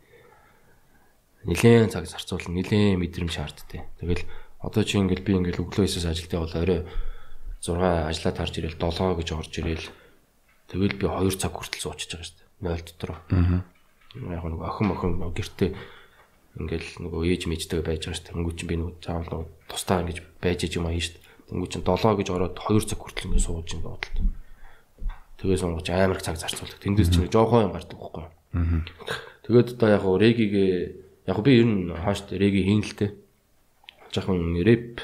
[1.44, 3.84] Нэлийн цаг зарцуулна, нэлийн мэдрэмж шаарддаг.
[4.00, 4.24] Тэгэл
[4.64, 6.82] одоо чи ингээл би ингээл өглөө 9-с ажилдаа бол орой
[7.60, 9.88] 6 ажлаа тарж ирээл 7 гэж орж ирээл
[10.72, 12.48] тэгэл би 2 цаг хүртэл суучиж байгаа шүү дээ.
[12.64, 13.12] 0 дотор.
[13.28, 13.64] Аа.
[14.14, 15.72] Яг нэг охин охин гэртээ
[16.60, 18.58] ингээл нөгөө ээж мэжтэй байж байгаа шүү дээ.
[18.58, 21.70] Чи би нөгөө заавал нөгөө тустаа ингэж байж юм аа шүү дээ.
[21.74, 24.26] Чин 7 гэж ороод 2 цаг хүртэл ингэ сууж ингэ бодлоо.
[25.42, 26.78] Тэгээ сонгож амар цаг зарцуулдаг.
[26.78, 28.26] Тэндээс чинь жоохон юм гардаг байхгүй.
[28.54, 28.86] Аа.
[29.44, 30.74] Тэгээд одоо яг реgiгээ
[31.28, 33.12] яг би ер нь хааш реги хийн л тээ
[34.14, 35.02] жоохон рэп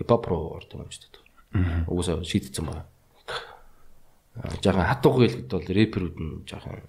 [0.00, 1.20] хипхоп руу ордог юм шиг
[1.52, 1.84] байна.
[1.86, 2.84] Угсаа шийдсэн байна.
[4.64, 6.80] Жаахан хатууг хэлэхэд бол рэперүүд нь жаахан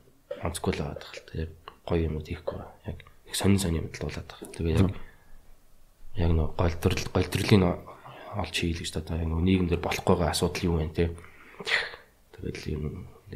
[0.43, 1.51] онцгүй л байгаа тахал та яг
[1.87, 2.67] гоё юмуд байна.
[2.85, 4.49] Яг их сонин сонин юмд болоод байгаа.
[4.53, 4.91] Тэгээ яг
[6.19, 10.67] яг нөө гол төрөл гол төрлийн олж хийл гэж та яг нөө нийгэмдэр болохгүйгээ асуудал
[10.67, 11.15] юу вэ те.
[12.35, 12.83] Тэгэл юм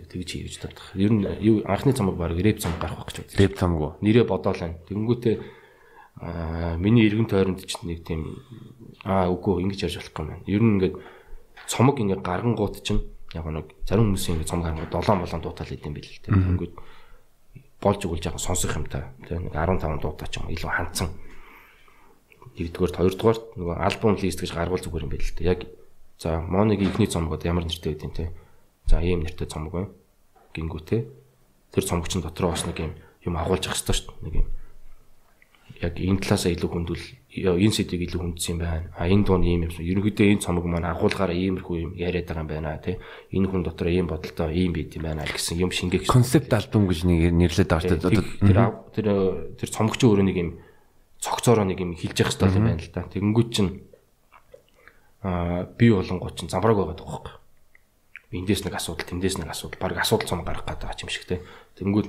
[0.06, 0.94] тэгж хийж татах.
[0.94, 3.40] Ер нь юу анхны цамаг баг рэп цамаг гарах гэж байна.
[3.42, 3.94] Рэп цамаг уу?
[4.02, 4.78] Нэрээ бодоолаа.
[4.86, 5.36] Тэнгүүтээ
[6.22, 8.42] аа миний эргэн тойронд ч нэг тийм
[9.02, 10.46] аа үгүй ингэж ярьж болох юм байна.
[10.46, 10.96] Ер нь ингээд
[11.66, 13.02] цомог ингээд гаргангууд чинь
[13.34, 16.34] яг нэг зарим хүмүүсийн ингээд цомог гаргангууд 7 болон дуутал идэм байл л тийм.
[16.58, 16.74] Ингээд
[17.82, 19.14] болж өгүүлж байгаа сонсох юм та.
[19.28, 21.10] Тийм нэг 15 дуутай ч юм илүү хандсан.
[22.58, 25.52] Нэгдүгээр хоёрдугаар нөгөө альбом лист гэж гаргуул зүгээр юм байл л дээ.
[25.54, 25.60] Яг
[26.18, 28.34] за Моныгийн ихний цомгод ямар нэртэй байдیں۔ те.
[28.90, 29.94] За ийм нэртэй цомог байна.
[30.58, 31.06] Гингүүтэй.
[31.70, 34.26] Тэр цомогч дотор бас нэг юм юм агуулж явах хэрэгтэй шүү дээ.
[34.26, 34.48] Нэг юм
[35.86, 37.06] яг энэ талаасаа илүү хүндвэл
[37.46, 38.90] энэ сэдвийг илүү хүндсэн юм байна.
[38.98, 39.74] А энэ дуун ийм юм.
[39.78, 42.98] Ерөнхийдөө энэ цомог маань агуулгаараа иймэрхүү юм яриад байгаа юм байна тий.
[43.30, 47.06] Энэ хүн дотор ийм бодолтой ийм байд юм байна гэсэн юм шингээх концепт альбом гэж
[47.06, 48.26] нэг нэрлээд байгаа дээ.
[48.42, 48.58] Тэр
[48.96, 49.08] тэр
[49.60, 50.50] тэр цомогч өөрөө нэг юм
[51.22, 53.06] цогцоороо нэг юм хилж явах хэрэгтэй юм байна л да.
[53.06, 53.72] Тэгэнгүүт чинь
[55.22, 57.34] аа би болонгууд чинь замбрааг байгаа байхгүй.
[58.34, 61.40] Эндээс нэг асуудал, тэндээс нэг асуудал, баг асуудал цом гарах гэдэг юм шиг тий.
[61.80, 62.08] Тэгэнгүүт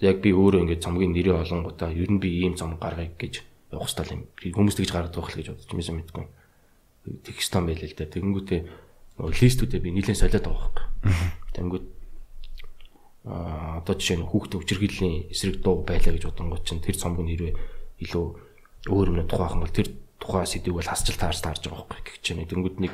[0.00, 3.42] яг би өөрөө ингээд цомгийн нэрээ олонгуудаа ер нь би ийм цом гаргая гэж
[3.72, 4.24] явах хэрэгтэй юм.
[4.54, 6.26] Хүмүүс тэгж гаргадаг байх л гэж бодож юмсан мэдгүй.
[7.24, 8.04] Тэгэх стан байлээ л да.
[8.08, 8.60] Тэгэнгүүтээ
[9.18, 10.86] нөгөө листүүдээ би нэлээд солиод байгаа байхгүй.
[11.56, 11.86] Тэгэнгүүт
[13.28, 17.52] аа одоо жишээ нь хүүхдээ хүчирхийллийн эсрэг дуу байлаа гэж бодонгууд чинь тэр цомгийн нэрээ
[18.08, 18.26] илүү
[18.88, 22.40] өөр юм тухайхан бол тэр тухай сэдвийг бол хасчил таарч таарж байгаа байхгүй гэх чинь
[22.46, 22.92] тэгэнгүүт нэг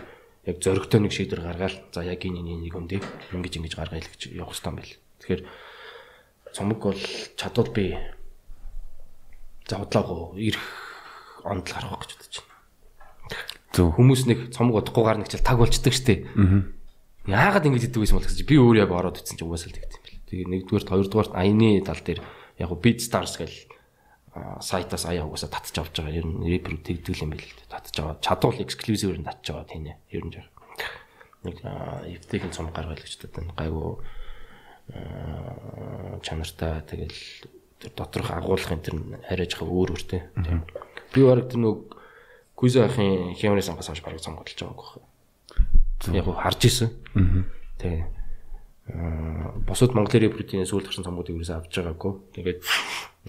[0.49, 3.01] яг зөрөгтэй нэг шийдвэр гаргаад за яг энэ нэг хүндээ
[3.37, 4.93] ингэж ингэж гаргая л гэж явах юм байл.
[5.23, 5.43] Тэгэхээр
[6.53, 7.03] цомог бол
[7.39, 7.97] чадвал би
[9.69, 10.65] завдлаагүй ирэх
[11.45, 12.53] онд л гарах гэж бодож байна.
[13.75, 13.89] Зөв.
[13.97, 16.29] Хүмүүс нэг цомог удахгүй гарна гэж таг болчдөг штеп.
[16.37, 16.69] Аа.
[17.25, 19.97] Яагаад ингэж идэв гэсэн бол гэж би өөр яг ороод ицсэн чи угаасаа л тэгт
[19.97, 20.21] юм бэл.
[20.29, 22.21] Тэгээ нэгдүгээрт хоёрдугаарт аяны тал дээр
[22.61, 23.57] яг бит stars гэл
[24.61, 26.21] сайтаас аяа угаасаа татчих авч байгаа.
[26.21, 27.49] Ер нь рэпер тэгдэг юм бэл.
[27.71, 29.97] Татчих аваад чадвал эксклюзивээр нь татчих аваад тийм ээ.
[30.13, 30.47] Ер нь яг
[31.49, 33.57] нэг эвтэйхэн цомог гаргал гэж бодод байна.
[33.57, 33.97] Гайгүй
[36.21, 37.17] чанартай тэгэл
[37.85, 38.97] тэр доторх агуулгын тэр
[39.29, 40.23] арай жоохон өөр өөртэй.
[41.13, 41.95] Би баг тэр нэг
[42.55, 45.03] Куйз ахын хямрын сангаас хойш бараг сонгогдож байгааг
[46.07, 46.17] байна.
[46.17, 46.91] Яг харж исэн.
[47.79, 48.07] Тийм.
[48.89, 52.13] Аа босод Монголын репрутийн сүүл гарсан цомгуудыг юусэн авч байгаагүй.
[52.39, 52.59] Тэгээд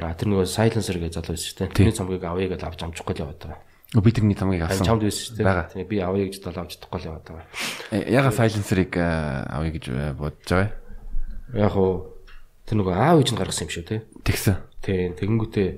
[0.05, 1.73] аа тэр нөгөө silencer гэж залуу байсан шүү дээ.
[1.73, 3.59] Тэрний цомгийг авъя гэж авч амжихгүй л яваад байгаа.
[3.97, 4.85] Би тэрний цомгийг авсан.
[4.85, 5.73] Чамд байсан шүү дээ.
[5.73, 7.45] Тийм би авъя гэж тол авч чадахгүй л яваад байгаа.
[7.91, 9.85] Яга silencer-ыг авъя гэж
[10.19, 10.69] бодож байгаа.
[11.55, 12.14] Яг уу
[12.65, 13.97] тэр нөгөө аав ээж нь гаргасан юм шүү те.
[14.25, 14.55] Тэгсэн.
[14.81, 15.69] Тийм тэгэнгүүтээ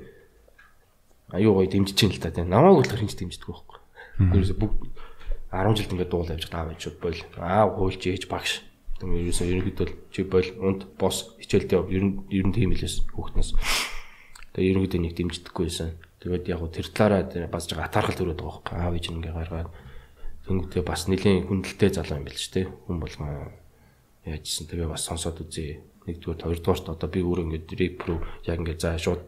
[1.36, 3.78] аюу гоё дэмжиж чинь л та тийм намайг болохоор хинч дэмждэг байхгүй.
[4.32, 4.80] Ерөөсө бүгд
[5.52, 8.64] 10 жилд ингээд дуул байгаа аав ээжүүд бол аав хуульч ээж багш.
[9.00, 13.52] Тэгээд ерөөсө ерөнхийдөө чи бол унд бос хичээлдээ ер нь ер нь тийм хэлээс хүүхднээс.
[14.56, 15.90] Тэгээд ерөнхийдөө нэг дэмждэггүй байсан.
[16.24, 18.76] Тэгээд яг тэр талаараа бас жоо атаархал төрөд байгаа байхгүй.
[18.80, 19.70] Аав ээж ингээ гаргаад
[20.48, 23.52] тэнгүүтээ бас нэлийн хүндэлтэй залуу юм байл ч тийм хүн болгоо
[24.26, 25.84] яажсэн тэгээ бас сонсоод үзье.
[26.08, 29.22] Нэгдүгээр хоёрдугаарт одоо би өөрөө ингээд рэп рүү яг ингээд за шууд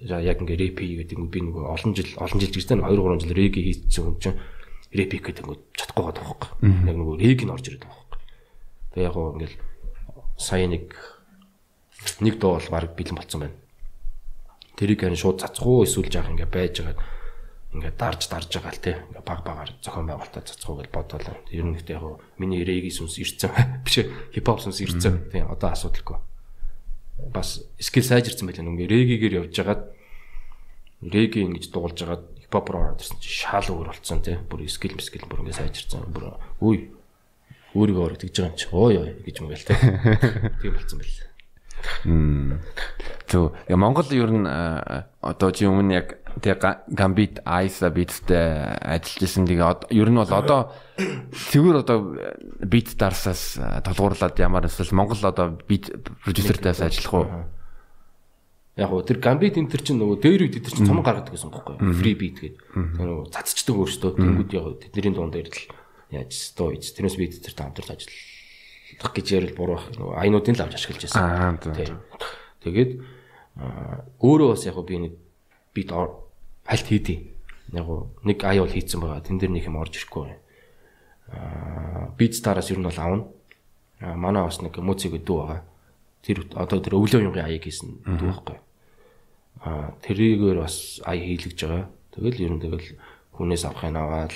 [0.00, 3.36] яг ингээд рэп хийгээд би нөгөө олон жил олон жил гэж тань 2 3 жил
[3.36, 4.40] рэги хийчихсэн юм чинь
[4.96, 6.50] рэп хийх гэдэг ингээд чадахгүй байгаа байхгүй.
[6.88, 8.20] Яг нөгөө рэг нь орж ирээд байгаа байхгүй.
[8.92, 9.54] Тэгээ яг гоо ингээд
[10.40, 10.84] сая нэг
[12.24, 13.56] нэг дуу бол баг бэлэн болцсон байна.
[14.76, 16.96] Тэрийг харин шууд цацгуу эсвэл жаах ингээд байж байгаа
[17.72, 21.36] ингээд дарж дарж байгаа л те ингээд баг багаар зохион байгуулалтаа цацгуу гэж бодоолаа.
[21.48, 23.48] Ер нь ихтэй яг миний рэгийн сүнс ирцэн
[23.84, 24.04] биш
[24.36, 25.32] хипхоп сүнс ирцэн.
[25.32, 26.20] Тийм одоо асуудалгүй.
[27.32, 29.82] Бас скил сайжирсан байлаа нүнгээ рэгигээр явж хагаад
[31.00, 34.36] реги ингэж дуулж хагаад хипхоп руу ороод ирсэн чи шал өөр болцсон те.
[34.36, 36.12] Бүр скил скил бүр ингээд сайжирсан.
[36.12, 36.92] Бүр үй
[37.72, 38.68] өөрийгөө орог тэгж байгаа юм чи.
[38.68, 39.74] Ой ой гэж юм байл те.
[40.60, 41.16] Тийм болцсон байл.
[41.16, 41.32] Зөв.
[43.34, 46.60] Я Монгол ер нь одоо чи өмнө яг тэг
[46.92, 49.46] Gambit Ice Beats-тэй ажиллаж исэн.
[49.46, 50.72] Тэгээ ер нь бол одоо
[51.52, 52.16] цэвэр одоо
[52.64, 55.92] beat дарсаас толгуурлаад ямар эсвэл Монгол одоо beat
[56.24, 57.26] producer-таас ажиллах уу?
[58.76, 61.52] Яг гоо тэр Gambit энэ төр чинь нөгөө дээр үед тэр чинь цомог гаргадаг гэсэн
[61.52, 61.92] байхгүй юу?
[61.92, 62.60] Free beat гэдэг.
[62.96, 65.60] Тэр нөгөө цацчдаг өөртөө тэнгууд яг тэдний дунд дээр л
[66.08, 66.88] яаж стоо ийц.
[66.96, 69.92] Тэрнээс beat тэр хамтарч ажиллах гэж ярил буруу байх.
[69.92, 71.60] Нөгөө айнуудын л авч ашиглаж байсан.
[72.64, 72.90] Тэгээд
[73.56, 75.12] өөрөө бас яг би нэг
[75.74, 77.34] бит хальт хийдий.
[77.72, 77.86] Яг
[78.24, 79.20] нэг ай бол хийцэн байгаа.
[79.20, 80.36] Тэн дээр нэг юм орж ирэхгүй.
[81.32, 83.24] Аа бит стараас ер нь бол авна.
[84.00, 85.62] Аа манай бас нэг музик дүү байгаа.
[86.22, 88.58] Тэр одоо тэр өвлөө юмгийн аяг хийсэн дүү байхгүй.
[89.64, 91.88] Аа тэрийгээр бас ай хийлгэж байгаа.
[92.12, 92.88] Тэгэл ер нь тэгэл
[93.36, 94.32] хүнээс авахын аваад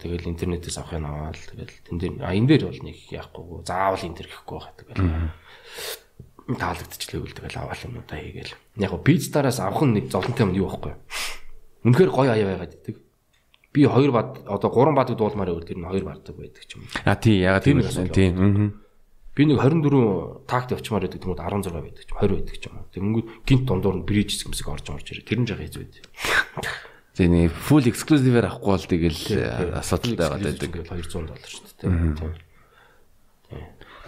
[0.00, 4.16] тэгэл интернетээс авахын аваад тэгэл тэн дээр а энэ дээр бол нэг яахгүй заавал энэ
[4.16, 5.04] төр гэхгүй байгаа тэгэл
[6.58, 8.54] таалагдчихлээ үл тэгэл аваал юмудаа хийгээл.
[8.80, 10.94] Яг го пиццараас авах нь нэг золонтой юм юу байхгүй
[11.84, 12.96] үнэхээр гоё аяа байгаад идэг.
[13.72, 16.84] Би хоёр бад одоо гурван бадыг дуулмаар өөр тэр нь хоёр баддаг байдаг ч юм
[17.06, 17.80] а тий ягаад тийм
[18.10, 18.34] тийм
[19.32, 23.28] би нэг 24 такт явчмаар байдаг тэмүүд 16 байдаг ч 20 байдаг ч юм тэгэнгүүт
[23.46, 25.24] гинт дундуур нь бриж хэсэг орж орж ирээ.
[25.24, 26.02] Тэр нь жага байд.
[27.14, 29.22] Тэгээ full exclusive-ээр авахгүй бол тэгэл
[29.78, 30.70] асуудалтай байгаад байдаг.
[30.84, 32.49] 200 доллар шүү дээ.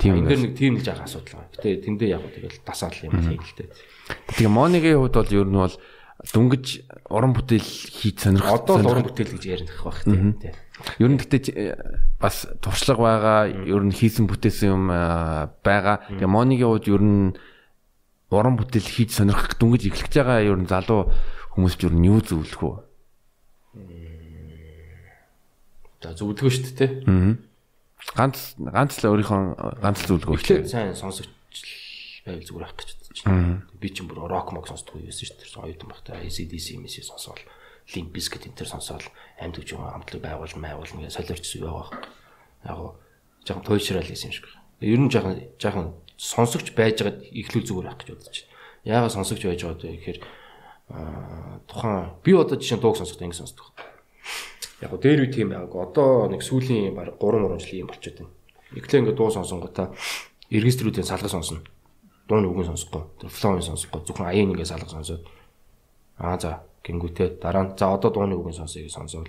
[0.02, 0.26] Тийм.
[0.26, 1.54] Энд нэг тийм л жаахан асуудал байгаа.
[1.62, 3.70] Гэтэ тэндээ яг тэгэл дасаал юм хийлтэй.
[4.34, 5.76] Тэгээ Монигийн хувьд бол ер нь бол
[6.26, 6.66] дүнгиж
[7.06, 8.66] уран бүтээл хийж сонирхох.
[8.66, 10.42] Одоо л уран бүтээл гэж ярих байх тийм.
[10.98, 16.02] Ер нь гэтээ бас туршлага байгаа, ер нь хийсэн бүтээсэн юм байгаа.
[16.10, 17.38] Тэгээ Монигийн хувьд ер нь
[18.34, 21.14] уран бүтээл хийж сонирхох дүнгиж эхлэж байгаа ер нь залуу
[21.54, 22.74] хүмүүс ч ер нь юу зөвлөх вэ?
[26.02, 26.90] За зөвлөгөө шүү дээ.
[27.06, 27.51] Аа.
[28.10, 30.36] Ганц ганц л өөрийнхөө ганц зөвлөгөө.
[30.42, 31.30] Эхлээд сайн сонсогч
[32.26, 33.62] байвал зүгээр ах гэж бодож байна.
[33.78, 35.62] Би ч бүр рок мог сонсдог байсан шүү дээ.
[35.62, 37.42] Оюутан багтаа ACDC юм шиг сонсоол
[37.94, 39.06] Limp Bizkit энэ төр сонсоол
[39.42, 41.90] амьд гэж юм амтлаг байгуул байгуул ингээ солиорчсон яваа.
[42.62, 42.90] Яг гоо
[43.42, 44.46] жоохон туйшрал гэсэн юм шиг.
[44.82, 48.54] Ер нь жоохон жоохон сонсогч байж байгаад ихлүүл зүгээр ах гэж бодож байна.
[48.86, 50.18] Яагаад сонсогч байж байгаа вэ гэхээр
[51.66, 53.74] тухайн би одоо жишээ нь дууг сонсоход ингэ сонсдог
[54.82, 58.34] яг дээр үе тийм байгааг одоо нэг сүүлийн баг 3 3 жилийн юм болчиход байна.
[58.74, 59.94] Эхлээ ингээд дуу сонсонгуудаа
[60.50, 61.62] регистрүүдийн салгаж сонсно.
[62.26, 65.22] Дууны үгэн сонсохгүй, тэр флоуын сонсохгүй, зөвхөн аяын ингээд салгаж сонсоод
[66.18, 66.50] аа за
[66.82, 69.28] гингүүтээ дараа нь за одоо дууны үгэн сонсоё гэж сонсоод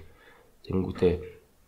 [0.66, 1.14] тэнгүүтээ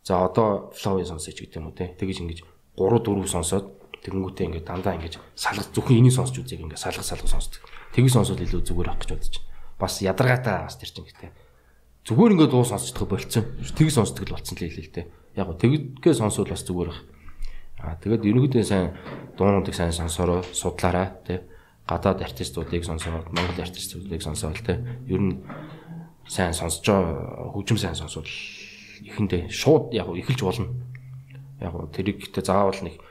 [0.06, 1.94] за одоо флоуын сонсоё гэдэг юм уу те.
[1.94, 2.40] Тэгэж ингэж
[2.78, 3.66] 3 4 сонсоод
[4.06, 7.62] тэнгүүтээ ингээд дандаа ингэж салгаж зөвхөн энийг сонсч үзье ингээд салгаж салгаж сонсдог.
[7.94, 9.50] Тэгж сонсоод илүү зүгээр ах гэж бодож байна.
[9.82, 11.45] Бас ядаргаатай бас тэр чинь гэдэг
[12.06, 13.44] зүгээр ингээд дуу сонсчихдаг болцсон.
[13.74, 15.06] Тэг сонсдог л болцсон л хэлээ л дээ.
[15.42, 17.02] Яг гоо тэггээ сонсвол бас зүгээр бах.
[17.82, 18.94] Аа тэгээд ерөнхийдөө сайн
[19.34, 21.42] дуунуудыг сайн сонсороо судлаарай тий.
[21.90, 24.78] Гадаад артистуудыг сонсоод Монгол артистуудыг сонсоод тий.
[25.10, 25.42] Ер нь
[26.30, 28.30] сайн сонсож хөгжим сайн сонсвол
[29.02, 30.70] эхэндээ шууд яг эхэлж болно.
[31.58, 33.02] Яг тэрийг гэтээ заавал нэг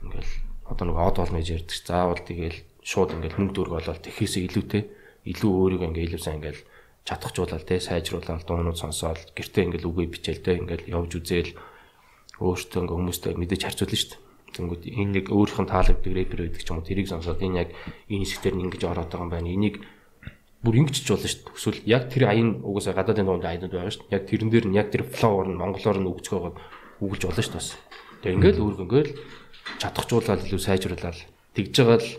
[0.00, 0.32] ингээл
[0.72, 1.76] одоо нэг од бол мэж ярьдаг.
[1.84, 4.82] Заавал тэгэл шууд ингээл мөнгө дөрөг болоод тэхээсээ илүүтэй
[5.28, 6.64] илүү өөрийгөө ингээл илүү сайн ингээл
[7.06, 11.50] чадахжуулаад те сайжруулаад дуунууд сонсоод гэртээ ингээл үгүй бичээл те ингээл явж үзээл
[12.38, 14.20] өөртөө ингээ хүмүүстэй мэдээж харьцуулна шүү дээ.
[14.52, 17.70] Тэнгүүд энэ нэг өөрийнх нь таалагддаг рэпер байдаг ч юм уу тэрийг сонсоод энэ яг
[18.06, 19.50] энэ хэсгээр нь ингэж ороод байгаа юм байна.
[19.50, 19.76] Энийг
[20.62, 21.56] бүр ингэч ч болно шүү дээ.
[21.58, 24.14] Эсвэл яг тэр аян угаасаа гадаадын дуунд аянууд байгаа шүү дээ.
[24.14, 26.52] Яг тэрэн дээр нь яг тэр флоур нь монголоор нь өгч байгаа
[27.02, 27.74] үгэлж болно шүү дээ.
[28.22, 29.12] Тэгээ ингээл өөргөө ингээл
[29.82, 31.18] чадахжуулаад илүү сайжруулаад
[31.56, 32.10] тэгж байгаа л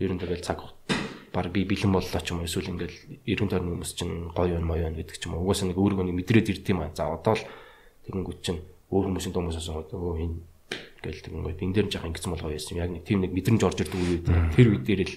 [0.00, 0.58] ер нь тэгэл цаг
[1.36, 2.96] баг би бэлэн боллоо ч юм уу эсвэл ингээл
[3.28, 5.44] 90 тонн хүмүүс чинь гоё юм моё гэдэг ч юм уу.
[5.44, 6.96] Угаасаа нэг өөргөө нэг мэдрээд ирд юм аа.
[6.96, 7.44] За одоо л
[8.08, 10.36] тэгэнгүүт чинь өөр хүмүүсийн хүмүүс асуугаад өө энэ
[11.04, 12.80] гэл тэгэнгүүт энэ дээр жах ингэсэн бол гоё юм.
[12.80, 14.18] Яг нэг тийм нэг мэдрэмж орж ирдэг үе
[14.56, 15.16] тэр үе дээр л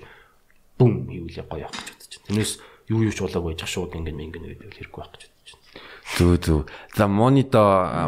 [0.76, 2.28] бүм хийвэл гоё явах гэж бодож байна.
[2.28, 2.51] Тэрнээс
[2.91, 5.24] юу юу ч болоог байж шууд ингэ ингэн байдаг хэрэггүй байх гэж.
[6.18, 6.62] Зүг зүг.
[6.97, 7.62] За монито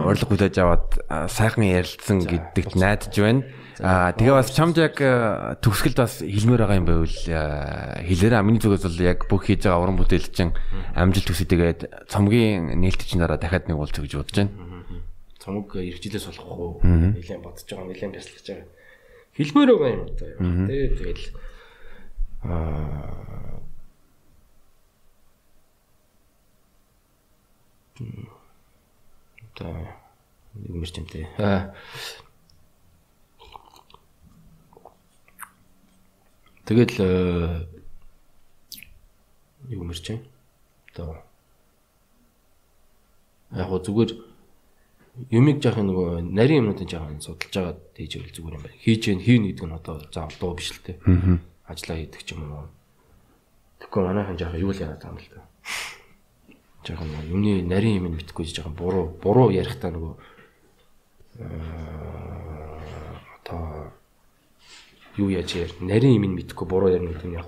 [0.05, 0.87] урилга хүлээж аваад
[1.29, 3.45] сайхан ярилцсан гэдэгт найдаж байна.
[3.81, 7.17] Аа тэгээ бас чамд яг төгсгөлд бас хэлмээр байгаа юм байвал
[8.05, 10.53] хэлээрээ миний зүгээс бол яг бүх хийж байгаа уран бүтээл чинь
[10.97, 11.79] амжилт төсөө тэгээд
[12.09, 14.53] цомгийн нээлтчин дараа дахиад нэг уулз гэж бодож байна.
[15.41, 16.73] Цомог иргэжлээс болох уу?
[16.85, 18.69] Нилээн бодож байгаа, нилээн бясалгаж байгаа.
[19.33, 20.29] Хэлмээр байгаа юм одоо.
[20.69, 21.25] Тэгээ тэгэл
[22.45, 23.61] аа
[29.53, 29.73] одоо
[30.55, 31.25] нэг мэрчэмтэй.
[31.37, 31.73] Аа
[36.71, 37.67] Тэгэл э,
[39.67, 40.23] юу мэрч юм.
[40.93, 41.19] Одоо
[43.51, 44.11] яг гоо зүгээр
[45.35, 48.79] юмыг жаах нөгөө нарийн юмнуудын жаах судалж байгаа дэж ирэл зүгээр юм байна.
[48.87, 50.95] Хийж гэн хийн гэдэг нь одоо заавал дуу биш л те.
[51.03, 51.43] Аа.
[51.67, 52.71] Ажлаа хийдэг ч юм уу.
[53.83, 55.43] Тэгэхгүй манайхан жаах юу л яагаад юм л та.
[56.81, 60.13] Нөгөө юмны нарийн юм мэдхгүй жаах буруу буруу ярих та нөгөө
[63.41, 63.93] одоо
[65.17, 67.47] юу яаж яар нарийн юм мэдхгүй буруу ярина гэдэг нь яг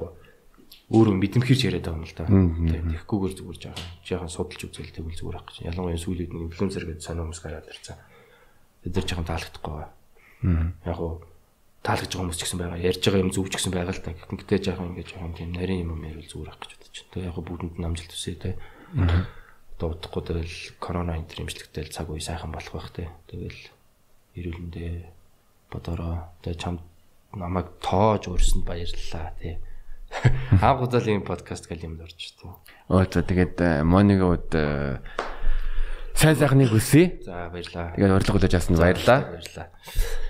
[0.94, 2.30] өөрөө мэдэмхэрч яриад байгаа юм л да.
[2.30, 5.58] Тэгэхгүйгээр зүгээр жаахан жаахан судалж үзэл тэгвэл зүгээр ах гэж.
[5.66, 7.98] Ялангуяа сүүлийн инфлюенсер гэдэг сонио хүмүүс гараад ирсэн.
[8.86, 9.90] Тэд нар жаахан таалагдахгүй байгаа.
[10.86, 11.14] Яг уу
[11.82, 12.84] таалагдж байгаа хүмүүс ч гэсэн байгаа.
[12.84, 14.12] Ярьж байгаа юм зөв ч гэсэн байгаа л да.
[14.14, 17.12] Гэхдээ жаахан ингэж жаахан тийм нарийн юм ярил зүгээр ах гэж бодож байна.
[17.16, 18.36] Тэгээ яг бүгдэнд нь амжилт хүсье
[18.94, 19.26] те.
[19.82, 23.10] Дуудахгүй тэгэл корона энэ имжлэгтэй цаг үе сайхан болох байх те.
[23.28, 23.60] Тэгэл
[24.38, 24.94] эрүүлэндээ
[25.74, 26.82] бодороо тэгээ чамд
[27.34, 29.58] намайг тоож өрсөнд баярлалаа тий.
[30.62, 32.50] Анх удаа л ийм подкаст гэл юмд орж тий.
[32.90, 34.54] Оо за тэгээд Монигод
[36.14, 37.20] сайн сайхныг хүсье.
[37.26, 37.98] За баярлалаа.
[37.98, 39.20] Тэгээд урилга хүлээж авсанд баярлалаа.
[39.34, 39.68] Баярлалаа.